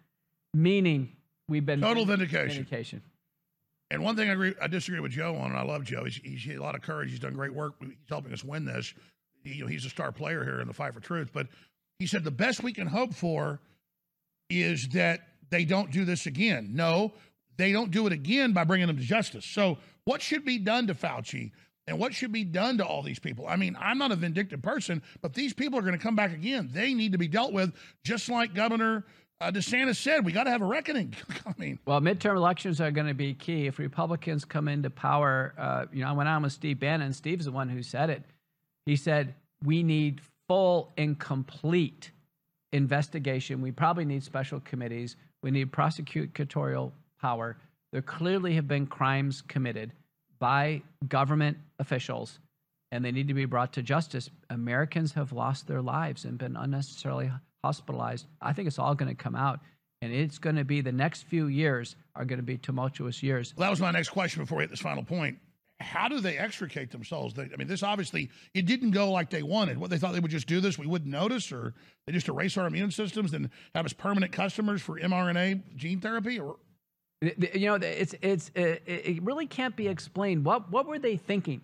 Meaning, 0.55 1.13
we've 1.49 1.65
been 1.65 1.81
total 1.81 2.05
vindication. 2.05 2.65
vindication. 2.65 3.03
And 3.91 4.03
one 4.03 4.17
thing 4.17 4.31
I 4.31 4.33
agree, 4.33 4.55
I 4.61 4.69
disagree 4.69 5.01
with 5.01 5.13
Joe 5.13 5.37
on, 5.37 5.51
and 5.51 5.59
I 5.59 5.63
love 5.63 5.85
Joe. 5.85 6.05
He's, 6.05 6.17
he's 6.17 6.57
a 6.57 6.63
lot 6.63 6.75
of 6.75 6.81
courage. 6.81 7.11
He's 7.11 7.21
done 7.21 7.35
great 7.35 7.53
work. 7.53 7.75
He's 7.81 7.93
helping 8.09 8.33
us 8.33 8.43
win 8.43 8.65
this. 8.65 8.95
He, 9.45 9.55
you 9.55 9.65
know, 9.65 9.67
he's 9.67 9.85
a 9.85 9.91
star 9.91 10.13
player 10.13 10.43
here 10.45 10.61
in 10.61 10.67
the 10.67 10.73
fight 10.73 10.95
for 10.95 11.01
truth. 11.01 11.31
But 11.33 11.49
he 11.99 12.07
said 12.07 12.25
the 12.25 12.31
best 12.31 12.63
we 12.63 12.73
can 12.73 12.87
hope 12.87 13.13
for 13.13 13.61
is 14.49 14.89
that 14.95 15.21
they 15.51 15.67
don't 15.67 15.91
do 15.91 16.07
this 16.07 16.25
again. 16.27 16.71
No, 16.73 17.13
they 17.57 17.73
don't 17.73 17.91
do 17.91 18.07
it 18.07 18.13
again 18.13 18.53
by 18.53 18.65
bringing 18.65 18.87
them 18.87 18.97
to 18.97 19.03
justice. 19.03 19.45
So, 19.45 19.79
what 20.05 20.21
should 20.21 20.45
be 20.45 20.59
done 20.59 20.87
to 20.89 20.95
Fauci 20.95 21.53
and 21.87 21.99
what 21.99 22.15
should 22.15 22.33
be 22.33 22.45
done 22.45 22.79
to 22.79 22.85
all 22.85 23.03
these 23.03 23.19
people? 23.19 23.47
I 23.47 23.57
mean, 23.57 23.77
I'm 23.79 23.99
not 23.99 24.11
a 24.13 24.17
vindictive 24.17 24.63
person, 24.63 25.03
but 25.21 25.35
these 25.35 25.53
people 25.53 25.79
are 25.79 25.83
going 25.83 25.97
to 25.97 26.03
come 26.03 26.17
back 26.17 26.33
again. 26.33 26.71
They 26.73 26.95
need 26.95 27.13
to 27.13 27.19
be 27.19 27.29
dealt 27.29 27.53
with, 27.53 27.73
just 28.05 28.29
like 28.29 28.55
Governor 28.55 29.05
uh, 29.43 29.51
DeSantis 29.51 29.97
said, 29.97 30.25
we 30.25 30.31
got 30.31 30.45
to 30.45 30.51
have 30.51 30.63
a 30.63 30.67
reckoning. 30.67 31.15
I 31.47 31.53
mean, 31.59 31.79
well, 31.85 32.01
midterm 32.01 32.37
elections 32.37 32.81
are 32.81 32.93
going 32.93 33.09
to 33.09 33.15
be 33.15 33.35
key. 33.35 33.67
If 33.67 33.81
Republicans 33.81 34.45
come 34.45 34.69
into 34.69 34.89
power, 34.89 35.53
uh, 35.59 35.87
you 35.93 36.03
know, 36.03 36.09
I 36.09 36.13
went 36.13 36.29
on 36.29 36.43
with 36.43 36.53
Steve 36.53 36.79
Bannon. 36.79 37.13
Steve's 37.13 37.47
the 37.47 37.53
one 37.53 37.69
who 37.69 37.83
said 37.83 38.09
it. 38.09 38.23
He 38.87 38.95
said 38.95 39.35
we 39.65 39.83
need 39.83 40.21
full 40.49 40.93
and 40.97 41.19
complete 41.19 42.13
investigation. 42.73 43.61
We 43.61 43.73
probably 43.73 44.05
need 44.05 44.23
special 44.23 44.61
committees. 44.61 45.17
We 45.43 45.51
need 45.51 45.73
prosecutorial 45.73 46.93
power. 47.23 47.57
There 47.93 48.03
clearly 48.03 48.55
have 48.55 48.69
been 48.69 48.87
crimes 48.87 49.43
committed 49.43 49.93
by 50.39 50.83
government 51.09 51.57
officials, 51.79 52.41
and 52.91 53.05
they 53.05 53.13
need 53.13 53.29
to 53.29 53.35
be 53.35 53.45
brought 53.45 53.73
to 53.75 53.83
justice. 53.83 54.29
Americans 54.51 55.13
have 55.13 55.33
lost 55.33 55.67
their 55.67 55.81
lives 55.81 56.25
and 56.25 56.37
been 56.37 56.57
unnecessarily 56.57 57.31
hospitalized. 57.65 58.27
I 58.41 58.53
think 58.53 58.67
it's 58.67 58.79
all 58.79 58.95
going 58.95 59.15
to 59.15 59.23
come 59.23 59.37
out. 59.37 59.61
And 60.03 60.13
it's 60.13 60.39
going 60.39 60.57
to 60.57 60.65
be 60.65 60.81
the 60.81 60.91
next 60.91 61.23
few 61.23 61.47
years 61.47 61.95
are 62.17 62.25
going 62.25 62.41
to 62.41 62.45
be 62.45 62.59
tumultuous 62.59 63.23
years. 63.23 63.55
Well, 63.57 63.67
that 63.67 63.71
was 63.71 63.81
my 63.81 63.93
next 63.93 64.09
question 64.09 64.43
before 64.43 64.59
we 64.59 64.65
hit 64.65 64.71
this 64.71 64.81
final 64.81 65.05
point. 65.05 65.39
How 65.79 66.09
do 66.09 66.19
they 66.19 66.37
extricate 66.37 66.91
themselves? 66.91 67.35
They, 67.35 67.45
I 67.45 67.57
mean, 67.57 67.69
this 67.69 67.85
obviously 67.85 68.29
it 68.53 68.67
didn't 68.67 68.91
go 68.91 69.13
like 69.13 69.31
they 69.31 69.45
wanted. 69.45 69.79
What 69.79 69.91
they 69.91 69.99
thought 69.99 70.13
they 70.13 70.21
would 70.21 70.31
just 70.31 70.49
do 70.49 70.61
this, 70.61 70.77
we 70.77 70.89
wouldn't 70.89 71.11
notice, 71.11 71.53
or 71.53 71.75
they 72.07 72.13
just 72.13 72.29
erase 72.29 72.57
our 72.57 72.67
immune 72.67 72.91
systems 72.91 73.33
and 73.33 73.49
have 73.77 73.85
us 73.85 73.93
permanent 73.93 74.33
customers 74.33 74.83
for 74.83 74.99
mRNA 74.99 75.77
gene 75.77 76.01
therapy, 76.01 76.41
or 76.41 76.57
you 77.23 77.67
know, 77.67 77.75
it's 77.77 78.15
it's 78.21 78.51
uh, 78.57 78.77
it 78.87 79.23
really 79.23 79.47
can't 79.47 79.77
be 79.77 79.89
explained. 79.89 80.45
What 80.45 80.71
what 80.71 80.87
were 80.87 80.99
they 80.99 81.17
thinking? 81.17 81.63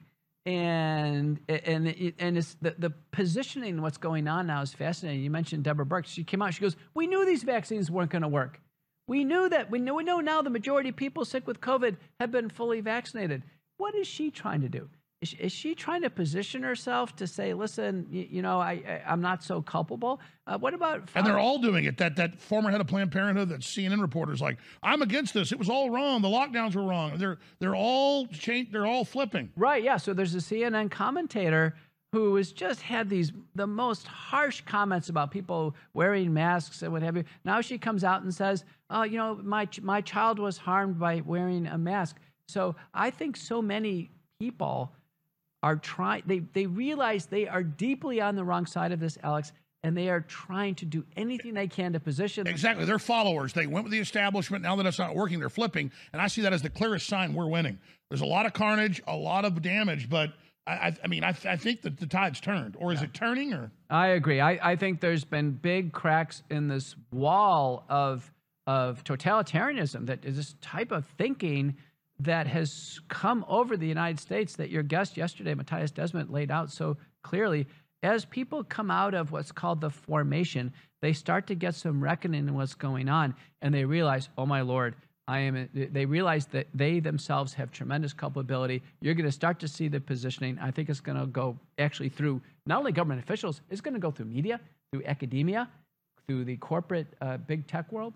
and 0.48 1.40
and 1.46 2.14
and 2.18 2.38
it's 2.38 2.56
the, 2.62 2.74
the 2.78 2.90
positioning 3.10 3.82
what's 3.82 3.98
going 3.98 4.26
on 4.26 4.46
now 4.46 4.62
is 4.62 4.72
fascinating. 4.72 5.22
You 5.22 5.30
mentioned 5.30 5.64
Deborah 5.64 5.84
Birx. 5.84 6.06
She 6.06 6.24
came 6.24 6.40
out. 6.40 6.54
She 6.54 6.62
goes, 6.62 6.74
"We 6.94 7.06
knew 7.06 7.26
these 7.26 7.42
vaccines 7.42 7.90
weren't 7.90 8.10
going 8.10 8.22
to 8.22 8.28
work. 8.28 8.60
We 9.06 9.24
knew 9.24 9.50
that. 9.50 9.70
We 9.70 9.78
know. 9.78 9.94
We 9.94 10.04
know 10.04 10.20
now 10.20 10.40
the 10.40 10.48
majority 10.48 10.88
of 10.88 10.96
people 10.96 11.26
sick 11.26 11.46
with 11.46 11.60
COVID 11.60 11.96
have 12.18 12.30
been 12.30 12.48
fully 12.48 12.80
vaccinated. 12.80 13.42
What 13.76 13.94
is 13.94 14.06
she 14.06 14.30
trying 14.30 14.62
to 14.62 14.70
do? 14.70 14.88
Is, 15.20 15.34
is 15.34 15.52
she 15.52 15.74
trying 15.74 16.02
to 16.02 16.10
position 16.10 16.62
herself 16.62 17.16
to 17.16 17.26
say, 17.26 17.52
listen, 17.52 18.06
you, 18.08 18.26
you 18.30 18.42
know, 18.42 18.60
I, 18.60 19.02
I, 19.06 19.12
am 19.12 19.20
not 19.20 19.42
so 19.42 19.60
culpable? 19.60 20.20
Uh, 20.46 20.58
what 20.58 20.74
about. 20.74 21.08
And 21.16 21.26
they're 21.26 21.40
all 21.40 21.58
doing 21.58 21.86
it. 21.86 21.98
That, 21.98 22.14
that 22.16 22.40
former 22.40 22.70
head 22.70 22.80
of 22.80 22.86
Planned 22.86 23.10
Parenthood, 23.10 23.48
that 23.48 23.60
CNN 23.60 24.00
reporter's 24.00 24.40
like, 24.40 24.58
I'm 24.80 25.02
against 25.02 25.34
this. 25.34 25.50
It 25.50 25.58
was 25.58 25.68
all 25.68 25.90
wrong. 25.90 26.22
The 26.22 26.28
lockdowns 26.28 26.76
were 26.76 26.84
wrong. 26.84 27.18
They're, 27.18 27.38
they're 27.58 27.74
all 27.74 28.28
change, 28.28 28.70
They're 28.70 28.86
all 28.86 29.04
flipping. 29.04 29.50
Right. 29.56 29.82
Yeah. 29.82 29.96
So 29.96 30.14
there's 30.14 30.36
a 30.36 30.38
CNN 30.38 30.88
commentator 30.88 31.74
who 32.12 32.36
has 32.36 32.52
just 32.52 32.80
had 32.80 33.10
these 33.10 33.32
the 33.54 33.66
most 33.66 34.06
harsh 34.06 34.62
comments 34.62 35.08
about 35.08 35.30
people 35.30 35.74
wearing 35.92 36.32
masks 36.32 36.82
and 36.82 36.92
what 36.92 37.02
have 37.02 37.16
you. 37.16 37.24
Now 37.44 37.60
she 37.60 37.76
comes 37.76 38.02
out 38.02 38.22
and 38.22 38.34
says, 38.34 38.64
"Oh, 38.88 39.02
you 39.02 39.18
know, 39.18 39.38
my 39.42 39.68
my 39.82 40.00
child 40.00 40.38
was 40.38 40.56
harmed 40.56 40.98
by 40.98 41.20
wearing 41.26 41.66
a 41.66 41.76
mask." 41.76 42.16
So 42.48 42.76
I 42.94 43.10
think 43.10 43.36
so 43.36 43.60
many 43.60 44.10
people 44.40 44.92
are 45.62 45.76
trying, 45.76 46.22
they, 46.26 46.40
they 46.40 46.66
realize 46.66 47.26
they 47.26 47.48
are 47.48 47.62
deeply 47.62 48.20
on 48.20 48.36
the 48.36 48.44
wrong 48.44 48.66
side 48.66 48.92
of 48.92 49.00
this, 49.00 49.18
Alex, 49.22 49.52
and 49.82 49.96
they 49.96 50.08
are 50.08 50.20
trying 50.20 50.74
to 50.76 50.84
do 50.84 51.04
anything 51.16 51.54
they 51.54 51.68
can 51.68 51.92
to 51.92 52.00
position. 52.00 52.46
Exactly. 52.46 52.84
They're 52.84 52.98
followers. 52.98 53.52
They 53.52 53.66
went 53.66 53.84
with 53.84 53.92
the 53.92 53.98
establishment. 53.98 54.62
Now 54.62 54.76
that 54.76 54.86
it's 54.86 54.98
not 54.98 55.14
working, 55.14 55.38
they're 55.38 55.48
flipping. 55.48 55.92
And 56.12 56.20
I 56.20 56.26
see 56.26 56.42
that 56.42 56.52
as 56.52 56.62
the 56.62 56.70
clearest 56.70 57.06
sign 57.06 57.34
we're 57.34 57.46
winning. 57.48 57.78
There's 58.10 58.20
a 58.20 58.26
lot 58.26 58.46
of 58.46 58.52
carnage, 58.52 59.02
a 59.06 59.16
lot 59.16 59.44
of 59.44 59.60
damage, 59.62 60.08
but 60.08 60.32
I, 60.66 60.94
I, 61.02 61.06
mean, 61.06 61.24
I, 61.24 61.34
I, 61.48 61.56
think 61.56 61.82
that 61.82 61.98
the 61.98 62.06
tide's 62.06 62.40
turned, 62.40 62.76
or 62.78 62.92
is 62.92 63.00
yeah. 63.00 63.06
it 63.06 63.14
turning? 63.14 63.54
Or 63.54 63.70
I 63.88 64.08
agree. 64.08 64.40
I, 64.40 64.72
I 64.72 64.76
think 64.76 65.00
there's 65.00 65.24
been 65.24 65.52
big 65.52 65.92
cracks 65.92 66.42
in 66.50 66.68
this 66.68 66.94
wall 67.10 67.84
of 67.88 68.30
of 68.66 69.02
totalitarianism. 69.02 70.06
That 70.06 70.26
is 70.26 70.36
this 70.36 70.54
type 70.60 70.92
of 70.92 71.06
thinking 71.16 71.76
that 72.20 72.46
has 72.46 73.00
come 73.08 73.44
over 73.48 73.76
the 73.76 73.86
United 73.86 74.18
States 74.18 74.56
that 74.56 74.70
your 74.70 74.82
guest 74.82 75.16
yesterday, 75.16 75.54
Mattias 75.54 75.92
Desmet, 75.92 76.30
laid 76.30 76.50
out 76.50 76.70
so 76.70 76.96
clearly. 77.22 77.66
As 78.02 78.24
people 78.24 78.62
come 78.64 78.90
out 78.90 79.14
of 79.14 79.32
what's 79.32 79.52
called 79.52 79.80
the 79.80 79.90
formation, 79.90 80.72
they 81.02 81.12
start 81.12 81.46
to 81.48 81.54
get 81.54 81.74
some 81.74 82.02
reckoning 82.02 82.48
in 82.48 82.54
what's 82.54 82.74
going 82.74 83.08
on, 83.08 83.34
and 83.62 83.74
they 83.74 83.84
realize, 83.84 84.28
oh 84.38 84.46
my 84.46 84.60
Lord, 84.60 84.94
I 85.28 85.40
am. 85.40 85.68
They 85.74 86.06
realize 86.06 86.46
that 86.46 86.68
they 86.72 87.00
themselves 87.00 87.52
have 87.54 87.70
tremendous 87.70 88.14
culpability. 88.14 88.82
You're 89.02 89.14
going 89.14 89.26
to 89.26 89.32
start 89.32 89.60
to 89.60 89.68
see 89.68 89.86
the 89.86 90.00
positioning. 90.00 90.58
I 90.58 90.70
think 90.70 90.88
it's 90.88 91.00
going 91.00 91.18
to 91.18 91.26
go 91.26 91.58
actually 91.76 92.08
through 92.08 92.40
not 92.66 92.78
only 92.78 92.92
government 92.92 93.22
officials, 93.22 93.60
it's 93.68 93.82
going 93.82 93.94
to 93.94 94.00
go 94.00 94.10
through 94.10 94.26
media, 94.26 94.58
through 94.90 95.04
academia, 95.04 95.68
through 96.26 96.44
the 96.44 96.56
corporate 96.56 97.08
uh, 97.20 97.36
big 97.36 97.66
tech 97.66 97.92
world. 97.92 98.14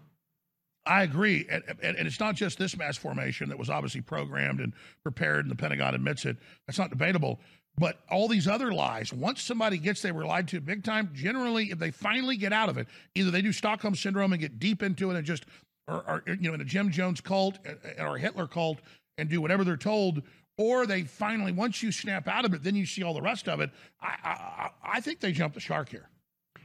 I 0.84 1.02
agree. 1.04 1.46
And, 1.48 1.62
and, 1.82 1.96
and, 1.96 2.06
it's 2.06 2.18
not 2.18 2.34
just 2.34 2.58
this 2.58 2.76
mass 2.76 2.96
formation 2.96 3.48
that 3.48 3.58
was 3.58 3.70
obviously 3.70 4.00
programmed 4.00 4.60
and 4.60 4.72
prepared, 5.04 5.44
and 5.44 5.50
the 5.50 5.56
Pentagon 5.56 5.94
admits 5.94 6.24
it. 6.24 6.36
That's 6.66 6.78
not 6.78 6.90
debatable. 6.90 7.38
But 7.78 8.00
all 8.10 8.28
these 8.28 8.48
other 8.48 8.72
lies, 8.72 9.12
once 9.12 9.42
somebody 9.42 9.78
gets 9.78 10.02
they 10.02 10.12
were 10.12 10.26
lied 10.26 10.48
to 10.48 10.60
big 10.60 10.84
time, 10.84 11.10
generally, 11.14 11.70
if 11.70 11.78
they 11.78 11.90
finally 11.90 12.36
get 12.36 12.52
out 12.52 12.68
of 12.68 12.78
it, 12.78 12.86
either 13.14 13.30
they 13.30 13.42
do 13.42 13.52
Stockholm 13.52 13.94
Syndrome 13.94 14.32
and 14.32 14.40
get 14.40 14.58
deep 14.58 14.82
into 14.82 15.10
it 15.10 15.16
and 15.16 15.24
just, 15.24 15.46
or, 15.88 16.04
or 16.06 16.22
you 16.26 16.48
know, 16.48 16.54
in 16.54 16.60
a 16.60 16.64
Jim 16.64 16.90
Jones 16.90 17.20
cult 17.20 17.58
or 17.98 18.18
Hitler 18.18 18.46
cult 18.46 18.80
and 19.16 19.28
do 19.28 19.40
whatever 19.40 19.64
they're 19.64 19.76
told, 19.76 20.22
or 20.58 20.84
they 20.84 21.02
finally, 21.02 21.52
once 21.52 21.82
you 21.82 21.92
snap 21.92 22.28
out 22.28 22.44
of 22.44 22.52
it, 22.52 22.62
then 22.62 22.74
you 22.74 22.84
see 22.84 23.02
all 23.02 23.14
the 23.14 23.22
rest 23.22 23.48
of 23.48 23.60
it. 23.60 23.70
I, 24.00 24.16
I, 24.24 24.70
I 24.96 25.00
think 25.00 25.20
they 25.20 25.32
jump 25.32 25.54
the 25.54 25.60
shark 25.60 25.88
here. 25.88 26.08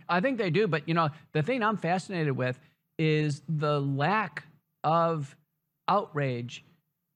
I 0.09 0.19
think 0.19 0.37
they 0.37 0.49
do. 0.49 0.67
But, 0.67 0.87
you 0.87 0.93
know, 0.93 1.09
the 1.31 1.41
thing 1.41 1.63
I'm 1.63 1.77
fascinated 1.77 2.35
with 2.35 2.59
is 2.97 3.41
the 3.47 3.79
lack 3.79 4.43
of 4.83 5.35
outrage 5.87 6.63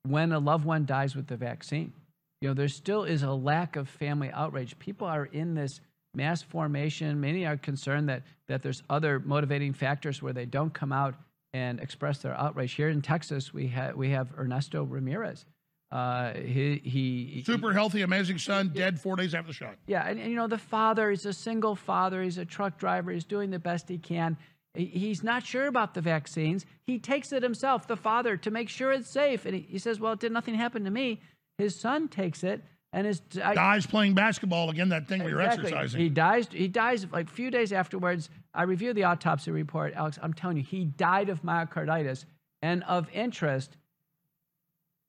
when 0.07 0.31
a 0.31 0.39
loved 0.39 0.65
one 0.65 0.85
dies 0.85 1.15
with 1.15 1.27
the 1.27 1.37
vaccine. 1.37 1.93
You 2.41 2.49
know, 2.49 2.53
there 2.53 2.67
still 2.67 3.03
is 3.03 3.23
a 3.23 3.31
lack 3.31 3.75
of 3.75 3.87
family 3.87 4.31
outrage. 4.31 4.77
People 4.79 5.07
are 5.07 5.25
in 5.25 5.53
this 5.53 5.79
mass 6.15 6.41
formation. 6.41 7.19
Many 7.19 7.45
are 7.45 7.57
concerned 7.57 8.09
that 8.09 8.23
that 8.47 8.61
there's 8.61 8.83
other 8.89 9.19
motivating 9.19 9.73
factors 9.73 10.21
where 10.21 10.33
they 10.33 10.45
don't 10.45 10.73
come 10.73 10.91
out 10.91 11.15
and 11.53 11.79
express 11.79 12.19
their 12.19 12.33
outrage. 12.33 12.73
Here 12.73 12.89
in 12.89 13.01
Texas, 13.01 13.53
we 13.53 13.67
have 13.67 13.95
we 13.95 14.09
have 14.09 14.29
Ernesto 14.37 14.83
Ramirez. 14.83 15.45
Uh, 15.91 16.33
he, 16.35 16.81
he 16.85 17.43
super 17.45 17.73
healthy, 17.73 18.01
amazing 18.01 18.37
son, 18.37 18.71
dead 18.73 18.99
four 18.99 19.17
days 19.17 19.35
after 19.35 19.47
the 19.47 19.53
shot. 19.53 19.75
Yeah, 19.87 20.07
and, 20.07 20.17
and 20.19 20.29
you 20.29 20.37
know 20.37 20.47
the 20.47 20.57
father. 20.57 21.09
He's 21.09 21.25
a 21.25 21.33
single 21.33 21.75
father. 21.75 22.23
He's 22.23 22.37
a 22.37 22.45
truck 22.45 22.77
driver. 22.77 23.11
He's 23.11 23.25
doing 23.25 23.51
the 23.51 23.59
best 23.59 23.89
he 23.89 23.97
can. 23.97 24.37
He's 24.73 25.21
not 25.21 25.45
sure 25.45 25.67
about 25.67 25.93
the 25.93 26.01
vaccines. 26.01 26.65
He 26.85 26.97
takes 26.97 27.33
it 27.33 27.43
himself, 27.43 27.87
the 27.87 27.97
father, 27.97 28.37
to 28.37 28.51
make 28.51 28.69
sure 28.69 28.91
it's 28.93 29.09
safe. 29.09 29.45
And 29.45 29.55
he, 29.55 29.77
says, 29.77 29.99
Well, 29.99 30.15
did 30.15 30.31
nothing 30.31 30.55
happen 30.55 30.85
to 30.85 30.91
me? 30.91 31.19
His 31.57 31.75
son 31.75 32.07
takes 32.07 32.43
it 32.43 32.63
and 32.93 33.05
is 33.05 33.21
I, 33.43 33.53
dies 33.53 33.85
playing 33.85 34.13
basketball 34.13 34.69
again. 34.69 34.89
That 34.89 35.07
thing 35.07 35.21
exactly. 35.21 35.27
we 35.27 35.33
were 35.35 35.41
exercising. 35.41 35.99
He 35.99 36.09
dies. 36.09 36.47
He 36.51 36.67
dies 36.69 37.05
like 37.11 37.27
a 37.29 37.31
few 37.33 37.51
days 37.51 37.73
afterwards. 37.73 38.29
I 38.53 38.63
reviewed 38.63 38.95
the 38.95 39.03
autopsy 39.03 39.51
report, 39.51 39.93
Alex. 39.93 40.17
I'm 40.21 40.33
telling 40.33 40.57
you, 40.57 40.63
he 40.63 40.85
died 40.85 41.29
of 41.29 41.41
myocarditis. 41.43 42.25
And 42.61 42.83
of 42.83 43.09
interest, 43.11 43.75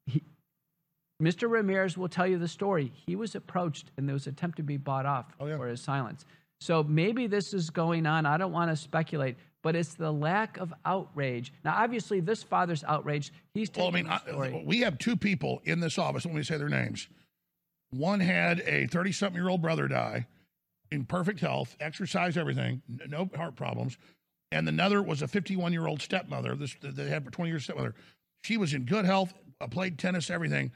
he, 0.07 0.23
Mr. 1.23 1.49
Ramirez 1.49 1.97
will 1.97 2.09
tell 2.09 2.27
you 2.27 2.39
the 2.39 2.49
story. 2.49 2.93
He 3.07 3.15
was 3.15 3.35
approached 3.37 3.93
and 3.97 4.09
there 4.09 4.15
was 4.15 4.27
an 4.27 4.33
attempt 4.33 4.57
to 4.57 4.63
be 4.63 4.77
bought 4.77 5.07
off 5.07 5.27
Oh, 5.39 5.47
yeah. 5.47 5.57
for 5.57 5.69
his 5.69 5.81
silence. 5.81 6.25
So 6.61 6.83
maybe 6.83 7.27
this 7.27 7.53
is 7.53 7.71
going 7.71 8.07
on. 8.07 8.25
I 8.27 8.37
don't 8.37 8.53
want 8.53 8.71
to 8.71 8.77
speculate, 8.77 9.37
but 9.63 9.77
it's 9.77 9.95
the 9.95 10.13
lack 10.13 10.59
of 10.59 10.75
outrage. 10.85 11.53
Now, 11.65 11.75
obviously, 11.77 12.21
this 12.21 12.43
father's 12.43 12.85
outraged. 12.85 13.33
He's 13.55 13.71
Well, 13.77 13.89
I 13.89 13.91
mean. 13.91 14.09
I, 14.09 14.63
we 14.65 14.81
have 14.81 14.99
two 14.99 15.17
people 15.17 15.61
in 15.65 15.81
this 15.81 15.99
office. 15.99 16.25
Let 16.25 16.35
me 16.35 16.43
say 16.43 16.59
their 16.59 16.69
names. 16.69 17.09
One 17.91 18.21
had 18.21 18.61
a 18.61 18.87
30 18.87 19.13
something 19.13 19.41
year 19.41 19.51
old 19.51 19.63
brother 19.63 19.87
die 19.87 20.27
in 20.91 21.05
perfect 21.05 21.41
health, 21.41 21.77
exercise, 21.81 22.37
everything, 22.37 22.83
no 23.09 23.29
heart 23.35 23.57
problems. 23.57 23.97
And 24.51 24.69
another 24.69 25.03
was 25.03 25.23
a 25.23 25.29
51 25.29 25.73
year 25.73 25.87
old 25.87 26.03
stepmother. 26.03 26.55
This 26.55 26.77
they 26.83 27.09
had 27.09 27.25
for 27.25 27.31
20 27.31 27.51
years 27.51 27.65
stepmother. 27.65 27.95
She 28.45 28.57
was 28.57 28.75
in 28.75 28.85
good 28.85 29.05
health, 29.05 29.33
uh, 29.61 29.67
played 29.69 29.99
tennis, 29.99 30.31
everything. 30.31 30.73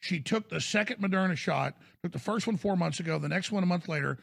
She 0.00 0.20
took 0.20 0.48
the 0.48 0.60
second 0.60 1.00
Moderna 1.00 1.36
shot, 1.36 1.74
took 2.02 2.12
the 2.12 2.18
first 2.18 2.46
one 2.46 2.56
four 2.56 2.76
months 2.76 3.00
ago, 3.00 3.18
the 3.18 3.28
next 3.28 3.50
one 3.50 3.62
a 3.62 3.66
month 3.66 3.88
later, 3.88 4.18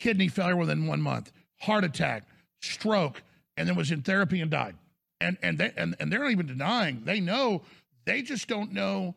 kidney 0.00 0.28
failure 0.28 0.56
within 0.56 0.86
one 0.86 1.02
month, 1.02 1.32
heart 1.60 1.84
attack, 1.84 2.24
stroke, 2.62 3.22
and 3.56 3.68
then 3.68 3.76
was 3.76 3.90
in 3.90 4.02
therapy 4.02 4.40
and 4.40 4.50
died. 4.50 4.76
And 5.20 5.38
and 5.42 5.58
they 5.58 5.72
and, 5.76 5.96
and 5.98 6.12
they're 6.12 6.20
not 6.20 6.30
even 6.30 6.46
denying. 6.46 7.02
They 7.04 7.20
know. 7.20 7.62
They 8.04 8.22
just 8.22 8.48
don't 8.48 8.72
know. 8.72 9.14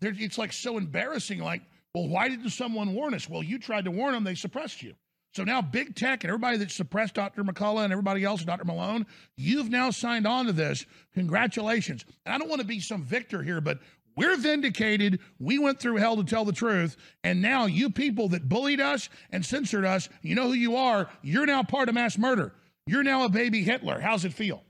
They're, 0.00 0.14
it's 0.16 0.38
like 0.38 0.52
so 0.52 0.78
embarrassing. 0.78 1.40
Like, 1.40 1.62
well, 1.94 2.08
why 2.08 2.28
didn't 2.28 2.50
someone 2.50 2.94
warn 2.94 3.14
us? 3.14 3.28
Well, 3.28 3.42
you 3.42 3.58
tried 3.58 3.84
to 3.84 3.90
warn 3.90 4.14
them. 4.14 4.24
They 4.24 4.34
suppressed 4.34 4.82
you. 4.82 4.94
So 5.34 5.44
now 5.44 5.62
big 5.62 5.94
tech 5.94 6.24
and 6.24 6.30
everybody 6.30 6.58
that 6.58 6.70
suppressed 6.70 7.14
Dr. 7.14 7.42
McCullough 7.42 7.84
and 7.84 7.92
everybody 7.92 8.22
else, 8.22 8.44
Dr. 8.44 8.64
Malone, 8.64 9.06
you've 9.36 9.70
now 9.70 9.90
signed 9.90 10.26
on 10.26 10.46
to 10.46 10.52
this. 10.52 10.84
Congratulations. 11.14 12.04
And 12.26 12.34
I 12.34 12.38
don't 12.38 12.48
want 12.48 12.60
to 12.60 12.66
be 12.66 12.80
some 12.80 13.02
victor 13.02 13.42
here, 13.42 13.62
but 13.62 13.78
we're 14.14 14.36
vindicated. 14.36 15.20
We 15.38 15.58
went 15.58 15.80
through 15.80 15.96
hell 15.96 16.16
to 16.16 16.24
tell 16.24 16.44
the 16.44 16.52
truth. 16.52 16.98
And 17.24 17.40
now 17.40 17.64
you 17.64 17.88
people 17.88 18.28
that 18.30 18.48
bullied 18.48 18.80
us 18.80 19.08
and 19.30 19.44
censored 19.44 19.86
us, 19.86 20.10
you 20.20 20.34
know 20.34 20.48
who 20.48 20.52
you 20.52 20.76
are. 20.76 21.08
You're 21.22 21.46
now 21.46 21.62
part 21.62 21.88
of 21.88 21.94
mass 21.94 22.18
murder. 22.18 22.52
You're 22.86 23.02
now 23.02 23.24
a 23.24 23.28
baby 23.28 23.62
Hitler. 23.62 24.00
How's 24.00 24.24
it 24.24 24.32
feel? 24.32 24.62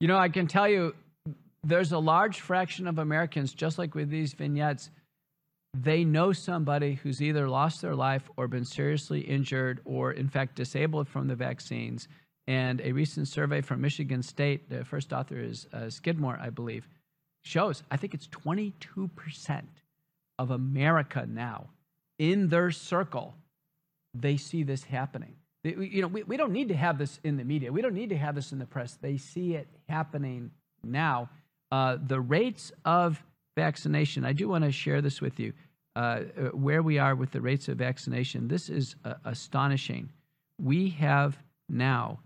You 0.00 0.08
know, 0.08 0.18
I 0.18 0.28
can 0.28 0.46
tell 0.46 0.68
you 0.68 0.94
there's 1.62 1.92
a 1.92 1.98
large 1.98 2.40
fraction 2.40 2.86
of 2.86 2.98
Americans, 2.98 3.52
just 3.52 3.78
like 3.78 3.94
with 3.94 4.10
these 4.10 4.32
vignettes, 4.32 4.90
they 5.74 6.04
know 6.04 6.32
somebody 6.32 6.94
who's 6.94 7.20
either 7.20 7.48
lost 7.48 7.82
their 7.82 7.94
life 7.94 8.28
or 8.36 8.48
been 8.48 8.64
seriously 8.64 9.20
injured 9.20 9.80
or, 9.84 10.12
in 10.12 10.28
fact, 10.28 10.56
disabled 10.56 11.08
from 11.08 11.28
the 11.28 11.34
vaccines. 11.34 12.08
And 12.46 12.80
a 12.80 12.92
recent 12.92 13.28
survey 13.28 13.60
from 13.60 13.80
Michigan 13.80 14.22
State, 14.22 14.70
the 14.70 14.84
first 14.84 15.12
author 15.12 15.38
is 15.38 15.66
uh, 15.72 15.90
Skidmore, 15.90 16.38
I 16.40 16.50
believe, 16.50 16.88
shows 17.44 17.82
I 17.90 17.96
think 17.96 18.14
it's 18.14 18.28
22% 18.28 19.62
of 20.38 20.50
America 20.50 21.26
now 21.28 21.68
in 22.18 22.48
their 22.48 22.70
circle, 22.70 23.34
they 24.14 24.36
see 24.36 24.62
this 24.62 24.84
happening. 24.84 25.36
You 25.70 26.02
know, 26.02 26.08
we, 26.08 26.22
we 26.22 26.36
don't 26.36 26.52
need 26.52 26.68
to 26.68 26.76
have 26.76 26.98
this 26.98 27.18
in 27.24 27.36
the 27.36 27.44
media. 27.44 27.72
We 27.72 27.82
don't 27.82 27.94
need 27.94 28.10
to 28.10 28.16
have 28.16 28.34
this 28.34 28.52
in 28.52 28.58
the 28.58 28.66
press. 28.66 28.98
They 29.00 29.16
see 29.16 29.54
it 29.54 29.68
happening 29.88 30.50
now. 30.84 31.28
Uh, 31.72 31.96
the 32.00 32.20
rates 32.20 32.72
of 32.84 33.22
vaccination, 33.56 34.24
I 34.24 34.32
do 34.32 34.48
want 34.48 34.64
to 34.64 34.70
share 34.72 35.00
this 35.02 35.20
with 35.20 35.40
you, 35.40 35.52
uh, 35.96 35.98
uh, 35.98 36.22
where 36.52 36.82
we 36.82 36.98
are 36.98 37.14
with 37.14 37.32
the 37.32 37.40
rates 37.40 37.68
of 37.68 37.78
vaccination. 37.78 38.48
This 38.48 38.68
is 38.68 38.96
uh, 39.04 39.14
astonishing. 39.24 40.10
We 40.62 40.90
have 40.90 41.36
now 41.68 42.20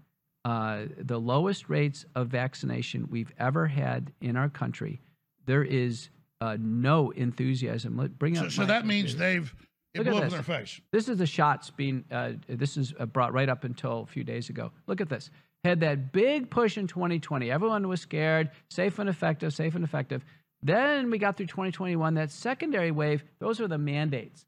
uh, 0.44 0.84
the 0.98 1.18
lowest 1.18 1.68
rates 1.68 2.04
of 2.14 2.28
vaccination 2.28 3.08
we've 3.10 3.32
ever 3.38 3.66
had 3.66 4.12
in 4.20 4.36
our 4.36 4.48
country. 4.48 5.00
There 5.46 5.64
is 5.64 6.10
uh, 6.40 6.56
no 6.60 7.10
enthusiasm. 7.10 7.96
Let- 7.96 8.18
Bring 8.18 8.34
So, 8.36 8.44
up 8.46 8.50
so 8.50 8.66
that 8.66 8.86
means 8.86 9.16
they've 9.16 9.54
it 9.94 9.98
Look 9.98 10.06
at 10.06 10.10
blew 10.10 10.18
up 10.18 10.24
in 10.24 10.28
this. 10.36 10.46
their 10.46 10.58
face. 10.58 10.80
this 10.92 11.08
is 11.08 11.18
the 11.18 11.26
shots 11.26 11.70
being, 11.70 12.04
uh, 12.10 12.32
this 12.48 12.76
is 12.76 12.94
uh, 12.98 13.06
brought 13.06 13.32
right 13.32 13.48
up 13.48 13.64
until 13.64 14.00
a 14.02 14.06
few 14.06 14.22
days 14.24 14.48
ago. 14.48 14.70
Look 14.86 15.00
at 15.00 15.08
this. 15.08 15.30
Had 15.64 15.80
that 15.80 16.12
big 16.12 16.48
push 16.48 16.78
in 16.78 16.86
2020. 16.86 17.50
Everyone 17.50 17.86
was 17.88 18.00
scared, 18.00 18.50
safe 18.70 18.98
and 18.98 19.08
effective, 19.08 19.52
safe 19.52 19.74
and 19.74 19.84
effective. 19.84 20.24
Then 20.62 21.10
we 21.10 21.18
got 21.18 21.36
through 21.36 21.46
2021, 21.46 22.14
that 22.14 22.30
secondary 22.30 22.90
wave, 22.90 23.24
those 23.40 23.60
are 23.60 23.68
the 23.68 23.78
mandates. 23.78 24.44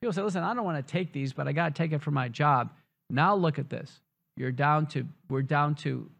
People 0.00 0.12
say, 0.12 0.22
listen, 0.22 0.42
I 0.42 0.52
don't 0.54 0.64
want 0.64 0.84
to 0.84 0.92
take 0.92 1.12
these, 1.12 1.32
but 1.32 1.46
I 1.48 1.52
got 1.52 1.74
to 1.74 1.82
take 1.82 1.92
it 1.92 2.02
for 2.02 2.10
my 2.10 2.28
job. 2.28 2.70
Now 3.10 3.34
look 3.34 3.58
at 3.58 3.70
this. 3.70 4.00
You're 4.36 4.52
down 4.52 4.86
to, 4.88 5.06
we're 5.28 5.42
down 5.42 5.74
to 5.76 6.10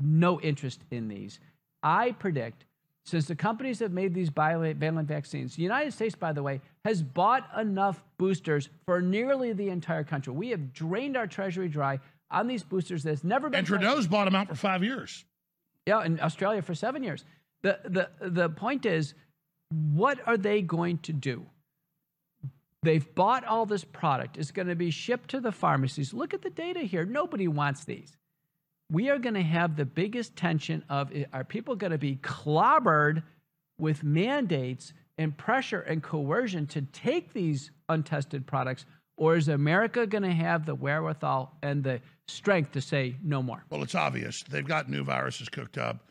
no 0.00 0.40
interest 0.40 0.80
in 0.90 1.08
these. 1.08 1.40
I 1.82 2.12
predict 2.12 2.64
since 3.04 3.26
the 3.26 3.34
companies 3.34 3.80
have 3.80 3.92
made 3.92 4.14
these 4.14 4.30
bivalent 4.30 5.06
vaccines, 5.06 5.56
the 5.56 5.62
United 5.62 5.92
States, 5.92 6.14
by 6.14 6.32
the 6.32 6.42
way, 6.42 6.60
has 6.84 7.02
bought 7.02 7.48
enough 7.58 8.02
boosters 8.16 8.68
for 8.86 9.00
nearly 9.00 9.52
the 9.52 9.70
entire 9.70 10.04
country. 10.04 10.32
We 10.32 10.50
have 10.50 10.72
drained 10.72 11.16
our 11.16 11.26
treasury 11.26 11.68
dry 11.68 11.98
on 12.30 12.46
these 12.46 12.62
boosters 12.62 13.02
that's 13.02 13.24
never 13.24 13.50
been 13.50 13.58
And. 13.58 13.66
Trudeau's 13.66 14.06
bought 14.06 14.26
them 14.26 14.36
out 14.36 14.48
for 14.48 14.54
five 14.54 14.84
years. 14.84 15.24
Yeah, 15.86 16.04
in 16.04 16.20
Australia 16.20 16.62
for 16.62 16.74
seven 16.74 17.02
years. 17.02 17.24
The, 17.62 17.78
the, 17.84 18.28
the 18.28 18.48
point 18.48 18.86
is, 18.86 19.14
what 19.70 20.18
are 20.26 20.36
they 20.36 20.62
going 20.62 20.98
to 20.98 21.12
do? 21.12 21.46
They've 22.84 23.14
bought 23.14 23.44
all 23.44 23.66
this 23.66 23.84
product. 23.84 24.36
It's 24.36 24.50
going 24.50 24.68
to 24.68 24.74
be 24.74 24.90
shipped 24.90 25.30
to 25.30 25.40
the 25.40 25.52
pharmacies. 25.52 26.12
Look 26.12 26.34
at 26.34 26.42
the 26.42 26.50
data 26.50 26.80
here. 26.80 27.04
Nobody 27.04 27.48
wants 27.48 27.84
these. 27.84 28.16
We 28.92 29.08
are 29.08 29.18
going 29.18 29.34
to 29.34 29.42
have 29.42 29.74
the 29.74 29.86
biggest 29.86 30.36
tension 30.36 30.84
of 30.90 31.10
are 31.32 31.44
people 31.44 31.74
going 31.76 31.92
to 31.92 31.98
be 31.98 32.16
clobbered 32.16 33.22
with 33.78 34.04
mandates 34.04 34.92
and 35.16 35.36
pressure 35.36 35.80
and 35.80 36.02
coercion 36.02 36.66
to 36.66 36.82
take 36.82 37.32
these 37.32 37.70
untested 37.88 38.46
products, 38.46 38.84
or 39.16 39.36
is 39.36 39.48
America 39.48 40.06
going 40.06 40.24
to 40.24 40.32
have 40.32 40.66
the 40.66 40.74
wherewithal 40.74 41.56
and 41.62 41.82
the 41.82 42.02
strength 42.28 42.72
to 42.72 42.82
say 42.82 43.16
no 43.22 43.42
more? 43.42 43.64
Well, 43.70 43.82
it's 43.82 43.94
obvious. 43.94 44.42
They've 44.42 44.66
got 44.66 44.90
new 44.90 45.04
viruses 45.04 45.48
cooked 45.48 45.78
up. 45.78 46.06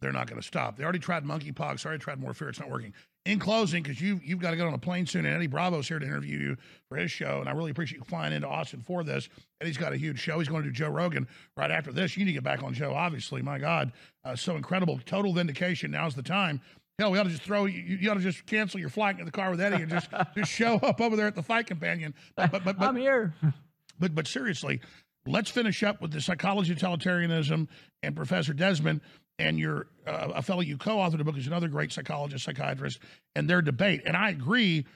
They're 0.00 0.12
not 0.12 0.26
going 0.26 0.40
to 0.40 0.46
stop. 0.46 0.78
They 0.78 0.84
already 0.84 1.00
tried 1.00 1.24
monkeypox, 1.24 1.84
already 1.84 2.02
tried 2.02 2.20
more 2.20 2.32
fear. 2.32 2.48
It's 2.48 2.60
not 2.60 2.70
working. 2.70 2.94
In 3.24 3.38
closing, 3.38 3.82
because 3.82 4.02
you, 4.02 4.20
you've 4.22 4.40
got 4.40 4.50
to 4.50 4.56
get 4.58 4.66
on 4.66 4.74
a 4.74 4.78
plane 4.78 5.06
soon, 5.06 5.24
and 5.24 5.34
Eddie 5.34 5.46
Bravo's 5.46 5.88
here 5.88 5.98
to 5.98 6.04
interview 6.04 6.38
you 6.38 6.56
for 6.90 6.98
his 6.98 7.10
show, 7.10 7.40
and 7.40 7.48
I 7.48 7.52
really 7.52 7.70
appreciate 7.70 8.00
you 8.00 8.04
flying 8.04 8.34
into 8.34 8.46
Austin 8.46 8.82
for 8.82 9.02
this. 9.02 9.30
Eddie's 9.62 9.78
got 9.78 9.94
a 9.94 9.96
huge 9.96 10.20
show. 10.20 10.38
He's 10.38 10.48
going 10.48 10.62
to 10.62 10.68
do 10.68 10.74
Joe 10.74 10.90
Rogan 10.90 11.26
right 11.56 11.70
after 11.70 11.90
this. 11.90 12.18
You 12.18 12.24
need 12.26 12.32
to 12.32 12.34
get 12.34 12.44
back 12.44 12.62
on 12.62 12.74
Joe, 12.74 12.92
obviously. 12.92 13.40
My 13.40 13.58
God, 13.58 13.92
uh, 14.26 14.36
so 14.36 14.56
incredible. 14.56 15.00
Total 15.06 15.32
vindication. 15.32 15.90
Now's 15.92 16.14
the 16.14 16.22
time. 16.22 16.60
Hell, 16.98 17.10
we 17.10 17.18
ought 17.18 17.22
to 17.22 17.30
just 17.30 17.42
throw 17.42 17.64
you. 17.64 17.96
You 17.96 18.10
ought 18.10 18.14
to 18.14 18.20
just 18.20 18.44
cancel 18.44 18.78
your 18.78 18.90
flight 18.90 19.18
in 19.18 19.24
the 19.24 19.32
car 19.32 19.50
with 19.50 19.60
Eddie 19.60 19.82
and 19.82 19.90
just 19.90 20.08
just 20.36 20.52
show 20.52 20.76
up 20.76 21.00
over 21.00 21.16
there 21.16 21.26
at 21.26 21.34
the 21.34 21.42
Fight 21.42 21.66
Companion. 21.66 22.14
But 22.36 22.52
but 22.52 22.62
but, 22.62 22.78
but 22.78 22.88
I'm 22.88 22.96
here. 22.96 23.32
but 23.98 24.14
but 24.14 24.26
seriously, 24.26 24.82
let's 25.26 25.50
finish 25.50 25.82
up 25.82 26.02
with 26.02 26.12
the 26.12 26.20
psychology 26.20 26.72
of 26.72 26.78
totalitarianism 26.78 27.68
and 28.02 28.14
Professor 28.14 28.52
Desmet 28.52 29.00
and 29.38 29.58
your 29.58 29.86
uh, 30.06 30.32
a 30.34 30.42
fellow 30.42 30.60
you 30.60 30.76
co-authored 30.76 31.20
a 31.20 31.24
book 31.24 31.36
is 31.36 31.46
another 31.46 31.68
great 31.68 31.92
psychologist, 31.92 32.44
psychiatrist, 32.44 32.98
and 33.34 33.48
their 33.48 33.62
debate. 33.62 34.02
And 34.04 34.16
I 34.16 34.30
agree, 34.30 34.86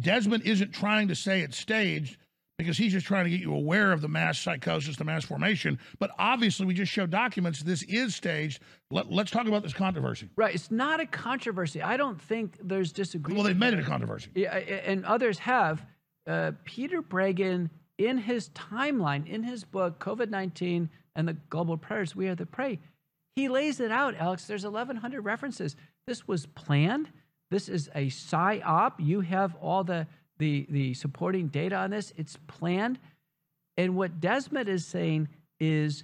Desmet 0.00 0.44
isn't 0.44 0.72
trying 0.72 1.08
to 1.08 1.14
say 1.14 1.40
it's 1.40 1.58
staged 1.58 2.18
because 2.58 2.76
he's 2.76 2.92
just 2.92 3.06
trying 3.06 3.24
to 3.24 3.30
get 3.30 3.40
you 3.40 3.54
aware 3.54 3.92
of 3.92 4.00
the 4.00 4.08
mass 4.08 4.38
psychosis, 4.38 4.96
the 4.96 5.04
mass 5.04 5.24
formation. 5.24 5.78
But 5.98 6.10
obviously, 6.18 6.66
we 6.66 6.74
just 6.74 6.90
show 6.90 7.06
documents. 7.06 7.62
This 7.62 7.84
is 7.84 8.16
staged. 8.16 8.60
Let, 8.90 9.10
let's 9.10 9.30
talk 9.30 9.46
about 9.46 9.62
this 9.62 9.72
controversy. 9.72 10.28
Right. 10.36 10.54
It's 10.54 10.70
not 10.70 10.98
a 10.98 11.06
controversy. 11.06 11.82
I 11.82 11.96
don't 11.96 12.20
think 12.20 12.58
there's 12.62 12.92
disagreement. 12.92 13.38
Well, 13.38 13.46
they've 13.46 13.56
made 13.56 13.74
it 13.74 13.80
a 13.80 13.84
controversy. 13.84 14.30
Yeah, 14.34 14.56
and 14.56 15.04
others 15.04 15.38
have. 15.38 15.84
Uh, 16.26 16.52
Peter 16.64 17.00
Breggin, 17.00 17.70
in 17.96 18.18
his 18.18 18.50
timeline, 18.50 19.26
in 19.26 19.42
his 19.42 19.64
book, 19.64 19.98
COVID 19.98 20.28
19 20.28 20.90
and 21.14 21.28
the 21.28 21.34
Global 21.48 21.76
Prayers, 21.76 22.14
We 22.14 22.28
Are 22.28 22.34
the 22.34 22.46
Prey, 22.46 22.78
he 23.38 23.48
lays 23.48 23.78
it 23.78 23.92
out, 23.92 24.16
Alex. 24.16 24.46
There's 24.46 24.64
1,100 24.64 25.20
references. 25.20 25.76
This 26.08 26.26
was 26.26 26.46
planned. 26.46 27.08
This 27.50 27.68
is 27.68 27.88
a 27.94 28.08
psy-op. 28.08 29.00
You 29.00 29.20
have 29.20 29.54
all 29.56 29.84
the, 29.84 30.08
the, 30.38 30.66
the 30.68 30.94
supporting 30.94 31.46
data 31.46 31.76
on 31.76 31.90
this. 31.90 32.12
It's 32.16 32.36
planned. 32.48 32.98
And 33.76 33.94
what 33.94 34.20
Desmet 34.20 34.66
is 34.66 34.84
saying 34.84 35.28
is 35.60 36.02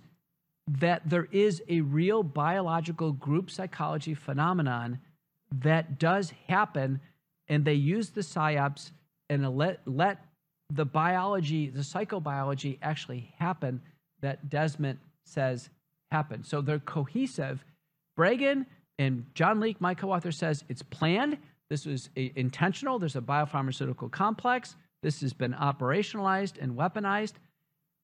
that 0.78 1.03
there 1.11 1.26
is 1.32 1.61
a 1.68 1.80
real 1.80 2.22
biological 2.22 3.11
group 3.11 3.51
psychology 3.51 4.14
phenomenon 4.14 5.01
that 5.53 5.99
does 5.99 6.32
happen, 6.47 7.01
and 7.49 7.64
they 7.64 7.74
use 7.74 8.11
the 8.11 8.20
psyops 8.20 8.93
and 9.28 9.57
let 9.57 9.80
let 9.87 10.24
the 10.72 10.85
biology, 10.85 11.68
the 11.68 11.80
psychobiology, 11.80 12.78
actually 12.80 13.35
happen 13.39 13.82
that 14.20 14.49
Desmet 14.49 14.97
says 15.24 15.68
happen. 16.14 16.44
So 16.44 16.60
they're 16.60 16.78
cohesive. 16.78 17.64
Breggin 18.18 18.66
and 18.98 19.26
John 19.34 19.58
Leake, 19.58 19.80
my 19.80 19.94
co-author, 19.94 20.32
says 20.32 20.64
it's 20.68 20.82
planned. 20.82 21.38
This 21.70 21.84
was 21.86 22.10
intentional. 22.14 22.98
There's 22.98 23.16
a 23.16 23.20
biopharmaceutical 23.20 24.10
complex. 24.10 24.76
This 25.02 25.20
has 25.22 25.32
been 25.32 25.52
operationalized 25.52 26.54
and 26.60 26.76
weaponized. 26.76 27.34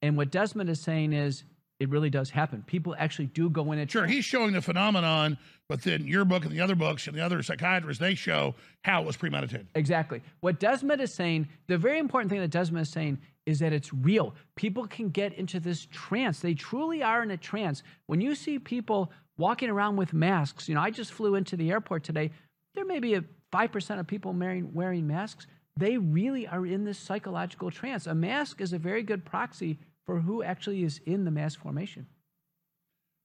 And 0.03 0.17
what 0.17 0.33
Desmet 0.33 0.69
is 0.69 0.81
saying 0.81 1.13
is 1.13 1.45
it 1.81 1.89
really 1.89 2.11
does 2.11 2.29
happen. 2.29 2.63
People 2.67 2.95
actually 2.99 3.27
do 3.27 3.49
go 3.49 3.73
in 3.73 3.79
and 3.79 3.91
Sure, 3.91 4.07
he's 4.07 4.25
showing 4.25 4.53
the 4.53 4.61
phenomenon, 4.61 5.39
but 5.69 5.83
then 5.83 6.07
your 6.07 6.27
book 6.27 6.45
and 6.45 6.53
the 6.53 6.61
other 6.61 6.75
books 6.75 7.07
and 7.07 7.17
the 7.17 7.25
other 7.25 7.43
psychiatrists, 7.43 7.99
they 7.99 8.15
show 8.15 8.55
how 8.85 9.01
it 9.01 9.07
was 9.07 9.17
premeditated. 9.17 9.67
Exactly. 9.75 10.23
What 10.41 10.61
Desmet 10.61 11.01
is 11.01 11.13
saying, 11.13 11.49
the 11.69 11.79
very 11.79 11.99
important 11.99 12.31
thing 12.31 12.41
that 12.41 12.51
Desmet 12.51 12.83
is 12.83 12.91
saying 12.91 13.19
is 13.47 13.59
that 13.61 13.73
it's 13.73 13.93
real. 13.95 14.35
People 14.57 14.87
can 14.87 15.09
get 15.09 15.33
into 15.33 15.59
this 15.59 15.87
trance. 15.91 16.41
They 16.41 16.55
truly 16.55 17.03
are 17.03 17.23
in 17.23 17.31
a 17.31 17.37
trance. 17.39 17.83
When 18.07 18.21
you 18.21 18.35
see 18.35 18.59
people 18.59 19.11
walking 19.39 19.71
around 19.71 19.97
with 19.97 20.13
masks, 20.13 20.69
you 20.69 20.75
know, 20.75 20.83
I 20.83 20.91
just 20.91 21.13
flew 21.13 21.35
into 21.35 21.57
the 21.57 21.71
airport 21.71 22.05
today. 22.05 22.31
There 22.75 22.85
may 22.85 23.01
be 23.01 23.15
a 23.15 23.25
5% 23.53 23.99
of 23.99 24.07
people 24.07 24.35
wearing, 24.35 24.73
wearing 24.75 25.07
masks. 25.07 25.47
They 25.79 25.97
really 25.97 26.47
are 26.47 26.67
in 26.67 26.85
this 26.85 26.99
psychological 26.99 27.71
trance. 27.71 28.07
A 28.07 28.15
mask 28.15 28.61
is 28.61 28.75
a 28.75 28.79
very 28.79 29.03
good 29.03 29.25
proxy 29.25 29.79
for 30.07 30.21
who 30.21 30.43
actually 30.43 30.83
is 30.83 31.01
in 31.07 31.25
the 31.25 31.31
mass 31.31 31.55
formation. 31.55 32.07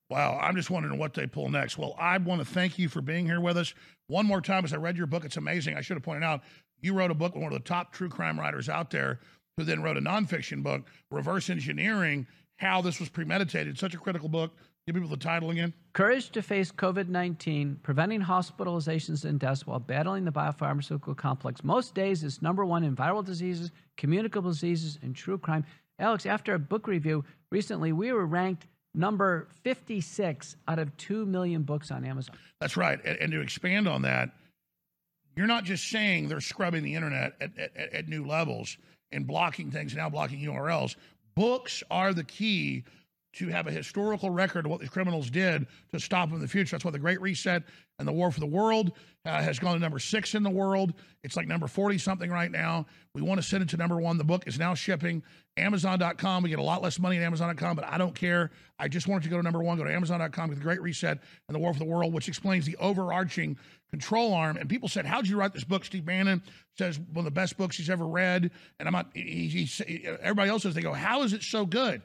Wow, 0.09 0.37
I'm 0.39 0.55
just 0.55 0.69
wondering 0.69 0.99
what 0.99 1.15
they 1.15 1.25
pull 1.25 1.49
next. 1.49 1.77
Well, 1.77 1.95
I 1.97 2.17
want 2.17 2.39
to 2.39 2.45
thank 2.45 2.77
you 2.77 2.89
for 2.89 3.01
being 3.01 3.25
here 3.25 3.41
with 3.41 3.57
us. 3.57 3.73
One 4.07 4.27
more 4.27 4.41
time, 4.41 4.63
as 4.63 4.71
I 4.71 4.77
read 4.77 4.97
your 4.97 5.07
book, 5.07 5.25
it's 5.25 5.37
amazing. 5.37 5.75
I 5.75 5.81
should 5.81 5.97
have 5.97 6.03
pointed 6.03 6.23
out 6.23 6.43
you 6.81 6.93
wrote 6.93 7.09
a 7.09 7.15
book 7.15 7.33
with 7.33 7.43
one 7.43 7.51
of 7.51 7.57
the 7.57 7.67
top 7.67 7.91
true 7.91 8.09
crime 8.09 8.39
writers 8.39 8.69
out 8.69 8.91
there, 8.91 9.19
who 9.57 9.63
then 9.63 9.81
wrote 9.81 9.97
a 9.97 10.01
nonfiction 10.01 10.61
book, 10.61 10.83
Reverse 11.09 11.49
Engineering 11.49 12.27
How 12.57 12.81
This 12.81 12.99
Was 12.99 13.09
Premeditated. 13.09 13.79
Such 13.79 13.95
a 13.95 13.97
critical 13.97 14.29
book. 14.29 14.51
Give 14.85 14.93
people 14.93 15.09
the 15.09 15.17
title 15.17 15.49
again. 15.49 15.73
Courage 15.93 16.29
to 16.29 16.43
face 16.43 16.71
COVID 16.71 17.07
19, 17.07 17.79
preventing 17.81 18.21
hospitalizations 18.21 19.25
and 19.25 19.39
deaths 19.39 19.65
while 19.65 19.79
battling 19.79 20.25
the 20.25 20.31
biopharmaceutical 20.31 21.17
complex. 21.17 21.63
Most 21.63 21.95
days 21.95 22.23
it's 22.23 22.43
number 22.43 22.63
one 22.63 22.83
in 22.83 22.95
viral 22.95 23.25
diseases, 23.25 23.71
communicable 23.97 24.51
diseases, 24.51 24.99
and 25.01 25.15
true 25.15 25.39
crime. 25.39 25.65
Alex, 25.99 26.25
after 26.25 26.53
a 26.53 26.59
book 26.59 26.87
review 26.87 27.23
recently, 27.51 27.91
we 27.91 28.11
were 28.11 28.25
ranked 28.25 28.67
number 28.93 29.47
56 29.63 30.55
out 30.67 30.79
of 30.79 30.95
2 30.97 31.25
million 31.25 31.63
books 31.63 31.91
on 31.91 32.05
Amazon. 32.05 32.35
That's 32.59 32.77
right. 32.77 32.99
And, 33.05 33.17
and 33.19 33.31
to 33.31 33.41
expand 33.41 33.87
on 33.87 34.01
that, 34.03 34.29
you're 35.35 35.47
not 35.47 35.63
just 35.65 35.89
saying 35.89 36.27
they're 36.27 36.41
scrubbing 36.41 36.83
the 36.83 36.95
internet 36.95 37.33
at, 37.41 37.57
at, 37.57 37.93
at 37.93 38.07
new 38.07 38.25
levels 38.25 38.77
and 39.11 39.27
blocking 39.27 39.71
things, 39.71 39.95
now 39.95 40.09
blocking 40.09 40.39
URLs. 40.39 40.95
Books 41.35 41.83
are 41.91 42.13
the 42.13 42.23
key 42.23 42.83
to 43.35 43.49
have 43.49 43.67
a 43.67 43.71
historical 43.71 44.29
record 44.29 44.65
of 44.65 44.71
what 44.71 44.79
the 44.79 44.87
criminals 44.87 45.29
did 45.29 45.67
to 45.91 45.99
stop 45.99 46.29
them 46.29 46.37
in 46.37 46.41
the 46.41 46.47
future. 46.47 46.75
That's 46.75 46.85
why 46.85 46.91
the 46.91 46.99
Great 46.99 47.21
Reset 47.21 47.63
and 47.99 48.07
the 48.07 48.11
War 48.11 48.31
for 48.31 48.39
the 48.39 48.45
World 48.45 48.91
uh, 49.25 49.41
has 49.41 49.59
gone 49.59 49.73
to 49.73 49.79
number 49.79 49.99
six 49.99 50.35
in 50.35 50.43
the 50.43 50.49
world. 50.49 50.93
It's 51.23 51.35
like 51.35 51.47
number 51.47 51.67
40 51.67 51.97
something 51.97 52.29
right 52.29 52.51
now. 52.51 52.85
We 53.13 53.21
want 53.21 53.41
to 53.41 53.47
send 53.47 53.63
it 53.63 53.69
to 53.69 53.77
number 53.77 53.97
one. 53.97 54.17
The 54.17 54.23
book 54.23 54.47
is 54.47 54.59
now 54.59 54.73
shipping. 54.73 55.23
Amazon.com. 55.57 56.43
We 56.43 56.49
get 56.49 56.59
a 56.59 56.63
lot 56.63 56.81
less 56.81 56.99
money 56.99 57.17
at 57.17 57.23
Amazon.com, 57.23 57.75
but 57.75 57.85
I 57.85 57.97
don't 57.97 58.13
care. 58.13 58.51
I 58.77 58.87
just 58.87 59.07
want 59.07 59.23
it 59.23 59.25
to 59.25 59.29
go 59.29 59.37
to 59.37 59.43
number 59.43 59.63
one. 59.63 59.77
Go 59.77 59.85
to 59.85 59.93
Amazon.com 59.93 60.49
with 60.49 60.57
the 60.57 60.63
Great 60.63 60.81
Reset 60.81 61.17
and 61.47 61.55
the 61.55 61.59
War 61.59 61.73
for 61.73 61.79
the 61.79 61.85
World, 61.85 62.13
which 62.13 62.27
explains 62.27 62.65
the 62.65 62.75
overarching 62.77 63.57
control 63.89 64.33
arm. 64.33 64.57
And 64.57 64.69
people 64.69 64.89
said, 64.89 65.05
How'd 65.05 65.27
you 65.27 65.37
write 65.37 65.53
this 65.53 65.63
book? 65.63 65.85
Steve 65.85 66.05
Bannon 66.05 66.43
says 66.77 66.99
one 66.99 67.19
of 67.19 67.25
the 67.25 67.31
best 67.31 67.57
books 67.57 67.77
he's 67.77 67.89
ever 67.89 68.05
read. 68.05 68.51
And 68.79 68.87
I'm 68.87 68.93
not, 68.93 69.11
he, 69.13 69.47
he, 69.47 70.05
everybody 70.05 70.49
else 70.49 70.63
says, 70.63 70.75
they 70.75 70.81
go, 70.81 70.93
How 70.93 71.23
is 71.23 71.33
it 71.33 71.41
so 71.41 71.65
good? 71.65 72.01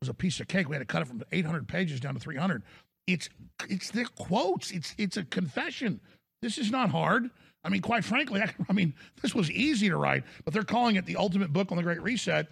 Was 0.00 0.08
a 0.08 0.14
piece 0.14 0.40
of 0.40 0.48
cake. 0.48 0.68
We 0.68 0.74
had 0.74 0.80
to 0.80 0.86
cut 0.86 1.02
it 1.02 1.08
from 1.08 1.22
800 1.32 1.66
pages 1.68 2.00
down 2.00 2.14
to 2.14 2.20
300. 2.20 2.62
It's 3.06 3.28
it's 3.68 3.90
the 3.90 4.04
quotes. 4.04 4.70
It's 4.70 4.94
it's 4.98 5.16
a 5.16 5.24
confession. 5.24 6.00
This 6.42 6.58
is 6.58 6.70
not 6.70 6.90
hard. 6.90 7.30
I 7.64 7.68
mean, 7.68 7.82
quite 7.82 8.04
frankly, 8.04 8.42
I, 8.42 8.52
I 8.68 8.72
mean, 8.72 8.94
this 9.22 9.34
was 9.34 9.50
easy 9.50 9.88
to 9.88 9.96
write, 9.96 10.24
but 10.44 10.52
they're 10.52 10.64
calling 10.64 10.96
it 10.96 11.06
the 11.06 11.16
ultimate 11.16 11.52
book 11.52 11.70
on 11.70 11.76
the 11.76 11.82
Great 11.82 12.02
Reset 12.02 12.48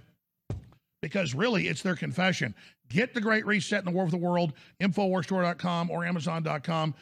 because 1.02 1.34
really 1.34 1.68
it's 1.68 1.82
their 1.82 1.96
confession. 1.96 2.54
Get 2.88 3.14
the 3.14 3.20
Great 3.20 3.44
Reset 3.46 3.78
in 3.80 3.84
the 3.84 3.90
War 3.90 4.04
of 4.04 4.10
the 4.10 4.16
World, 4.16 4.52
Infowarstore.com 4.80 5.90
or 5.90 6.04
Amazon.com. 6.04 6.94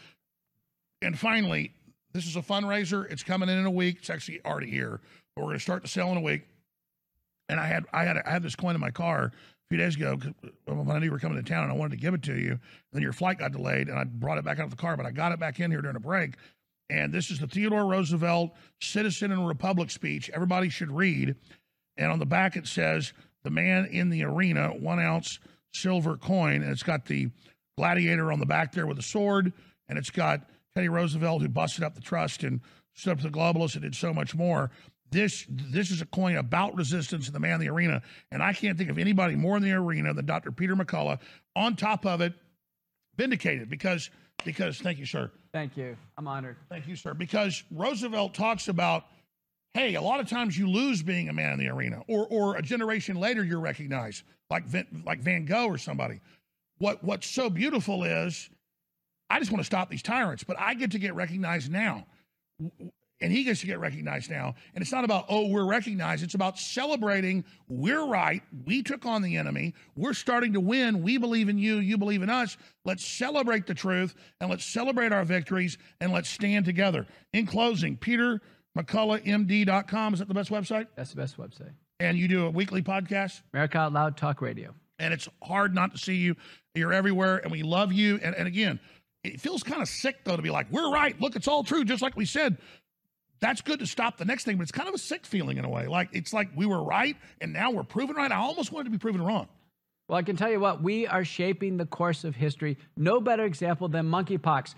And 1.02 1.18
finally, 1.18 1.72
this 2.12 2.26
is 2.26 2.36
a 2.36 2.42
fundraiser. 2.42 3.10
It's 3.10 3.22
coming 3.22 3.48
in 3.48 3.58
in 3.58 3.66
a 3.66 3.70
week. 3.70 3.98
It's 3.98 4.10
actually 4.10 4.40
already 4.44 4.70
here, 4.70 5.00
but 5.34 5.42
we're 5.42 5.48
going 5.48 5.58
to 5.58 5.62
start 5.62 5.82
the 5.82 5.88
sale 5.88 6.08
in 6.08 6.16
a 6.16 6.20
week. 6.20 6.42
And 7.48 7.60
I 7.60 7.66
had 7.66 7.84
I 7.92 8.04
had 8.04 8.16
I 8.18 8.30
had 8.30 8.42
this 8.42 8.56
coin 8.56 8.74
in 8.74 8.80
my 8.80 8.90
car 8.90 9.32
few 9.72 9.78
days 9.78 9.96
ago 9.96 10.18
when 10.66 10.90
I 10.90 10.98
knew 10.98 11.06
you 11.06 11.10
were 11.10 11.18
coming 11.18 11.42
to 11.42 11.50
town 11.50 11.62
and 11.62 11.72
I 11.72 11.74
wanted 11.74 11.92
to 11.92 12.02
give 12.02 12.12
it 12.12 12.22
to 12.24 12.34
you. 12.34 12.50
And 12.50 12.60
then 12.92 13.00
your 13.00 13.14
flight 13.14 13.38
got 13.38 13.52
delayed 13.52 13.88
and 13.88 13.98
I 13.98 14.04
brought 14.04 14.36
it 14.36 14.44
back 14.44 14.58
out 14.58 14.66
of 14.66 14.70
the 14.70 14.76
car, 14.76 14.98
but 14.98 15.06
I 15.06 15.12
got 15.12 15.32
it 15.32 15.40
back 15.40 15.60
in 15.60 15.70
here 15.70 15.80
during 15.80 15.96
a 15.96 16.00
break. 16.00 16.34
And 16.90 17.10
this 17.10 17.30
is 17.30 17.38
the 17.38 17.46
Theodore 17.46 17.86
Roosevelt 17.86 18.52
Citizen 18.82 19.32
and 19.32 19.48
Republic 19.48 19.90
speech. 19.90 20.28
Everybody 20.34 20.68
should 20.68 20.92
read. 20.92 21.36
And 21.96 22.12
on 22.12 22.18
the 22.18 22.26
back 22.26 22.54
it 22.54 22.66
says, 22.66 23.14
The 23.44 23.50
man 23.50 23.86
in 23.86 24.10
the 24.10 24.24
arena, 24.24 24.68
one 24.78 25.00
ounce 25.00 25.38
silver 25.72 26.18
coin. 26.18 26.60
And 26.60 26.70
it's 26.70 26.82
got 26.82 27.06
the 27.06 27.30
gladiator 27.78 28.30
on 28.30 28.40
the 28.40 28.46
back 28.46 28.72
there 28.72 28.86
with 28.86 28.98
a 28.98 29.02
sword. 29.02 29.54
And 29.88 29.96
it's 29.96 30.10
got 30.10 30.50
Teddy 30.74 30.90
Roosevelt 30.90 31.40
who 31.40 31.48
busted 31.48 31.82
up 31.82 31.94
the 31.94 32.02
trust 32.02 32.42
and 32.42 32.60
stood 32.92 33.12
up 33.12 33.20
to 33.20 33.30
the 33.30 33.38
globalists 33.38 33.72
and 33.72 33.84
did 33.84 33.94
so 33.94 34.12
much 34.12 34.34
more. 34.34 34.70
This 35.12 35.44
this 35.48 35.90
is 35.90 36.00
a 36.00 36.06
coin 36.06 36.36
about 36.36 36.74
resistance 36.74 37.26
and 37.26 37.34
the 37.34 37.40
man 37.40 37.54
in 37.54 37.60
the 37.60 37.68
arena, 37.68 38.00
and 38.30 38.42
I 38.42 38.54
can't 38.54 38.78
think 38.78 38.88
of 38.88 38.96
anybody 38.96 39.36
more 39.36 39.58
in 39.58 39.62
the 39.62 39.72
arena 39.72 40.14
than 40.14 40.24
Dr. 40.24 40.50
Peter 40.50 40.74
McCullough. 40.74 41.18
On 41.54 41.76
top 41.76 42.06
of 42.06 42.22
it, 42.22 42.32
vindicated 43.18 43.68
because 43.68 44.08
because 44.42 44.78
thank 44.78 44.98
you, 44.98 45.04
sir. 45.04 45.30
Thank 45.52 45.76
you. 45.76 45.98
I'm 46.16 46.26
honored. 46.26 46.56
Thank 46.70 46.88
you, 46.88 46.96
sir. 46.96 47.12
Because 47.12 47.62
Roosevelt 47.70 48.32
talks 48.32 48.68
about, 48.68 49.04
hey, 49.74 49.96
a 49.96 50.00
lot 50.00 50.18
of 50.18 50.30
times 50.30 50.56
you 50.56 50.66
lose 50.66 51.02
being 51.02 51.28
a 51.28 51.32
man 51.34 51.52
in 51.52 51.58
the 51.58 51.68
arena, 51.68 52.02
or 52.08 52.26
or 52.28 52.56
a 52.56 52.62
generation 52.62 53.16
later 53.16 53.44
you're 53.44 53.60
recognized, 53.60 54.22
like 54.48 54.64
like 55.04 55.20
Van 55.20 55.44
Gogh 55.44 55.66
or 55.66 55.76
somebody. 55.76 56.20
What 56.78 57.04
what's 57.04 57.26
so 57.26 57.50
beautiful 57.50 58.04
is, 58.04 58.48
I 59.28 59.40
just 59.40 59.52
want 59.52 59.60
to 59.60 59.66
stop 59.66 59.90
these 59.90 60.02
tyrants, 60.02 60.42
but 60.42 60.58
I 60.58 60.72
get 60.72 60.92
to 60.92 60.98
get 60.98 61.14
recognized 61.14 61.70
now 61.70 62.06
and 63.22 63.32
he 63.32 63.44
gets 63.44 63.60
to 63.60 63.66
get 63.66 63.78
recognized 63.78 64.30
now. 64.30 64.54
And 64.74 64.82
it's 64.82 64.90
not 64.90 65.04
about, 65.04 65.26
oh, 65.28 65.46
we're 65.46 65.64
recognized. 65.64 66.24
It's 66.24 66.34
about 66.34 66.58
celebrating 66.58 67.44
we're 67.68 68.04
right. 68.04 68.42
We 68.66 68.82
took 68.82 69.06
on 69.06 69.22
the 69.22 69.36
enemy. 69.36 69.74
We're 69.96 70.12
starting 70.12 70.52
to 70.54 70.60
win. 70.60 71.02
We 71.02 71.18
believe 71.18 71.48
in 71.48 71.56
you. 71.56 71.78
You 71.78 71.96
believe 71.96 72.22
in 72.22 72.28
us. 72.28 72.56
Let's 72.84 73.06
celebrate 73.06 73.66
the 73.66 73.74
truth 73.74 74.14
and 74.40 74.50
let's 74.50 74.64
celebrate 74.64 75.12
our 75.12 75.24
victories 75.24 75.78
and 76.00 76.12
let's 76.12 76.28
stand 76.28 76.64
together. 76.64 77.06
In 77.32 77.46
closing, 77.46 77.96
Peter 77.96 78.40
McCulloughMD.com. 78.76 80.14
Is 80.14 80.18
that 80.18 80.28
the 80.28 80.34
best 80.34 80.50
website? 80.50 80.88
That's 80.96 81.10
the 81.10 81.16
best 81.16 81.38
website. 81.38 81.72
And 82.00 82.18
you 82.18 82.26
do 82.26 82.46
a 82.46 82.50
weekly 82.50 82.82
podcast? 82.82 83.42
America 83.54 83.78
Out 83.78 83.92
Loud 83.92 84.16
Talk 84.16 84.42
Radio. 84.42 84.74
And 84.98 85.14
it's 85.14 85.28
hard 85.42 85.74
not 85.74 85.92
to 85.92 85.98
see 85.98 86.16
you. 86.16 86.36
You're 86.74 86.92
everywhere, 86.92 87.38
and 87.38 87.52
we 87.52 87.62
love 87.62 87.92
you. 87.92 88.18
And, 88.22 88.34
and 88.34 88.48
again, 88.48 88.80
it 89.24 89.40
feels 89.40 89.62
kind 89.62 89.82
of 89.82 89.88
sick, 89.88 90.24
though, 90.24 90.36
to 90.36 90.42
be 90.42 90.50
like, 90.50 90.70
we're 90.72 90.90
right. 90.92 91.18
Look, 91.20 91.36
it's 91.36 91.46
all 91.46 91.62
true, 91.62 91.84
just 91.84 92.02
like 92.02 92.16
we 92.16 92.24
said 92.24 92.56
that's 93.42 93.60
good 93.60 93.80
to 93.80 93.86
stop 93.86 94.16
the 94.16 94.24
next 94.24 94.44
thing, 94.44 94.56
but 94.56 94.62
it's 94.62 94.72
kind 94.72 94.88
of 94.88 94.94
a 94.94 94.98
sick 94.98 95.26
feeling 95.26 95.58
in 95.58 95.64
a 95.64 95.68
way. 95.68 95.88
Like 95.88 96.08
it's 96.12 96.32
like 96.32 96.48
we 96.54 96.64
were 96.64 96.82
right 96.82 97.16
and 97.40 97.52
now 97.52 97.72
we're 97.72 97.82
proven 97.82 98.14
right. 98.16 98.30
I 98.30 98.36
almost 98.36 98.72
wanted 98.72 98.84
to 98.84 98.90
be 98.90 98.98
proven 98.98 99.20
wrong. 99.20 99.48
Well, 100.08 100.18
I 100.18 100.22
can 100.22 100.36
tell 100.36 100.50
you 100.50 100.60
what, 100.60 100.82
we 100.82 101.06
are 101.06 101.24
shaping 101.24 101.76
the 101.76 101.86
course 101.86 102.24
of 102.24 102.36
history. 102.36 102.78
No 102.96 103.20
better 103.20 103.44
example 103.44 103.88
than 103.88 104.06
monkeypox. 104.06 104.74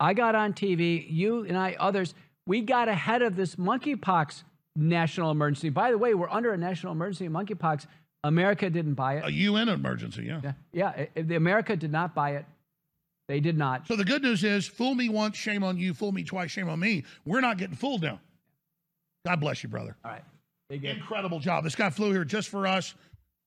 I 0.00 0.14
got 0.14 0.34
on 0.34 0.54
TV, 0.54 1.06
you 1.08 1.44
and 1.44 1.56
I, 1.56 1.76
others, 1.78 2.14
we 2.46 2.62
got 2.62 2.88
ahead 2.88 3.22
of 3.22 3.36
this 3.36 3.56
monkeypox 3.56 4.44
national 4.74 5.30
emergency. 5.30 5.68
By 5.68 5.90
the 5.90 5.98
way, 5.98 6.14
we're 6.14 6.30
under 6.30 6.52
a 6.52 6.56
national 6.56 6.92
emergency 6.92 7.28
monkeypox. 7.28 7.86
America 8.24 8.70
didn't 8.70 8.94
buy 8.94 9.18
it. 9.18 9.24
A 9.24 9.32
UN 9.32 9.68
emergency, 9.68 10.24
yeah. 10.24 10.40
Yeah, 10.42 10.52
yeah. 10.72 10.92
Eh, 10.96 11.06
eh, 11.16 11.22
the 11.22 11.36
America 11.36 11.76
did 11.76 11.92
not 11.92 12.14
buy 12.14 12.30
it. 12.32 12.46
They 13.28 13.40
did 13.40 13.58
not. 13.58 13.86
So 13.88 13.96
the 13.96 14.04
good 14.04 14.22
news 14.22 14.44
is 14.44 14.66
fool 14.66 14.94
me 14.94 15.08
once, 15.08 15.36
shame 15.36 15.64
on 15.64 15.76
you. 15.76 15.94
Fool 15.94 16.12
me 16.12 16.22
twice, 16.22 16.50
shame 16.50 16.68
on 16.68 16.78
me. 16.78 17.04
We're 17.24 17.40
not 17.40 17.58
getting 17.58 17.76
fooled 17.76 18.02
now. 18.02 18.20
God 19.26 19.40
bless 19.40 19.62
you, 19.62 19.68
brother. 19.68 19.96
All 20.04 20.12
right. 20.12 20.22
Incredible 20.70 21.40
job. 21.40 21.64
This 21.64 21.74
guy 21.74 21.90
flew 21.90 22.12
here 22.12 22.24
just 22.24 22.48
for 22.48 22.66
us. 22.66 22.94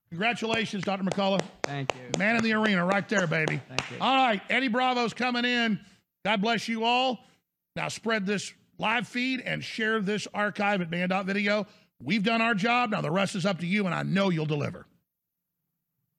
Congratulations, 0.09 0.83
Dr. 0.83 1.03
McCullough. 1.03 1.41
Thank 1.63 1.93
you. 1.93 2.19
Man 2.19 2.35
in 2.35 2.43
the 2.43 2.53
arena 2.53 2.85
right 2.85 3.07
there, 3.07 3.27
baby. 3.27 3.61
Thank 3.67 3.91
you. 3.91 3.97
All 4.01 4.15
right. 4.15 4.41
Eddie 4.49 4.69
Bravo's 4.69 5.13
coming 5.13 5.45
in. 5.45 5.79
God 6.25 6.41
bless 6.41 6.67
you 6.67 6.83
all. 6.83 7.19
Now 7.75 7.87
spread 7.87 8.25
this 8.25 8.51
live 8.77 9.07
feed 9.07 9.41
and 9.41 9.63
share 9.63 10.01
this 10.01 10.27
archive 10.33 10.81
at 10.81 10.89
Banned.video. 10.89 11.67
We've 12.01 12.23
done 12.23 12.41
our 12.41 12.55
job. 12.55 12.89
Now 12.89 13.01
the 13.01 13.11
rest 13.11 13.35
is 13.35 13.45
up 13.45 13.59
to 13.59 13.67
you, 13.67 13.85
and 13.85 13.93
I 13.93 14.03
know 14.03 14.29
you'll 14.29 14.45
deliver. 14.45 14.85